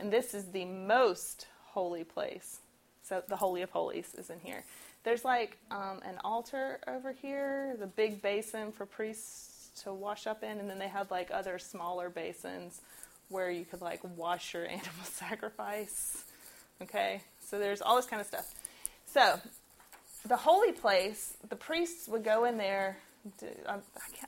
and 0.00 0.12
this 0.12 0.34
is 0.34 0.46
the 0.46 0.64
most 0.64 1.46
holy 1.62 2.04
place. 2.04 2.60
So 3.02 3.22
the 3.28 3.36
Holy 3.36 3.62
of 3.62 3.70
Holies 3.70 4.14
is 4.16 4.30
in 4.30 4.40
here. 4.40 4.64
There's 5.04 5.24
like 5.24 5.58
um, 5.70 6.00
an 6.04 6.18
altar 6.24 6.80
over 6.86 7.12
here, 7.12 7.76
the 7.78 7.86
big 7.86 8.22
basin 8.22 8.72
for 8.72 8.86
priests 8.86 9.70
to 9.82 9.92
wash 9.92 10.26
up 10.26 10.42
in, 10.42 10.58
and 10.58 10.68
then 10.68 10.78
they 10.78 10.88
have 10.88 11.10
like 11.10 11.30
other 11.32 11.58
smaller 11.58 12.10
basins 12.10 12.80
where 13.28 13.50
you 13.50 13.64
could 13.64 13.80
like 13.80 14.00
wash 14.16 14.54
your 14.54 14.64
animal 14.68 15.04
sacrifice. 15.04 16.24
Okay, 16.82 17.20
so 17.46 17.58
there's 17.58 17.82
all 17.82 17.96
this 17.96 18.06
kind 18.06 18.20
of 18.20 18.26
stuff. 18.26 18.54
So 19.06 19.38
the 20.26 20.36
holy 20.36 20.72
place, 20.72 21.34
the 21.48 21.56
priests 21.56 22.08
would 22.08 22.24
go 22.24 22.44
in 22.44 22.56
there. 22.56 22.98
I'm, 23.68 23.82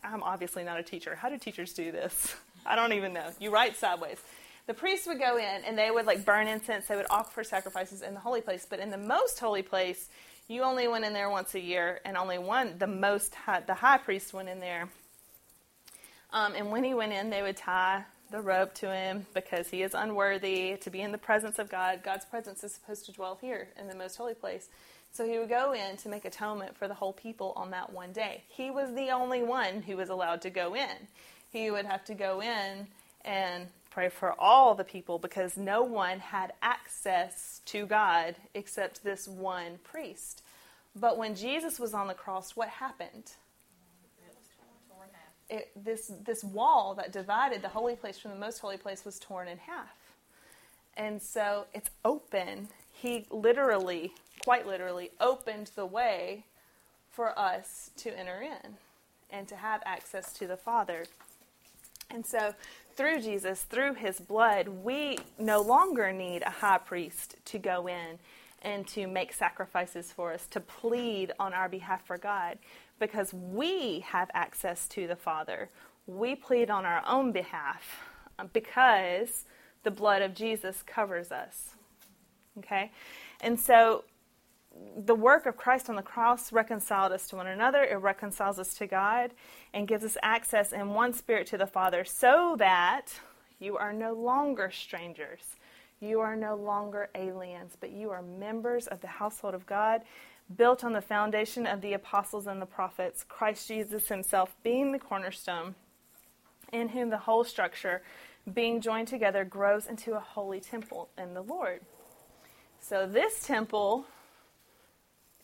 I'm 0.04 0.22
obviously 0.22 0.64
not 0.64 0.78
a 0.78 0.82
teacher. 0.82 1.14
How 1.14 1.28
do 1.28 1.38
teachers 1.38 1.72
do 1.72 1.92
this? 1.92 2.34
I 2.66 2.76
don't 2.76 2.92
even 2.92 3.12
know. 3.12 3.28
You 3.40 3.50
write 3.50 3.76
sideways. 3.76 4.18
The 4.66 4.74
priests 4.74 5.06
would 5.06 5.18
go 5.18 5.36
in 5.36 5.64
and 5.66 5.76
they 5.76 5.90
would 5.90 6.06
like 6.06 6.24
burn 6.24 6.46
incense. 6.46 6.86
They 6.86 6.96
would 6.96 7.06
offer 7.10 7.42
sacrifices 7.42 8.02
in 8.02 8.14
the 8.14 8.20
holy 8.20 8.40
place. 8.40 8.66
But 8.68 8.78
in 8.78 8.90
the 8.90 8.98
most 8.98 9.38
holy 9.40 9.62
place, 9.62 10.08
you 10.48 10.62
only 10.62 10.88
went 10.88 11.04
in 11.04 11.12
there 11.12 11.30
once 11.30 11.54
a 11.54 11.60
year, 11.60 12.00
and 12.04 12.16
only 12.16 12.38
one, 12.38 12.76
the 12.78 12.86
most, 12.86 13.34
high, 13.34 13.60
the 13.60 13.74
high 13.74 13.98
priest 13.98 14.34
went 14.34 14.48
in 14.48 14.60
there. 14.60 14.88
Um, 16.32 16.54
and 16.54 16.70
when 16.70 16.84
he 16.84 16.94
went 16.94 17.12
in, 17.12 17.30
they 17.30 17.42
would 17.42 17.56
tie 17.56 18.04
the 18.30 18.40
rope 18.40 18.74
to 18.74 18.92
him 18.92 19.26
because 19.34 19.68
he 19.68 19.82
is 19.82 19.94
unworthy 19.94 20.76
to 20.78 20.90
be 20.90 21.00
in 21.00 21.12
the 21.12 21.18
presence 21.18 21.58
of 21.58 21.68
God. 21.68 22.02
God's 22.02 22.24
presence 22.24 22.64
is 22.64 22.74
supposed 22.74 23.06
to 23.06 23.12
dwell 23.12 23.38
here 23.40 23.68
in 23.78 23.88
the 23.88 23.94
most 23.94 24.16
holy 24.16 24.34
place. 24.34 24.68
So 25.12 25.26
he 25.26 25.38
would 25.38 25.50
go 25.50 25.72
in 25.72 25.98
to 25.98 26.08
make 26.08 26.24
atonement 26.24 26.76
for 26.76 26.88
the 26.88 26.94
whole 26.94 27.12
people 27.12 27.52
on 27.54 27.70
that 27.70 27.92
one 27.92 28.12
day. 28.12 28.44
He 28.48 28.70
was 28.70 28.94
the 28.94 29.10
only 29.10 29.42
one 29.42 29.82
who 29.82 29.96
was 29.96 30.08
allowed 30.08 30.40
to 30.42 30.50
go 30.50 30.74
in. 30.74 31.08
He 31.52 31.70
would 31.70 31.84
have 31.84 32.04
to 32.06 32.14
go 32.14 32.40
in 32.40 32.86
and 33.24 33.66
pray 33.92 34.08
for 34.08 34.34
all 34.40 34.74
the 34.74 34.84
people 34.84 35.18
because 35.18 35.56
no 35.56 35.82
one 35.82 36.18
had 36.18 36.52
access 36.62 37.60
to 37.66 37.84
God 37.84 38.34
except 38.54 39.04
this 39.04 39.28
one 39.28 39.78
priest. 39.84 40.42
But 40.96 41.18
when 41.18 41.34
Jesus 41.34 41.78
was 41.78 41.92
on 41.92 42.06
the 42.06 42.14
cross, 42.14 42.56
what 42.56 42.68
happened? 42.68 43.32
It, 45.50 45.70
this 45.76 46.10
this 46.24 46.42
wall 46.42 46.94
that 46.94 47.12
divided 47.12 47.60
the 47.60 47.68
holy 47.68 47.94
place 47.94 48.18
from 48.18 48.30
the 48.30 48.38
most 48.38 48.58
holy 48.58 48.78
place 48.78 49.04
was 49.04 49.18
torn 49.18 49.48
in 49.48 49.58
half. 49.58 49.94
And 50.96 51.20
so 51.20 51.66
it's 51.74 51.90
open. 52.04 52.68
He 52.92 53.26
literally, 53.30 54.12
quite 54.44 54.66
literally, 54.66 55.10
opened 55.20 55.70
the 55.74 55.84
way 55.84 56.44
for 57.10 57.38
us 57.38 57.90
to 57.98 58.18
enter 58.18 58.40
in 58.40 58.76
and 59.30 59.46
to 59.48 59.56
have 59.56 59.82
access 59.84 60.32
to 60.34 60.46
the 60.46 60.56
Father. 60.56 61.04
And 62.10 62.24
so 62.24 62.54
through 62.96 63.20
Jesus, 63.20 63.62
through 63.62 63.94
his 63.94 64.20
blood, 64.20 64.68
we 64.68 65.18
no 65.38 65.60
longer 65.60 66.12
need 66.12 66.42
a 66.42 66.50
high 66.50 66.78
priest 66.78 67.36
to 67.46 67.58
go 67.58 67.86
in 67.86 68.18
and 68.62 68.86
to 68.88 69.06
make 69.06 69.32
sacrifices 69.32 70.12
for 70.12 70.32
us, 70.32 70.46
to 70.48 70.60
plead 70.60 71.32
on 71.38 71.52
our 71.52 71.68
behalf 71.68 72.04
for 72.06 72.16
God, 72.16 72.58
because 72.98 73.34
we 73.34 74.00
have 74.00 74.30
access 74.34 74.86
to 74.88 75.06
the 75.06 75.16
Father. 75.16 75.68
We 76.06 76.36
plead 76.36 76.70
on 76.70 76.84
our 76.84 77.02
own 77.06 77.32
behalf 77.32 78.00
um, 78.38 78.50
because 78.52 79.44
the 79.82 79.90
blood 79.90 80.22
of 80.22 80.34
Jesus 80.34 80.82
covers 80.82 81.32
us. 81.32 81.70
Okay? 82.58 82.92
And 83.40 83.58
so 83.58 84.04
the 84.96 85.14
work 85.14 85.46
of 85.46 85.56
Christ 85.56 85.88
on 85.88 85.96
the 85.96 86.02
cross 86.02 86.52
reconciled 86.52 87.12
us 87.12 87.26
to 87.28 87.36
one 87.36 87.46
another, 87.46 87.84
it 87.84 87.96
reconciles 87.96 88.58
us 88.58 88.74
to 88.74 88.86
God, 88.86 89.32
and 89.72 89.88
gives 89.88 90.04
us 90.04 90.16
access 90.22 90.72
in 90.72 90.90
one 90.90 91.12
spirit 91.12 91.46
to 91.48 91.58
the 91.58 91.66
Father 91.66 92.04
so 92.04 92.56
that 92.58 93.06
you 93.58 93.76
are 93.76 93.92
no 93.92 94.12
longer 94.12 94.70
strangers. 94.70 95.56
You 96.00 96.20
are 96.20 96.36
no 96.36 96.56
longer 96.56 97.10
aliens, 97.14 97.76
but 97.78 97.92
you 97.92 98.10
are 98.10 98.22
members 98.22 98.86
of 98.88 99.00
the 99.00 99.06
household 99.06 99.54
of 99.54 99.66
God, 99.66 100.02
built 100.56 100.82
on 100.82 100.92
the 100.92 101.00
foundation 101.00 101.66
of 101.66 101.80
the 101.80 101.92
apostles 101.92 102.46
and 102.46 102.60
the 102.60 102.66
prophets, 102.66 103.24
Christ 103.28 103.68
Jesus 103.68 104.08
himself 104.08 104.54
being 104.62 104.92
the 104.92 104.98
cornerstone, 104.98 105.74
in 106.72 106.88
whom 106.88 107.10
the 107.10 107.18
whole 107.18 107.44
structure, 107.44 108.02
being 108.52 108.80
joined 108.80 109.08
together, 109.08 109.44
grows 109.44 109.86
into 109.86 110.14
a 110.14 110.20
holy 110.20 110.60
temple 110.60 111.08
in 111.16 111.34
the 111.34 111.42
Lord. 111.42 111.80
So 112.80 113.06
this 113.06 113.46
temple 113.46 114.06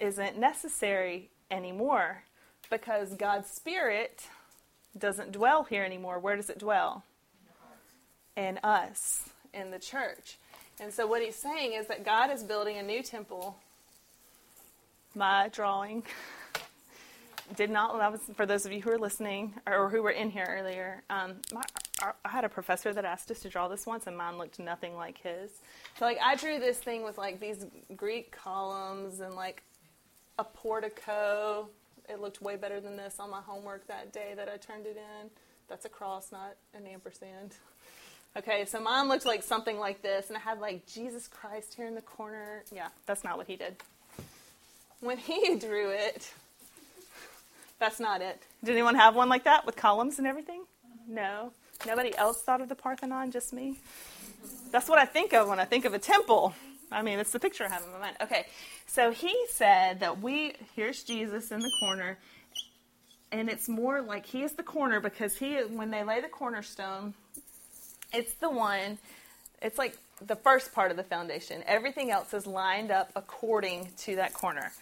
isn't 0.00 0.38
necessary 0.38 1.30
anymore 1.50 2.24
because 2.70 3.14
God's 3.14 3.48
Spirit 3.48 4.26
doesn't 4.96 5.32
dwell 5.32 5.64
here 5.64 5.84
anymore. 5.84 6.18
Where 6.18 6.36
does 6.36 6.50
it 6.50 6.58
dwell? 6.58 7.04
In 8.36 8.58
us, 8.62 9.28
in 9.52 9.70
the 9.70 9.78
church. 9.78 10.38
And 10.80 10.92
so 10.92 11.06
what 11.06 11.22
he's 11.22 11.36
saying 11.36 11.72
is 11.72 11.86
that 11.88 12.04
God 12.04 12.30
is 12.30 12.42
building 12.42 12.76
a 12.76 12.82
new 12.82 13.02
temple. 13.02 13.56
My 15.14 15.48
drawing 15.48 16.04
did 17.56 17.70
not, 17.70 17.98
that 17.98 18.12
was 18.12 18.20
for 18.36 18.46
those 18.46 18.64
of 18.64 18.72
you 18.72 18.80
who 18.80 18.90
are 18.90 18.98
listening 18.98 19.54
or 19.66 19.88
who 19.88 20.02
were 20.02 20.10
in 20.10 20.30
here 20.30 20.46
earlier. 20.48 21.02
Um, 21.10 21.36
my, 21.52 21.62
I 22.24 22.28
had 22.28 22.44
a 22.44 22.48
professor 22.48 22.92
that 22.92 23.04
asked 23.04 23.30
us 23.32 23.40
to 23.40 23.48
draw 23.48 23.66
this 23.66 23.86
once, 23.86 24.06
and 24.06 24.16
mine 24.16 24.38
looked 24.38 24.60
nothing 24.60 24.94
like 24.94 25.18
his. 25.18 25.50
So, 25.98 26.04
like, 26.04 26.18
I 26.24 26.36
drew 26.36 26.60
this 26.60 26.78
thing 26.78 27.02
with 27.02 27.18
like 27.18 27.40
these 27.40 27.66
Greek 27.96 28.30
columns 28.30 29.18
and 29.18 29.34
like 29.34 29.64
a 30.38 30.44
portico. 30.44 31.68
It 32.08 32.20
looked 32.20 32.40
way 32.40 32.56
better 32.56 32.80
than 32.80 32.96
this 32.96 33.16
on 33.20 33.30
my 33.30 33.40
homework 33.40 33.86
that 33.88 34.12
day 34.12 34.32
that 34.36 34.48
I 34.48 34.56
turned 34.56 34.86
it 34.86 34.96
in. 34.96 35.30
That's 35.68 35.84
a 35.84 35.88
cross, 35.88 36.32
not 36.32 36.54
an 36.74 36.86
ampersand. 36.86 37.54
Okay, 38.36 38.64
so 38.64 38.80
mine 38.80 39.08
looked 39.08 39.26
like 39.26 39.42
something 39.42 39.78
like 39.78 40.02
this, 40.02 40.28
and 40.28 40.36
I 40.36 40.40
had 40.40 40.60
like 40.60 40.86
Jesus 40.86 41.28
Christ 41.28 41.74
here 41.74 41.86
in 41.86 41.94
the 41.94 42.02
corner. 42.02 42.62
Yeah, 42.72 42.88
that's 43.06 43.24
not 43.24 43.36
what 43.36 43.46
he 43.46 43.56
did. 43.56 43.76
When 45.00 45.18
he 45.18 45.56
drew 45.58 45.90
it, 45.90 46.32
that's 47.78 48.00
not 48.00 48.22
it. 48.22 48.42
Did 48.64 48.72
anyone 48.72 48.94
have 48.94 49.14
one 49.14 49.28
like 49.28 49.44
that 49.44 49.66
with 49.66 49.76
columns 49.76 50.18
and 50.18 50.26
everything? 50.26 50.62
No. 51.06 51.52
Nobody 51.86 52.16
else 52.16 52.42
thought 52.42 52.60
of 52.60 52.68
the 52.68 52.74
Parthenon, 52.74 53.30
just 53.30 53.52
me? 53.52 53.76
That's 54.72 54.88
what 54.88 54.98
I 54.98 55.04
think 55.04 55.32
of 55.32 55.48
when 55.48 55.60
I 55.60 55.64
think 55.64 55.84
of 55.84 55.94
a 55.94 55.98
temple. 55.98 56.54
I 56.90 57.02
mean, 57.02 57.18
it's 57.18 57.32
the 57.32 57.40
picture 57.40 57.64
I 57.64 57.68
have 57.68 57.84
in 57.84 57.92
my 57.92 57.98
mind. 57.98 58.16
Okay, 58.20 58.46
so 58.86 59.10
he 59.10 59.34
said 59.50 60.00
that 60.00 60.20
we, 60.20 60.54
here's 60.74 61.02
Jesus 61.02 61.50
in 61.50 61.60
the 61.60 61.70
corner, 61.80 62.18
and 63.30 63.48
it's 63.48 63.68
more 63.68 64.00
like 64.00 64.24
he 64.24 64.42
is 64.42 64.52
the 64.52 64.62
corner 64.62 65.00
because 65.00 65.36
he, 65.36 65.56
when 65.56 65.90
they 65.90 66.02
lay 66.02 66.20
the 66.20 66.28
cornerstone, 66.28 67.14
it's 68.12 68.32
the 68.34 68.48
one, 68.48 68.98
it's 69.60 69.76
like 69.76 69.98
the 70.24 70.36
first 70.36 70.72
part 70.72 70.90
of 70.90 70.96
the 70.96 71.02
foundation. 71.02 71.62
Everything 71.66 72.10
else 72.10 72.32
is 72.32 72.46
lined 72.46 72.90
up 72.90 73.10
according 73.14 73.88
to 73.98 74.16
that 74.16 74.32
corner. 74.32 74.72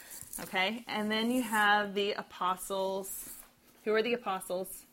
Okay, 0.42 0.84
and 0.86 1.10
then 1.10 1.30
you 1.30 1.42
have 1.42 1.94
the 1.94 2.12
apostles. 2.12 3.30
Who 3.84 3.94
are 3.94 4.02
the 4.02 4.12
apostles? 4.12 4.84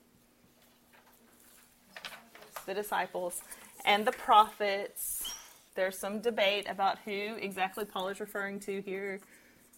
The 2.66 2.74
disciples. 2.74 3.41
And 3.86 4.05
the 4.05 4.14
prophets 4.14 5.23
there's 5.76 5.98
some 5.98 6.20
debate 6.20 6.68
about 6.70 7.00
who 7.06 7.12
exactly 7.12 7.86
Paul 7.86 8.10
is 8.10 8.20
referring 8.20 8.60
to 8.62 8.82
here. 8.82 9.20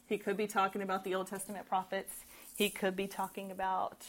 He 0.08 0.18
could 0.18 0.38
be 0.38 0.48
talking 0.48 0.82
about 0.82 1.04
the 1.04 1.16
Old 1.16 1.28
Testament 1.28 1.68
prophets. 1.68 2.14
He 2.56 2.70
could 2.70 2.96
be 2.96 3.08
talking 3.08 3.52
about 3.52 4.06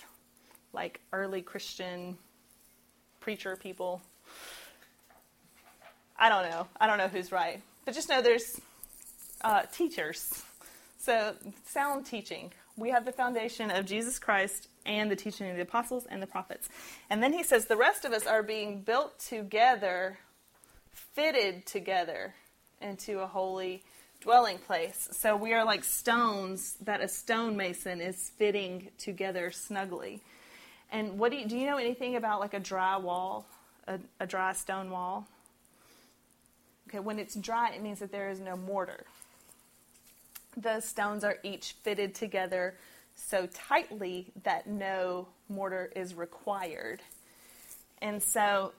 like 0.72 1.00
early 1.12 1.42
Christian 1.42 2.18
preacher 3.20 3.56
people. 3.56 4.02
I 6.18 6.28
don't 6.28 6.50
know. 6.50 6.66
I 6.80 6.86
don't 6.86 6.98
know 6.98 7.08
who's 7.08 7.32
right. 7.32 7.60
But 7.84 7.94
just 7.94 8.08
know 8.08 8.20
there's 8.20 8.60
uh, 9.42 9.62
teachers. 9.72 10.42
So, 10.98 11.34
sound 11.64 12.06
teaching. 12.06 12.52
We 12.76 12.90
have 12.90 13.04
the 13.04 13.12
foundation 13.12 13.70
of 13.70 13.86
Jesus 13.86 14.18
Christ 14.18 14.68
and 14.84 15.10
the 15.10 15.16
teaching 15.16 15.48
of 15.50 15.56
the 15.56 15.62
apostles 15.62 16.06
and 16.10 16.22
the 16.22 16.26
prophets. 16.26 16.68
And 17.10 17.22
then 17.22 17.32
he 17.32 17.42
says 17.42 17.66
the 17.66 17.76
rest 17.76 18.04
of 18.04 18.12
us 18.12 18.26
are 18.26 18.42
being 18.42 18.80
built 18.80 19.18
together 19.18 20.18
fitted 21.14 21.66
together 21.66 22.34
into 22.80 23.20
a 23.20 23.26
holy 23.26 23.82
dwelling 24.20 24.58
place. 24.58 25.08
So 25.12 25.36
we 25.36 25.52
are 25.52 25.64
like 25.64 25.84
stones 25.84 26.76
that 26.82 27.00
a 27.00 27.08
stonemason 27.08 28.00
is 28.00 28.30
fitting 28.36 28.88
together 28.98 29.50
snugly. 29.50 30.22
And 30.90 31.18
what 31.18 31.32
do 31.32 31.38
you, 31.38 31.46
do 31.46 31.56
you 31.56 31.66
know 31.66 31.76
anything 31.76 32.16
about 32.16 32.40
like 32.40 32.54
a 32.54 32.60
dry 32.60 32.96
wall, 32.96 33.46
a, 33.86 33.98
a 34.20 34.26
dry 34.26 34.52
stone 34.52 34.90
wall? 34.90 35.26
Okay, 36.88 37.00
when 37.00 37.18
it's 37.18 37.34
dry, 37.34 37.70
it 37.74 37.82
means 37.82 37.98
that 37.98 38.12
there 38.12 38.30
is 38.30 38.40
no 38.40 38.56
mortar. 38.56 39.04
The 40.56 40.80
stones 40.80 41.24
are 41.24 41.38
each 41.42 41.74
fitted 41.82 42.14
together 42.14 42.76
so 43.14 43.46
tightly 43.46 44.26
that 44.44 44.66
no 44.66 45.28
mortar 45.48 45.90
is 45.96 46.14
required. 46.14 47.02
And 48.00 48.22
so 48.22 48.72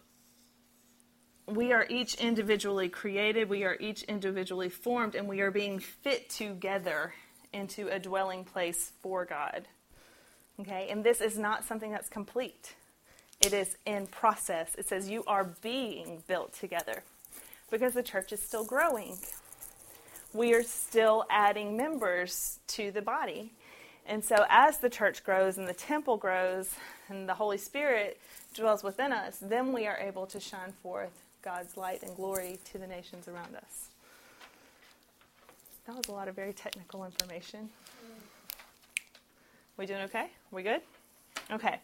we 1.47 1.71
are 1.71 1.85
each 1.89 2.15
individually 2.15 2.89
created, 2.89 3.49
we 3.49 3.63
are 3.63 3.77
each 3.79 4.03
individually 4.03 4.69
formed, 4.69 5.15
and 5.15 5.27
we 5.27 5.39
are 5.39 5.51
being 5.51 5.79
fit 5.79 6.29
together 6.29 7.13
into 7.53 7.87
a 7.87 7.99
dwelling 7.99 8.43
place 8.43 8.91
for 9.01 9.25
God. 9.25 9.65
Okay, 10.59 10.87
and 10.89 11.03
this 11.03 11.21
is 11.21 11.37
not 11.37 11.63
something 11.63 11.91
that's 11.91 12.09
complete, 12.09 12.75
it 13.39 13.53
is 13.53 13.77
in 13.85 14.07
process. 14.07 14.75
It 14.77 14.89
says 14.89 15.09
you 15.09 15.23
are 15.25 15.45
being 15.61 16.23
built 16.27 16.53
together 16.53 17.03
because 17.71 17.93
the 17.93 18.03
church 18.03 18.33
is 18.33 18.41
still 18.41 18.65
growing. 18.65 19.17
We 20.33 20.53
are 20.53 20.63
still 20.63 21.25
adding 21.29 21.77
members 21.77 22.59
to 22.69 22.91
the 22.91 23.01
body. 23.01 23.53
And 24.05 24.23
so, 24.23 24.45
as 24.49 24.79
the 24.79 24.89
church 24.89 25.23
grows 25.23 25.57
and 25.57 25.67
the 25.67 25.73
temple 25.73 26.17
grows 26.17 26.73
and 27.09 27.29
the 27.29 27.33
Holy 27.33 27.57
Spirit 27.57 28.19
dwells 28.53 28.83
within 28.83 29.11
us, 29.11 29.37
then 29.39 29.71
we 29.73 29.85
are 29.85 29.97
able 29.97 30.25
to 30.27 30.39
shine 30.39 30.73
forth 30.81 31.26
God's 31.41 31.77
light 31.77 32.03
and 32.03 32.15
glory 32.15 32.59
to 32.71 32.77
the 32.77 32.87
nations 32.87 33.27
around 33.27 33.55
us. 33.55 33.89
That 35.85 35.95
was 35.95 36.07
a 36.07 36.11
lot 36.11 36.27
of 36.27 36.35
very 36.35 36.53
technical 36.53 37.05
information. 37.05 37.69
We 39.77 39.85
doing 39.85 40.01
okay? 40.01 40.27
We 40.51 40.63
good? 40.63 40.81
Okay. 41.51 41.79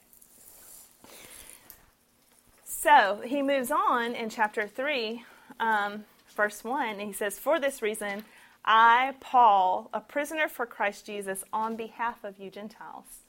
So 2.65 3.21
he 3.23 3.41
moves 3.41 3.71
on 3.71 4.13
in 4.13 4.29
chapter 4.29 4.67
3, 4.67 5.23
um, 5.59 6.03
verse 6.35 6.63
1, 6.63 6.89
and 6.89 7.01
he 7.01 7.13
says, 7.13 7.39
For 7.39 7.59
this 7.59 7.81
reason, 7.81 8.25
I, 8.65 9.13
Paul, 9.21 9.89
a 9.93 10.01
prisoner 10.01 10.49
for 10.49 10.65
Christ 10.65 11.05
Jesus, 11.05 11.43
on 11.53 11.77
behalf 11.77 12.23
of 12.23 12.39
you 12.39 12.49
Gentiles. 12.49 13.23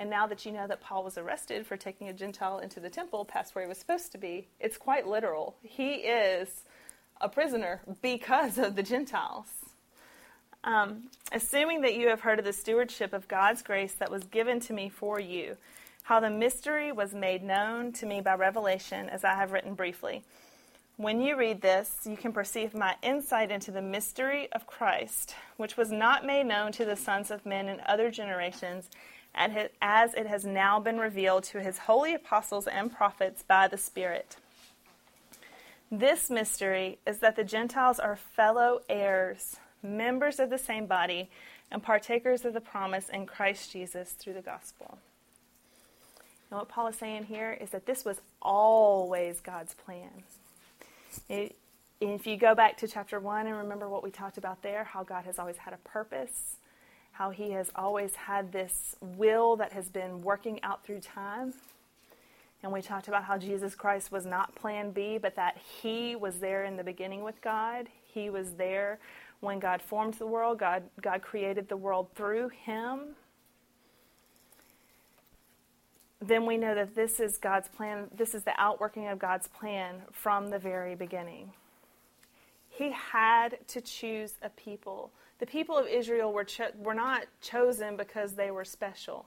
And 0.00 0.08
now 0.08 0.26
that 0.28 0.46
you 0.46 0.52
know 0.52 0.66
that 0.66 0.80
Paul 0.80 1.04
was 1.04 1.18
arrested 1.18 1.66
for 1.66 1.76
taking 1.76 2.08
a 2.08 2.14
Gentile 2.14 2.58
into 2.60 2.80
the 2.80 2.88
temple 2.88 3.26
past 3.26 3.54
where 3.54 3.62
he 3.62 3.68
was 3.68 3.76
supposed 3.76 4.12
to 4.12 4.18
be, 4.18 4.48
it's 4.58 4.78
quite 4.78 5.06
literal. 5.06 5.56
He 5.62 5.96
is 5.96 6.64
a 7.20 7.28
prisoner 7.28 7.82
because 8.00 8.56
of 8.56 8.76
the 8.76 8.82
Gentiles. 8.82 9.48
Um, 10.64 11.10
assuming 11.32 11.82
that 11.82 11.96
you 11.96 12.08
have 12.08 12.22
heard 12.22 12.38
of 12.38 12.46
the 12.46 12.52
stewardship 12.54 13.12
of 13.12 13.28
God's 13.28 13.60
grace 13.60 13.92
that 13.92 14.10
was 14.10 14.24
given 14.24 14.58
to 14.60 14.72
me 14.72 14.88
for 14.88 15.20
you 15.20 15.58
how 16.04 16.18
the 16.18 16.30
mystery 16.30 16.90
was 16.92 17.12
made 17.12 17.42
known 17.42 17.92
to 17.92 18.06
me 18.06 18.22
by 18.22 18.34
revelation, 18.34 19.10
as 19.10 19.22
I 19.22 19.34
have 19.34 19.52
written 19.52 19.74
briefly. 19.74 20.24
When 20.96 21.20
you 21.20 21.36
read 21.36 21.60
this, 21.60 22.00
you 22.06 22.16
can 22.16 22.32
perceive 22.32 22.74
my 22.74 22.96
insight 23.02 23.50
into 23.50 23.70
the 23.70 23.82
mystery 23.82 24.48
of 24.52 24.66
Christ, 24.66 25.34
which 25.58 25.76
was 25.76 25.92
not 25.92 26.26
made 26.26 26.46
known 26.46 26.72
to 26.72 26.86
the 26.86 26.96
sons 26.96 27.30
of 27.30 27.44
men 27.44 27.68
in 27.68 27.80
other 27.86 28.10
generations, 28.10 28.88
as 29.34 30.14
it 30.14 30.26
has 30.26 30.44
now 30.44 30.80
been 30.80 30.98
revealed 30.98 31.44
to 31.44 31.60
his 31.60 31.78
holy 31.78 32.14
apostles 32.14 32.66
and 32.66 32.92
prophets 32.94 33.42
by 33.42 33.68
the 33.68 33.78
Spirit. 33.78 34.36
This 35.90 36.30
mystery 36.30 36.98
is 37.06 37.18
that 37.18 37.36
the 37.36 37.44
Gentiles 37.44 37.98
are 37.98 38.16
fellow 38.16 38.80
heirs, 38.88 39.56
members 39.82 40.38
of 40.38 40.50
the 40.50 40.58
same 40.58 40.86
body, 40.86 41.30
and 41.70 41.82
partakers 41.82 42.44
of 42.44 42.52
the 42.52 42.60
promise 42.60 43.08
in 43.08 43.26
Christ 43.26 43.72
Jesus 43.72 44.12
through 44.12 44.34
the 44.34 44.40
gospel. 44.40 44.98
What 46.48 46.68
Paul 46.68 46.88
is 46.88 46.96
saying 46.96 47.24
here 47.24 47.56
is 47.60 47.70
that 47.70 47.86
this 47.86 48.04
was 48.04 48.20
always 48.42 49.40
God's 49.40 49.74
plan. 49.74 50.24
It, 51.28 51.56
if 52.00 52.26
you 52.26 52.36
go 52.36 52.54
back 52.54 52.76
to 52.78 52.88
chapter 52.88 53.20
1 53.20 53.46
and 53.46 53.56
remember 53.56 53.88
what 53.88 54.02
we 54.02 54.10
talked 54.10 54.36
about 54.36 54.62
there, 54.62 54.84
how 54.84 55.04
God 55.04 55.24
has 55.26 55.38
always 55.38 55.58
had 55.58 55.74
a 55.74 55.88
purpose, 55.88 56.56
how 57.20 57.28
he 57.28 57.50
has 57.50 57.70
always 57.76 58.14
had 58.14 58.50
this 58.50 58.96
will 59.02 59.54
that 59.56 59.74
has 59.74 59.90
been 59.90 60.22
working 60.22 60.58
out 60.62 60.82
through 60.86 61.00
time. 61.00 61.52
And 62.62 62.72
we 62.72 62.80
talked 62.80 63.08
about 63.08 63.24
how 63.24 63.36
Jesus 63.36 63.74
Christ 63.74 64.10
was 64.10 64.24
not 64.24 64.54
plan 64.54 64.90
B, 64.90 65.18
but 65.18 65.36
that 65.36 65.58
he 65.82 66.16
was 66.16 66.38
there 66.38 66.64
in 66.64 66.78
the 66.78 66.82
beginning 66.82 67.22
with 67.22 67.42
God. 67.42 67.88
He 68.06 68.30
was 68.30 68.52
there 68.52 68.98
when 69.40 69.58
God 69.58 69.82
formed 69.82 70.14
the 70.14 70.26
world. 70.26 70.58
God, 70.58 70.84
God 71.02 71.20
created 71.20 71.68
the 71.68 71.76
world 71.76 72.08
through 72.14 72.48
him 72.48 73.16
then 76.22 76.44
we 76.44 76.58
know 76.58 76.74
that 76.74 76.94
this 76.94 77.18
is 77.18 77.38
God's 77.38 77.68
plan, 77.68 78.08
this 78.14 78.34
is 78.34 78.42
the 78.42 78.52
outworking 78.58 79.08
of 79.08 79.18
God's 79.18 79.48
plan 79.48 80.02
from 80.12 80.50
the 80.50 80.58
very 80.58 80.94
beginning. 80.94 81.52
He 82.68 82.92
had 82.92 83.56
to 83.68 83.80
choose 83.80 84.34
a 84.42 84.50
people. 84.50 85.12
The 85.40 85.46
people 85.46 85.76
of 85.76 85.86
Israel 85.88 86.32
were, 86.32 86.44
cho- 86.44 86.70
were 86.76 86.94
not 86.94 87.24
chosen 87.40 87.96
because 87.96 88.34
they 88.34 88.50
were 88.50 88.64
special. 88.64 89.26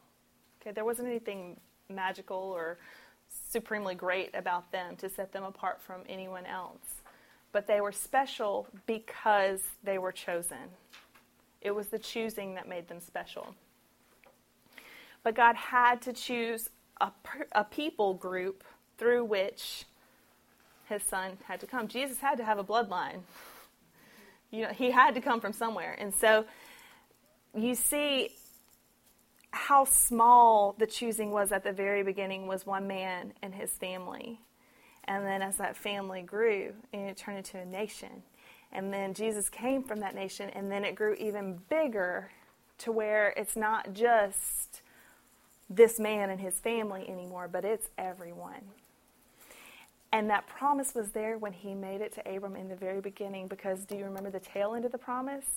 Okay, 0.61 0.71
there 0.71 0.85
wasn't 0.85 1.07
anything 1.07 1.59
magical 1.89 2.37
or 2.37 2.77
supremely 3.49 3.95
great 3.95 4.29
about 4.35 4.71
them 4.71 4.95
to 4.97 5.09
set 5.09 5.31
them 5.31 5.43
apart 5.43 5.81
from 5.81 6.01
anyone 6.07 6.45
else. 6.45 7.01
But 7.51 7.67
they 7.67 7.81
were 7.81 7.91
special 7.91 8.67
because 8.85 9.61
they 9.83 9.97
were 9.97 10.11
chosen. 10.11 10.69
It 11.61 11.71
was 11.71 11.87
the 11.87 11.99
choosing 11.99 12.55
that 12.55 12.67
made 12.69 12.87
them 12.87 12.99
special. 12.99 13.55
But 15.23 15.35
God 15.35 15.55
had 15.55 16.01
to 16.03 16.13
choose 16.13 16.69
a, 17.01 17.11
a 17.53 17.63
people 17.63 18.13
group 18.13 18.63
through 18.97 19.25
which 19.25 19.85
his 20.89 21.01
son 21.03 21.37
had 21.45 21.59
to 21.61 21.65
come. 21.65 21.87
Jesus 21.87 22.19
had 22.19 22.37
to 22.37 22.43
have 22.43 22.59
a 22.59 22.63
bloodline. 22.63 23.21
You 24.53 24.61
know, 24.61 24.69
he 24.69 24.91
had 24.91 25.15
to 25.15 25.21
come 25.21 25.41
from 25.41 25.51
somewhere. 25.51 25.95
And 25.97 26.13
so 26.13 26.45
you 27.55 27.73
see 27.73 28.29
how 29.49 29.83
small 29.85 30.75
the 30.77 30.85
choosing 30.85 31.31
was 31.31 31.51
at 31.51 31.63
the 31.63 31.71
very 31.71 32.03
beginning 32.03 32.45
was 32.45 32.63
one 32.63 32.87
man 32.87 33.33
and 33.41 33.55
his 33.55 33.71
family. 33.71 34.39
And 35.05 35.25
then 35.25 35.41
as 35.41 35.57
that 35.57 35.75
family 35.75 36.21
grew, 36.21 36.73
and 36.93 37.09
it 37.09 37.17
turned 37.17 37.39
into 37.39 37.57
a 37.57 37.65
nation. 37.65 38.21
And 38.71 38.93
then 38.93 39.15
Jesus 39.15 39.49
came 39.49 39.83
from 39.83 40.01
that 40.01 40.13
nation, 40.13 40.51
and 40.51 40.71
then 40.71 40.85
it 40.85 40.93
grew 40.93 41.15
even 41.15 41.59
bigger 41.67 42.29
to 42.79 42.91
where 42.91 43.33
it's 43.35 43.55
not 43.55 43.93
just 43.93 44.83
this 45.67 45.99
man 45.99 46.29
and 46.29 46.39
his 46.39 46.59
family 46.59 47.09
anymore, 47.09 47.49
but 47.51 47.65
it's 47.65 47.89
everyone. 47.97 48.61
And 50.13 50.29
that 50.29 50.45
promise 50.45 50.93
was 50.93 51.09
there 51.09 51.39
when 51.39 51.53
he 51.53 51.73
made 51.73 51.99
it 51.99 52.13
to 52.13 52.35
Abram 52.35 52.55
in 52.55 52.69
the 52.69 52.75
very 52.75 53.01
beginning 53.01 53.47
because 53.47 53.83
do 53.83 53.95
you 53.95 54.05
remember 54.05 54.29
the 54.29 54.39
tail 54.39 54.75
end 54.75 54.85
of 54.85 54.91
the 54.91 54.97
promise? 54.99 55.47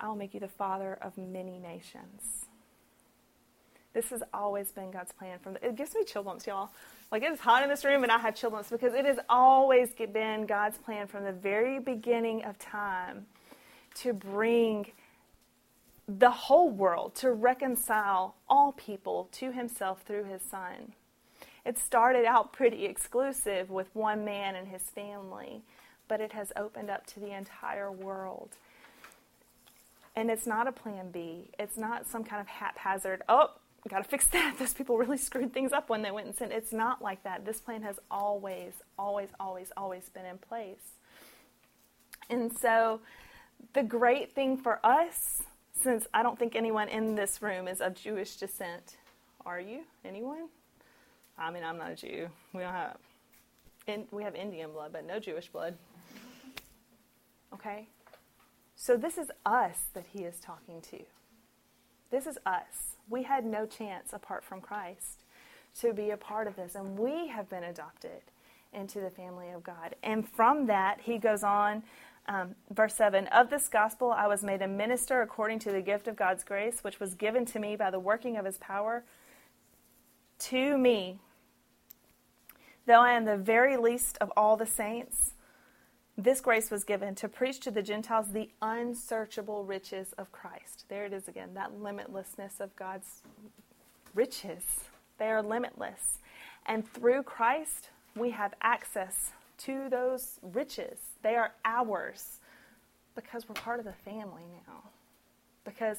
I'll 0.00 0.16
make 0.16 0.32
you 0.32 0.40
the 0.40 0.48
father 0.48 0.96
of 1.02 1.16
many 1.18 1.58
nations. 1.58 2.46
This 3.92 4.08
has 4.08 4.22
always 4.32 4.72
been 4.72 4.90
God's 4.90 5.12
plan. 5.12 5.38
From 5.38 5.54
the, 5.54 5.66
it 5.66 5.76
gives 5.76 5.94
me 5.94 6.04
chill 6.04 6.22
bumps, 6.22 6.46
y'all. 6.46 6.70
Like 7.12 7.22
it 7.22 7.30
is 7.32 7.40
hot 7.40 7.62
in 7.62 7.68
this 7.68 7.84
room, 7.84 8.02
and 8.02 8.10
I 8.10 8.18
have 8.18 8.34
chill 8.34 8.50
bumps 8.50 8.70
because 8.70 8.94
it 8.94 9.04
has 9.04 9.18
always 9.28 9.90
been 9.92 10.46
God's 10.46 10.78
plan 10.78 11.06
from 11.06 11.24
the 11.24 11.32
very 11.32 11.78
beginning 11.78 12.44
of 12.44 12.58
time 12.58 13.26
to 13.96 14.14
bring 14.14 14.86
the 16.08 16.30
whole 16.30 16.70
world, 16.70 17.14
to 17.16 17.30
reconcile 17.30 18.36
all 18.48 18.72
people 18.72 19.28
to 19.32 19.52
himself 19.52 20.02
through 20.02 20.24
his 20.24 20.40
son. 20.40 20.94
It 21.66 21.78
started 21.78 22.24
out 22.24 22.52
pretty 22.52 22.84
exclusive 22.84 23.70
with 23.70 23.88
one 23.92 24.24
man 24.24 24.54
and 24.54 24.68
his 24.68 24.82
family, 24.82 25.62
but 26.06 26.20
it 26.20 26.32
has 26.32 26.52
opened 26.54 26.90
up 26.90 27.06
to 27.08 27.20
the 27.20 27.36
entire 27.36 27.90
world. 27.90 28.50
And 30.14 30.30
it's 30.30 30.46
not 30.46 30.68
a 30.68 30.72
plan 30.72 31.10
B. 31.10 31.50
It's 31.58 31.76
not 31.76 32.06
some 32.06 32.22
kind 32.22 32.40
of 32.40 32.46
haphazard, 32.46 33.22
oh, 33.28 33.50
got 33.88 33.98
to 33.98 34.08
fix 34.08 34.26
that. 34.28 34.56
Those 34.58 34.74
people 34.74 34.96
really 34.96 35.18
screwed 35.18 35.52
things 35.52 35.72
up 35.72 35.88
when 35.88 36.02
they 36.02 36.12
went 36.12 36.26
and 36.28 36.36
sent. 36.36 36.52
It's 36.52 36.72
not 36.72 37.02
like 37.02 37.24
that. 37.24 37.44
This 37.44 37.60
plan 37.60 37.82
has 37.82 37.98
always, 38.10 38.72
always, 38.96 39.30
always, 39.40 39.72
always 39.76 40.08
been 40.08 40.24
in 40.24 40.38
place. 40.38 40.94
And 42.30 42.56
so 42.56 43.00
the 43.72 43.82
great 43.82 44.32
thing 44.34 44.56
for 44.56 44.78
us 44.84 45.42
since 45.82 46.06
I 46.14 46.22
don't 46.22 46.38
think 46.38 46.54
anyone 46.54 46.88
in 46.88 47.16
this 47.16 47.42
room 47.42 47.68
is 47.68 47.80
of 47.80 47.94
Jewish 47.94 48.36
descent, 48.36 48.96
are 49.44 49.60
you? 49.60 49.82
Anyone? 50.04 50.48
I 51.38 51.50
mean, 51.50 51.64
I'm 51.64 51.78
not 51.78 51.92
a 51.92 51.94
Jew. 51.94 52.28
We 52.52 52.62
don't 52.62 52.72
have, 52.72 52.96
in, 53.86 54.04
we 54.10 54.22
have 54.22 54.34
Indian 54.34 54.72
blood, 54.72 54.92
but 54.92 55.06
no 55.06 55.18
Jewish 55.18 55.48
blood. 55.48 55.74
Okay? 57.52 57.88
So 58.74 58.96
this 58.96 59.18
is 59.18 59.30
us 59.44 59.78
that 59.94 60.04
he 60.12 60.24
is 60.24 60.38
talking 60.40 60.80
to. 60.82 60.98
This 62.10 62.26
is 62.26 62.38
us. 62.46 62.96
We 63.08 63.22
had 63.22 63.44
no 63.44 63.66
chance 63.66 64.12
apart 64.12 64.44
from 64.44 64.60
Christ 64.60 65.24
to 65.80 65.92
be 65.92 66.10
a 66.10 66.16
part 66.16 66.46
of 66.46 66.56
this, 66.56 66.74
and 66.74 66.98
we 66.98 67.28
have 67.28 67.48
been 67.48 67.64
adopted 67.64 68.22
into 68.72 69.00
the 69.00 69.10
family 69.10 69.50
of 69.50 69.62
God. 69.62 69.94
And 70.02 70.28
from 70.28 70.66
that, 70.66 71.00
he 71.02 71.18
goes 71.18 71.42
on 71.42 71.82
um, 72.28 72.54
verse 72.70 72.94
7 72.94 73.26
Of 73.28 73.50
this 73.50 73.68
gospel 73.68 74.10
I 74.10 74.26
was 74.26 74.42
made 74.42 74.62
a 74.62 74.68
minister 74.68 75.22
according 75.22 75.60
to 75.60 75.72
the 75.72 75.80
gift 75.80 76.08
of 76.08 76.16
God's 76.16 76.44
grace, 76.44 76.82
which 76.82 77.00
was 77.00 77.14
given 77.14 77.44
to 77.46 77.58
me 77.58 77.76
by 77.76 77.90
the 77.90 78.00
working 78.00 78.36
of 78.36 78.44
his 78.44 78.58
power. 78.58 79.04
To 80.38 80.76
me, 80.76 81.18
though 82.86 83.00
I 83.00 83.12
am 83.12 83.24
the 83.24 83.36
very 83.36 83.76
least 83.76 84.16
of 84.20 84.32
all 84.36 84.56
the 84.56 84.66
saints, 84.66 85.34
this 86.16 86.40
grace 86.40 86.70
was 86.70 86.84
given 86.84 87.14
to 87.16 87.28
preach 87.28 87.60
to 87.60 87.70
the 87.70 87.82
Gentiles 87.82 88.32
the 88.32 88.48
unsearchable 88.62 89.64
riches 89.64 90.14
of 90.16 90.32
Christ. 90.32 90.86
There 90.88 91.04
it 91.04 91.12
is 91.12 91.28
again, 91.28 91.50
that 91.54 91.72
limitlessness 91.78 92.58
of 92.60 92.74
God's 92.74 93.22
riches. 94.14 94.84
They 95.18 95.26
are 95.26 95.42
limitless. 95.42 96.18
And 96.64 96.88
through 96.88 97.24
Christ, 97.24 97.90
we 98.14 98.30
have 98.30 98.54
access 98.62 99.32
to 99.58 99.88
those 99.90 100.38
riches. 100.42 100.98
They 101.22 101.36
are 101.36 101.52
ours 101.64 102.40
because 103.14 103.48
we're 103.48 103.54
part 103.54 103.78
of 103.78 103.84
the 103.84 103.92
family 103.92 104.44
now. 104.66 104.82
Because 105.64 105.98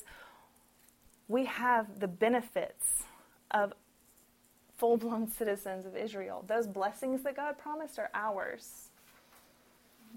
we 1.27 1.45
have 1.45 1.99
the 1.99 2.07
benefits 2.07 3.03
of 3.51 3.73
full 4.77 4.97
blown 4.97 5.29
citizens 5.29 5.85
of 5.85 5.95
Israel. 5.95 6.43
Those 6.47 6.67
blessings 6.67 7.23
that 7.23 7.35
God 7.35 7.57
promised 7.57 7.99
are 7.99 8.09
ours 8.13 8.89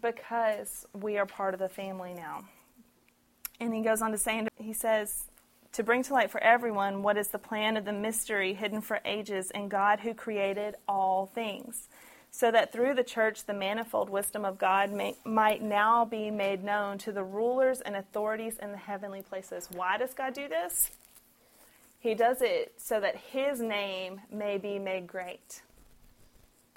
because 0.01 0.87
we 0.93 1.19
are 1.19 1.27
part 1.27 1.55
of 1.55 1.61
the 1.61 1.69
family 1.69 2.15
now. 2.15 2.45
And 3.59 3.75
he 3.75 3.83
goes 3.83 4.01
on 4.01 4.13
to 4.13 4.19
say, 4.19 4.47
he 4.57 4.73
says, 4.73 5.25
to 5.73 5.83
bring 5.83 6.03
to 6.05 6.15
light 6.15 6.31
for 6.31 6.43
everyone 6.43 7.03
what 7.03 7.17
is 7.17 7.29
the 7.29 7.39
plan 7.39 7.77
of 7.77 7.85
the 7.85 7.93
mystery 7.93 8.55
hidden 8.55 8.81
for 8.81 9.01
ages 9.05 9.51
in 9.55 9.69
God 9.69 10.01
who 10.01 10.15
created 10.15 10.75
all 10.89 11.27
things, 11.27 11.89
so 12.31 12.51
that 12.51 12.73
through 12.73 12.95
the 12.95 13.05
church 13.05 13.45
the 13.45 13.53
manifold 13.53 14.11
wisdom 14.11 14.45
of 14.45 14.59
God 14.59 14.91
may, 14.91 15.15
might 15.25 15.63
now 15.63 16.05
be 16.05 16.31
made 16.31 16.65
known 16.65 16.99
to 16.99 17.13
the 17.13 17.23
rulers 17.23 17.81
and 17.83 17.95
authorities 17.95 18.57
in 18.61 18.73
the 18.73 18.79
heavenly 18.79 19.23
places. 19.23 19.69
Why 19.73 19.97
does 19.99 20.15
God 20.15 20.35
do 20.35 20.49
this? 20.49 20.91
He 22.01 22.15
does 22.15 22.41
it 22.41 22.73
so 22.79 22.99
that 22.99 23.15
His 23.17 23.61
name 23.61 24.23
may 24.33 24.57
be 24.57 24.79
made 24.79 25.07
great. 25.07 25.63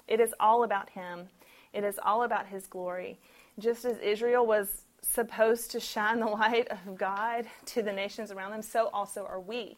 It 0.06 0.20
is 0.20 0.34
all 0.38 0.64
about 0.64 0.90
Him, 0.90 1.28
it 1.72 1.82
is 1.82 1.98
all 2.00 2.22
about 2.22 2.46
His 2.46 2.66
glory. 2.66 3.18
Just 3.58 3.84
as 3.84 3.98
Israel 3.98 4.46
was 4.46 4.82
supposed 5.00 5.70
to 5.70 5.80
shine 5.80 6.20
the 6.20 6.26
light 6.26 6.68
of 6.68 6.96
God 6.96 7.46
to 7.66 7.82
the 7.82 7.92
nations 7.92 8.30
around 8.30 8.52
them, 8.52 8.62
so 8.62 8.90
also 8.92 9.24
are 9.24 9.40
we. 9.40 9.76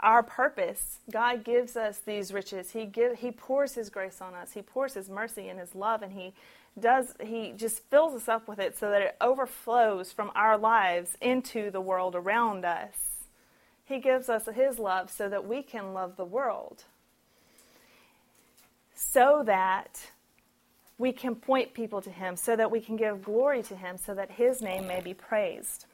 Our 0.00 0.22
purpose, 0.22 0.98
God 1.10 1.44
gives 1.44 1.76
us 1.76 1.98
these 1.98 2.32
riches. 2.32 2.70
He 2.70 2.84
give, 2.84 3.18
He 3.18 3.30
pours 3.30 3.74
His 3.74 3.90
grace 3.90 4.20
on 4.20 4.34
us. 4.34 4.52
He 4.52 4.62
pours 4.62 4.94
His 4.94 5.08
mercy 5.08 5.48
and 5.48 5.58
His 5.58 5.74
love, 5.74 6.02
and 6.02 6.12
He 6.12 6.34
does. 6.78 7.14
He 7.20 7.52
just 7.56 7.82
fills 7.90 8.14
us 8.14 8.28
up 8.28 8.48
with 8.48 8.58
it 8.58 8.76
so 8.76 8.90
that 8.90 9.02
it 9.02 9.16
overflows 9.20 10.12
from 10.12 10.32
our 10.34 10.58
lives 10.58 11.16
into 11.20 11.70
the 11.70 11.80
world 11.80 12.16
around 12.16 12.64
us. 12.64 13.07
He 13.88 13.98
gives 13.98 14.28
us 14.28 14.46
His 14.54 14.78
love 14.78 15.10
so 15.10 15.28
that 15.28 15.46
we 15.46 15.62
can 15.62 15.94
love 15.94 16.16
the 16.16 16.24
world, 16.24 16.84
so 18.94 19.42
that 19.46 20.10
we 20.98 21.12
can 21.12 21.36
point 21.36 21.72
people 21.72 22.02
to 22.02 22.10
him 22.10 22.36
so 22.36 22.56
that 22.56 22.70
we 22.70 22.80
can 22.80 22.96
give 22.96 23.22
glory 23.22 23.62
to 23.62 23.76
him 23.76 23.96
so 23.96 24.14
that 24.14 24.32
his 24.32 24.60
name 24.60 24.86
may 24.86 25.00
be 25.00 25.14
praised. 25.14 25.86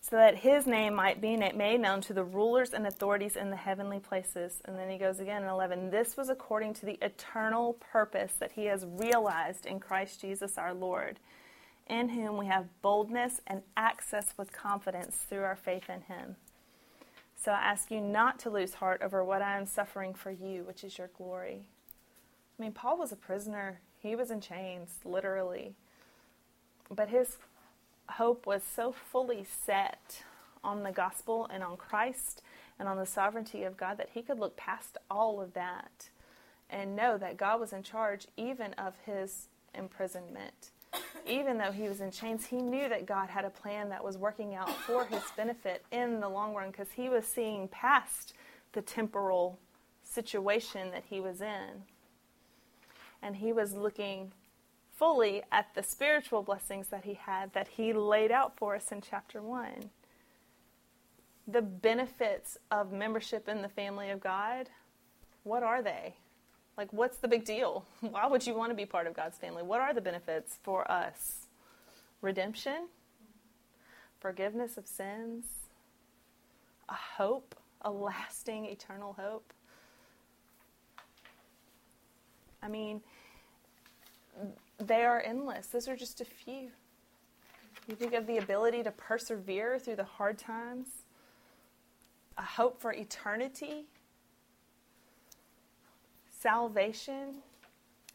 So 0.00 0.16
that 0.16 0.38
his 0.38 0.66
name 0.66 0.94
might 0.94 1.20
be 1.20 1.36
made 1.36 1.80
known 1.80 2.00
to 2.02 2.12
the 2.12 2.24
rulers 2.24 2.72
and 2.72 2.86
authorities 2.86 3.36
in 3.36 3.50
the 3.50 3.56
heavenly 3.56 4.00
places. 4.00 4.60
And 4.64 4.76
then 4.76 4.90
he 4.90 4.98
goes 4.98 5.20
again 5.20 5.42
in 5.42 5.48
11 5.48 5.90
this 5.90 6.16
was 6.16 6.28
according 6.30 6.74
to 6.74 6.86
the 6.86 6.98
eternal 7.02 7.74
purpose 7.74 8.32
that 8.40 8.52
he 8.52 8.64
has 8.64 8.84
realized 8.86 9.66
in 9.66 9.78
christ 9.78 10.20
jesus 10.20 10.58
our 10.58 10.74
lord 10.74 11.18
in 11.88 12.10
whom 12.10 12.36
we 12.36 12.46
have 12.46 12.66
boldness 12.80 13.40
and 13.46 13.62
access 13.76 14.34
with 14.36 14.52
confidence 14.52 15.16
through 15.28 15.42
our 15.42 15.56
faith 15.56 15.88
in 15.88 16.02
him 16.02 16.36
so 17.36 17.52
i 17.52 17.60
ask 17.60 17.90
you 17.90 18.00
not 18.00 18.38
to 18.38 18.50
lose 18.50 18.74
heart 18.74 19.00
over 19.02 19.24
what 19.24 19.42
i 19.42 19.56
am 19.56 19.66
suffering 19.66 20.14
for 20.14 20.30
you 20.30 20.62
which 20.64 20.84
is 20.84 20.98
your 20.98 21.10
glory 21.16 21.66
I 22.58 22.62
mean, 22.62 22.72
Paul 22.72 22.98
was 22.98 23.10
a 23.10 23.16
prisoner, 23.16 23.80
he 23.98 24.14
was 24.14 24.30
in 24.30 24.40
chains, 24.40 25.00
literally. 25.04 25.74
But 26.88 27.08
his 27.08 27.38
hope 28.10 28.46
was 28.46 28.62
so 28.62 28.92
fully 28.92 29.44
set 29.44 30.22
on 30.62 30.82
the 30.82 30.92
gospel 30.92 31.48
and 31.52 31.62
on 31.64 31.76
Christ 31.76 32.42
and 32.78 32.88
on 32.88 32.98
the 32.98 33.04
sovereignty 33.06 33.64
of 33.64 33.76
God 33.76 33.98
that 33.98 34.10
he 34.14 34.22
could 34.22 34.38
look 34.38 34.56
past 34.56 34.98
all 35.10 35.40
of 35.40 35.54
that 35.54 36.10
and 36.68 36.94
know 36.94 37.18
that 37.18 37.36
God 37.36 37.58
was 37.58 37.72
in 37.72 37.82
charge 37.82 38.26
even 38.36 38.74
of 38.74 38.94
his 39.06 39.48
imprisonment. 39.74 40.70
Even 41.26 41.58
though 41.58 41.72
he 41.72 41.88
was 41.88 42.00
in 42.00 42.10
chains, 42.10 42.46
he 42.46 42.56
knew 42.56 42.88
that 42.88 43.06
God 43.06 43.30
had 43.30 43.44
a 43.44 43.50
plan 43.50 43.88
that 43.90 44.04
was 44.04 44.18
working 44.18 44.54
out 44.54 44.70
for 44.70 45.04
his 45.06 45.22
benefit 45.36 45.84
in 45.92 46.20
the 46.20 46.28
long 46.28 46.54
run 46.54 46.70
because 46.70 46.92
he 46.92 47.08
was 47.08 47.24
seeing 47.24 47.68
past 47.68 48.34
the 48.72 48.82
temporal 48.82 49.58
situation 50.02 50.90
that 50.90 51.04
he 51.08 51.20
was 51.20 51.40
in 51.40 51.84
and 53.22 53.36
he 53.36 53.52
was 53.52 53.72
looking 53.74 54.32
fully 54.94 55.42
at 55.50 55.74
the 55.74 55.82
spiritual 55.82 56.42
blessings 56.42 56.88
that 56.88 57.04
he 57.04 57.14
had 57.14 57.52
that 57.54 57.68
he 57.68 57.92
laid 57.92 58.30
out 58.30 58.56
for 58.56 58.74
us 58.74 58.92
in 58.92 59.00
chapter 59.00 59.40
1. 59.40 59.90
The 61.46 61.62
benefits 61.62 62.58
of 62.70 62.92
membership 62.92 63.48
in 63.48 63.62
the 63.62 63.68
family 63.68 64.10
of 64.10 64.20
God, 64.20 64.68
what 65.44 65.62
are 65.62 65.82
they? 65.82 66.16
Like, 66.76 66.92
what's 66.92 67.18
the 67.18 67.28
big 67.28 67.44
deal? 67.44 67.84
Why 68.00 68.26
would 68.26 68.46
you 68.46 68.54
want 68.54 68.70
to 68.70 68.74
be 68.74 68.86
part 68.86 69.06
of 69.06 69.14
God's 69.14 69.36
family? 69.36 69.62
What 69.62 69.80
are 69.80 69.92
the 69.92 70.00
benefits 70.00 70.58
for 70.62 70.90
us? 70.90 71.46
Redemption, 72.20 72.88
forgiveness 74.20 74.76
of 74.76 74.86
sins, 74.86 75.44
a 76.88 76.94
hope, 76.94 77.54
a 77.82 77.90
lasting, 77.90 78.66
eternal 78.66 79.14
hope. 79.18 79.52
I 82.62 82.68
mean, 82.68 83.00
they 84.78 85.04
are 85.04 85.20
endless. 85.20 85.66
Those 85.66 85.88
are 85.88 85.96
just 85.96 86.20
a 86.20 86.24
few. 86.24 86.70
You 87.88 87.96
think 87.96 88.14
of 88.14 88.26
the 88.26 88.38
ability 88.38 88.84
to 88.84 88.92
persevere 88.92 89.78
through 89.78 89.96
the 89.96 90.04
hard 90.04 90.38
times, 90.38 90.86
a 92.38 92.42
hope 92.42 92.80
for 92.80 92.92
eternity, 92.92 93.86
salvation. 96.42 97.36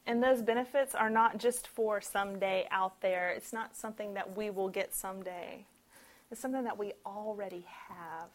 And 0.06 0.22
those 0.22 0.42
benefits 0.42 0.96
are 0.96 1.10
not 1.10 1.38
just 1.38 1.68
for 1.68 2.00
someday 2.00 2.68
out 2.72 3.02
there. 3.02 3.30
It's 3.30 3.52
not 3.52 3.76
something 3.76 4.14
that 4.14 4.38
we 4.38 4.50
will 4.50 4.70
get 4.70 4.94
someday. 4.94 5.66
It's 6.32 6.42
something 6.42 6.64
that 6.64 6.78
we 6.78 6.94
already 7.06 7.66
have. 7.90 8.30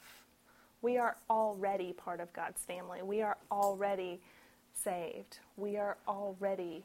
We 0.81 0.99
are 0.99 1.17
already 1.31 1.93
part 1.93 2.21
of 2.21 2.33
God's 2.33 2.63
family. 2.63 3.03
We 3.03 3.23
are 3.23 3.37
already 3.51 4.21
saved. 4.75 5.39
We 5.57 5.77
are 5.77 5.97
already 6.09 6.85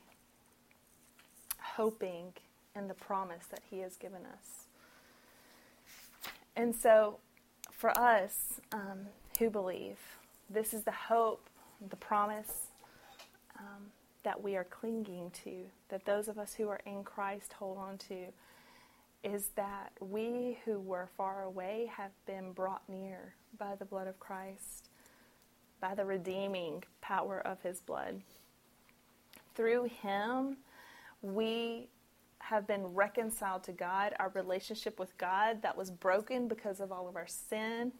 hoping 1.59 2.33
in 2.75 2.87
the 2.87 2.93
promise 2.93 3.45
that 3.47 3.61
He 3.69 3.79
has 3.79 3.97
given 3.97 4.21
us. 4.25 4.67
And 6.55 6.75
so, 6.75 7.17
for 7.71 7.97
us 7.97 8.59
um, 8.71 9.07
who 9.39 9.49
believe, 9.49 9.97
this 10.49 10.73
is 10.73 10.83
the 10.83 10.91
hope, 10.91 11.49
the 11.89 11.95
promise 11.95 12.66
um, 13.59 13.91
that 14.23 14.41
we 14.41 14.55
are 14.55 14.63
clinging 14.65 15.31
to, 15.43 15.65
that 15.89 16.05
those 16.05 16.27
of 16.27 16.37
us 16.37 16.53
who 16.53 16.69
are 16.69 16.81
in 16.85 17.03
Christ 17.03 17.53
hold 17.53 17.77
on 17.77 17.97
to, 18.09 18.27
is 19.23 19.49
that 19.55 19.91
we 19.99 20.59
who 20.65 20.79
were 20.79 21.09
far 21.17 21.43
away 21.43 21.89
have 21.95 22.11
been 22.25 22.51
brought 22.51 22.87
near 22.87 23.33
by 23.57 23.75
the 23.75 23.85
blood 23.85 24.07
of 24.07 24.19
Christ, 24.19 24.89
by 25.81 25.95
the 25.95 26.05
redeeming 26.05 26.83
power 27.01 27.41
of 27.45 27.61
His 27.61 27.81
blood. 27.81 28.21
Through 29.55 29.85
Him, 29.85 30.57
we 31.21 31.87
have 32.39 32.67
been 32.67 32.85
reconciled 32.93 33.63
to 33.63 33.71
God. 33.71 34.13
Our 34.19 34.29
relationship 34.29 34.99
with 34.99 35.17
God 35.17 35.61
that 35.63 35.75
was 35.75 35.91
broken 35.91 36.47
because 36.47 36.79
of 36.79 36.91
all 36.91 37.07
of 37.07 37.15
our 37.15 37.27
sin 37.27 37.91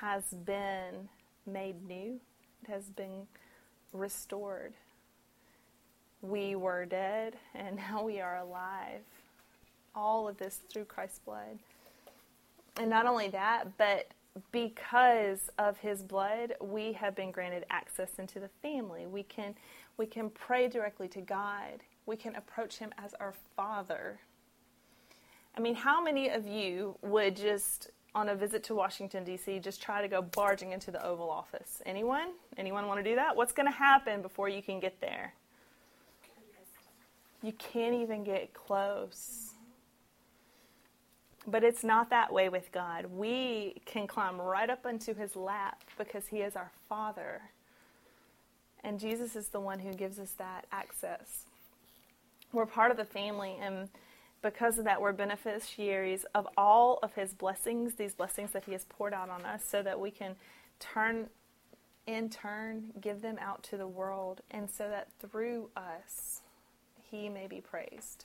has 0.00 0.24
been 0.44 1.08
made 1.46 1.86
new, 1.86 2.20
it 2.62 2.70
has 2.70 2.84
been 2.90 3.26
restored. 3.92 4.74
We 6.20 6.54
were 6.54 6.84
dead 6.84 7.36
and 7.54 7.76
now 7.90 8.04
we 8.04 8.20
are 8.20 8.38
alive. 8.38 9.02
All 9.94 10.28
of 10.28 10.38
this 10.38 10.60
through 10.70 10.84
Christ's 10.84 11.20
blood. 11.20 11.58
And 12.78 12.88
not 12.88 13.06
only 13.06 13.28
that, 13.28 13.76
but 13.76 14.08
because 14.50 15.50
of 15.58 15.76
his 15.78 16.02
blood, 16.02 16.54
we 16.60 16.94
have 16.94 17.14
been 17.14 17.30
granted 17.30 17.66
access 17.68 18.18
into 18.18 18.40
the 18.40 18.48
family. 18.62 19.06
We 19.06 19.24
can 19.24 19.54
we 19.98 20.06
can 20.06 20.30
pray 20.30 20.68
directly 20.68 21.06
to 21.08 21.20
God 21.20 21.82
we 22.06 22.16
can 22.16 22.34
approach 22.34 22.78
him 22.78 22.92
as 22.98 23.14
our 23.14 23.34
Father. 23.56 24.20
I 25.56 25.60
mean, 25.60 25.74
how 25.74 26.02
many 26.02 26.30
of 26.30 26.46
you 26.46 26.96
would 27.02 27.36
just, 27.36 27.90
on 28.14 28.28
a 28.28 28.34
visit 28.34 28.62
to 28.64 28.74
Washington, 28.74 29.24
D.C., 29.24 29.58
just 29.60 29.82
try 29.82 30.02
to 30.02 30.08
go 30.08 30.22
barging 30.22 30.72
into 30.72 30.90
the 30.90 31.04
Oval 31.04 31.30
Office? 31.30 31.80
Anyone? 31.86 32.28
Anyone 32.56 32.86
want 32.86 33.02
to 33.02 33.08
do 33.08 33.16
that? 33.16 33.36
What's 33.36 33.52
going 33.52 33.66
to 33.66 33.76
happen 33.76 34.22
before 34.22 34.48
you 34.48 34.62
can 34.62 34.80
get 34.80 35.00
there? 35.00 35.34
You 37.42 37.52
can't 37.52 37.94
even 37.94 38.22
get 38.22 38.54
close. 38.54 39.50
But 41.46 41.64
it's 41.64 41.82
not 41.82 42.10
that 42.10 42.32
way 42.32 42.48
with 42.48 42.70
God. 42.70 43.06
We 43.06 43.82
can 43.84 44.06
climb 44.06 44.40
right 44.40 44.70
up 44.70 44.86
into 44.86 45.14
his 45.14 45.34
lap 45.34 45.82
because 45.98 46.28
he 46.28 46.38
is 46.38 46.54
our 46.54 46.70
Father. 46.88 47.40
And 48.84 49.00
Jesus 49.00 49.34
is 49.34 49.48
the 49.48 49.60
one 49.60 49.80
who 49.80 49.92
gives 49.92 50.18
us 50.18 50.32
that 50.38 50.66
access 50.70 51.46
we're 52.52 52.66
part 52.66 52.90
of 52.90 52.96
the 52.96 53.04
family 53.04 53.56
and 53.60 53.88
because 54.42 54.78
of 54.78 54.84
that 54.84 55.00
we're 55.00 55.12
beneficiaries 55.12 56.24
of 56.34 56.46
all 56.56 56.98
of 57.02 57.14
his 57.14 57.32
blessings 57.32 57.94
these 57.94 58.14
blessings 58.14 58.50
that 58.52 58.64
he 58.64 58.72
has 58.72 58.84
poured 58.84 59.14
out 59.14 59.30
on 59.30 59.44
us 59.44 59.64
so 59.66 59.82
that 59.82 59.98
we 59.98 60.10
can 60.10 60.34
turn 60.78 61.28
in 62.06 62.28
turn 62.28 62.90
give 63.00 63.22
them 63.22 63.36
out 63.40 63.62
to 63.62 63.76
the 63.76 63.86
world 63.86 64.40
and 64.50 64.68
so 64.70 64.88
that 64.88 65.08
through 65.20 65.70
us 65.76 66.40
he 67.10 67.28
may 67.28 67.46
be 67.46 67.60
praised. 67.60 68.24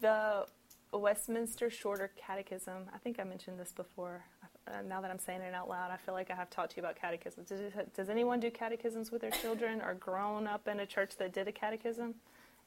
The 0.00 0.46
westminster 0.92 1.70
shorter 1.70 2.10
catechism 2.16 2.82
i 2.94 2.98
think 2.98 3.18
i 3.18 3.24
mentioned 3.24 3.58
this 3.58 3.72
before 3.72 4.22
uh, 4.68 4.82
now 4.86 5.00
that 5.00 5.10
i'm 5.10 5.18
saying 5.18 5.40
it 5.40 5.54
out 5.54 5.66
loud 5.66 5.90
i 5.90 5.96
feel 5.96 6.12
like 6.12 6.30
i 6.30 6.34
have 6.34 6.50
talked 6.50 6.72
to 6.72 6.76
you 6.76 6.82
about 6.82 6.94
catechisms 6.94 7.48
does, 7.48 7.60
does 7.96 8.10
anyone 8.10 8.38
do 8.38 8.50
catechisms 8.50 9.10
with 9.10 9.22
their 9.22 9.30
children 9.30 9.80
or 9.80 9.94
grown 9.94 10.46
up 10.46 10.68
in 10.68 10.80
a 10.80 10.86
church 10.86 11.12
that 11.18 11.32
did 11.32 11.48
a 11.48 11.52
catechism 11.52 12.14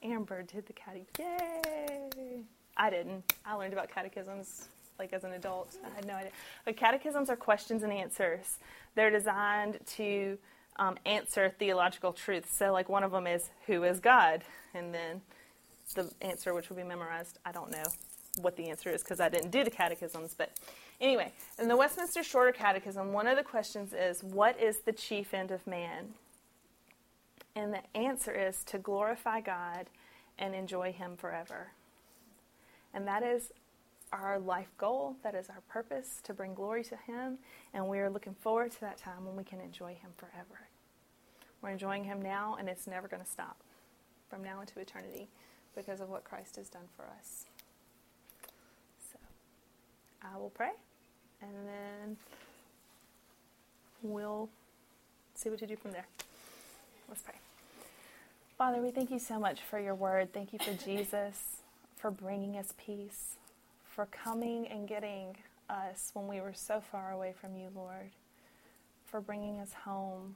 Amber 0.05 0.43
did 0.43 0.65
the 0.67 0.73
catechism. 0.73 1.07
Yay! 1.19 2.43
I 2.77 2.89
didn't. 2.89 3.33
I 3.45 3.53
learned 3.55 3.73
about 3.73 3.89
catechisms 3.89 4.67
like 4.99 5.13
as 5.13 5.23
an 5.23 5.33
adult. 5.33 5.75
I 5.85 5.95
had 5.95 6.05
no 6.05 6.13
idea. 6.13 6.31
But 6.63 6.77
catechisms 6.77 7.29
are 7.29 7.35
questions 7.35 7.83
and 7.83 7.91
answers. 7.91 8.59
They're 8.95 9.09
designed 9.09 9.79
to 9.97 10.37
um, 10.77 10.97
answer 11.05 11.53
theological 11.57 12.13
truths. 12.13 12.55
So, 12.55 12.71
like 12.71 12.89
one 12.89 13.03
of 13.03 13.11
them 13.11 13.27
is, 13.27 13.49
"Who 13.67 13.83
is 13.83 13.99
God?" 13.99 14.43
And 14.73 14.93
then 14.93 15.21
the 15.95 16.11
answer, 16.21 16.53
which 16.53 16.69
will 16.69 16.77
be 16.77 16.83
memorized, 16.83 17.39
I 17.45 17.51
don't 17.51 17.71
know 17.71 17.83
what 18.41 18.57
the 18.57 18.69
answer 18.69 18.89
is 18.89 19.01
because 19.01 19.19
I 19.19 19.29
didn't 19.29 19.51
do 19.51 19.63
the 19.63 19.71
catechisms. 19.71 20.35
But 20.37 20.51
anyway, 20.99 21.31
in 21.57 21.67
the 21.67 21.77
Westminster 21.77 22.23
Shorter 22.23 22.51
Catechism, 22.51 23.13
one 23.13 23.27
of 23.27 23.37
the 23.37 23.43
questions 23.43 23.93
is, 23.93 24.23
"What 24.23 24.59
is 24.59 24.79
the 24.79 24.91
chief 24.91 25.33
end 25.33 25.51
of 25.51 25.65
man?" 25.65 26.13
And 27.55 27.73
the 27.73 27.97
answer 27.97 28.31
is 28.31 28.63
to 28.65 28.77
glorify 28.77 29.41
God 29.41 29.89
and 30.37 30.53
enjoy 30.53 30.91
Him 30.91 31.15
forever. 31.15 31.71
And 32.93 33.07
that 33.07 33.23
is 33.23 33.51
our 34.11 34.39
life 34.39 34.71
goal. 34.77 35.15
That 35.23 35.35
is 35.35 35.49
our 35.49 35.61
purpose 35.69 36.19
to 36.23 36.33
bring 36.33 36.53
glory 36.53 36.83
to 36.85 36.95
Him. 36.95 37.37
And 37.73 37.87
we 37.87 37.99
are 37.99 38.09
looking 38.09 38.35
forward 38.35 38.71
to 38.71 38.81
that 38.81 38.97
time 38.97 39.25
when 39.25 39.35
we 39.35 39.43
can 39.43 39.59
enjoy 39.61 39.93
Him 39.93 40.11
forever. 40.17 40.67
We're 41.61 41.69
enjoying 41.69 42.03
Him 42.03 42.21
now, 42.21 42.57
and 42.59 42.67
it's 42.67 42.87
never 42.87 43.07
going 43.07 43.23
to 43.23 43.29
stop 43.29 43.57
from 44.29 44.43
now 44.43 44.59
into 44.61 44.79
eternity 44.79 45.29
because 45.75 46.01
of 46.01 46.09
what 46.09 46.23
Christ 46.23 46.57
has 46.57 46.69
done 46.69 46.87
for 46.95 47.05
us. 47.17 47.45
So 49.11 49.17
I 50.21 50.37
will 50.37 50.51
pray, 50.51 50.71
and 51.41 51.51
then 51.65 52.17
we'll 54.01 54.49
see 55.33 55.49
what 55.49 55.59
to 55.59 55.67
do 55.67 55.75
from 55.75 55.91
there. 55.91 56.05
Let's 57.07 57.21
pray. 57.21 57.35
Father, 58.57 58.81
we 58.81 58.91
thank 58.91 59.11
you 59.11 59.19
so 59.19 59.39
much 59.39 59.61
for 59.61 59.79
your 59.79 59.95
word. 59.95 60.33
Thank 60.33 60.53
you 60.53 60.59
for 60.59 60.73
Jesus, 60.85 61.57
for 61.97 62.11
bringing 62.11 62.57
us 62.57 62.73
peace, 62.77 63.35
for 63.83 64.07
coming 64.07 64.67
and 64.67 64.87
getting 64.87 65.35
us 65.69 66.11
when 66.13 66.27
we 66.27 66.41
were 66.41 66.53
so 66.53 66.81
far 66.91 67.11
away 67.11 67.33
from 67.39 67.55
you, 67.55 67.69
Lord, 67.75 68.11
for 69.05 69.21
bringing 69.21 69.59
us 69.59 69.73
home, 69.85 70.35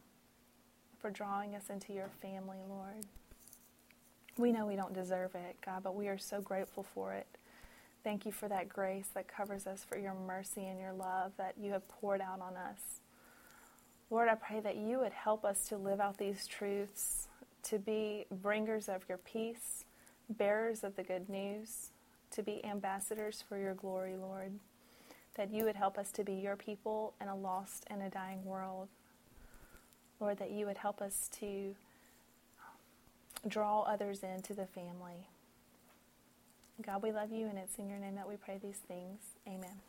for 1.00 1.10
drawing 1.10 1.56
us 1.56 1.70
into 1.70 1.94
your 1.94 2.10
family, 2.22 2.58
Lord. 2.68 3.06
We 4.38 4.52
know 4.52 4.66
we 4.66 4.76
don't 4.76 4.94
deserve 4.94 5.36
it, 5.36 5.58
God, 5.66 5.84
but 5.84 5.96
we 5.96 6.08
are 6.08 6.18
so 6.18 6.42
grateful 6.42 6.84
for 6.84 7.14
it. 7.14 7.28
Thank 8.04 8.26
you 8.26 8.32
for 8.32 8.48
that 8.48 8.70
grace 8.70 9.08
that 9.14 9.28
covers 9.28 9.68
us, 9.68 9.84
for 9.88 9.98
your 9.98 10.14
mercy 10.14 10.66
and 10.66 10.80
your 10.80 10.94
love 10.94 11.34
that 11.38 11.56
you 11.60 11.72
have 11.74 11.88
poured 11.90 12.22
out 12.22 12.40
on 12.40 12.56
us. 12.56 12.99
Lord, 14.12 14.28
I 14.28 14.36
pray 14.36 14.60
that 14.60 14.76
you 14.76 15.00
would 15.00 15.14
help 15.14 15.46
us 15.46 15.68
to 15.70 15.78
live 15.78 16.00
out 16.00 16.18
these 16.18 16.48
truths 16.48 17.28
to 17.64 17.78
be 17.78 18.26
bringers 18.32 18.90
of 18.90 19.04
your 19.08 19.20
peace, 19.20 19.86
bearers 20.30 20.84
of 20.84 20.96
the 20.96 21.04
good 21.04 21.30
news, 21.30 21.92
to 22.32 22.42
be 22.42 22.64
ambassadors 22.66 23.44
for 23.48 23.58
your 23.58 23.74
glory, 23.74 24.16
Lord. 24.16 24.54
That 25.36 25.52
you 25.52 25.64
would 25.66 25.76
help 25.76 25.98
us 25.98 26.12
to 26.14 26.24
be 26.24 26.34
your 26.34 26.56
people 26.56 27.14
in 27.22 27.28
a 27.28 27.36
lost 27.36 27.86
and 27.88 28.02
a 28.02 28.10
dying 28.10 28.44
world. 28.46 28.88
Lord, 30.20 30.40
that 30.40 30.52
you 30.52 30.66
would 30.66 30.78
help 30.78 31.02
us 31.02 31.30
to 31.40 31.76
draw 33.48 33.84
others 33.84 34.24
into 34.24 34.54
the 34.54 34.66
family. 34.66 35.28
God, 36.82 37.04
we 37.04 37.12
love 37.12 37.32
you, 37.32 37.48
and 37.48 37.58
it's 37.58 37.78
in 37.78 37.90
your 37.90 38.00
name 38.00 38.16
that 38.16 38.28
we 38.28 38.36
pray 38.36 38.60
these 38.62 38.80
things. 38.88 39.20
Amen. 39.48 39.82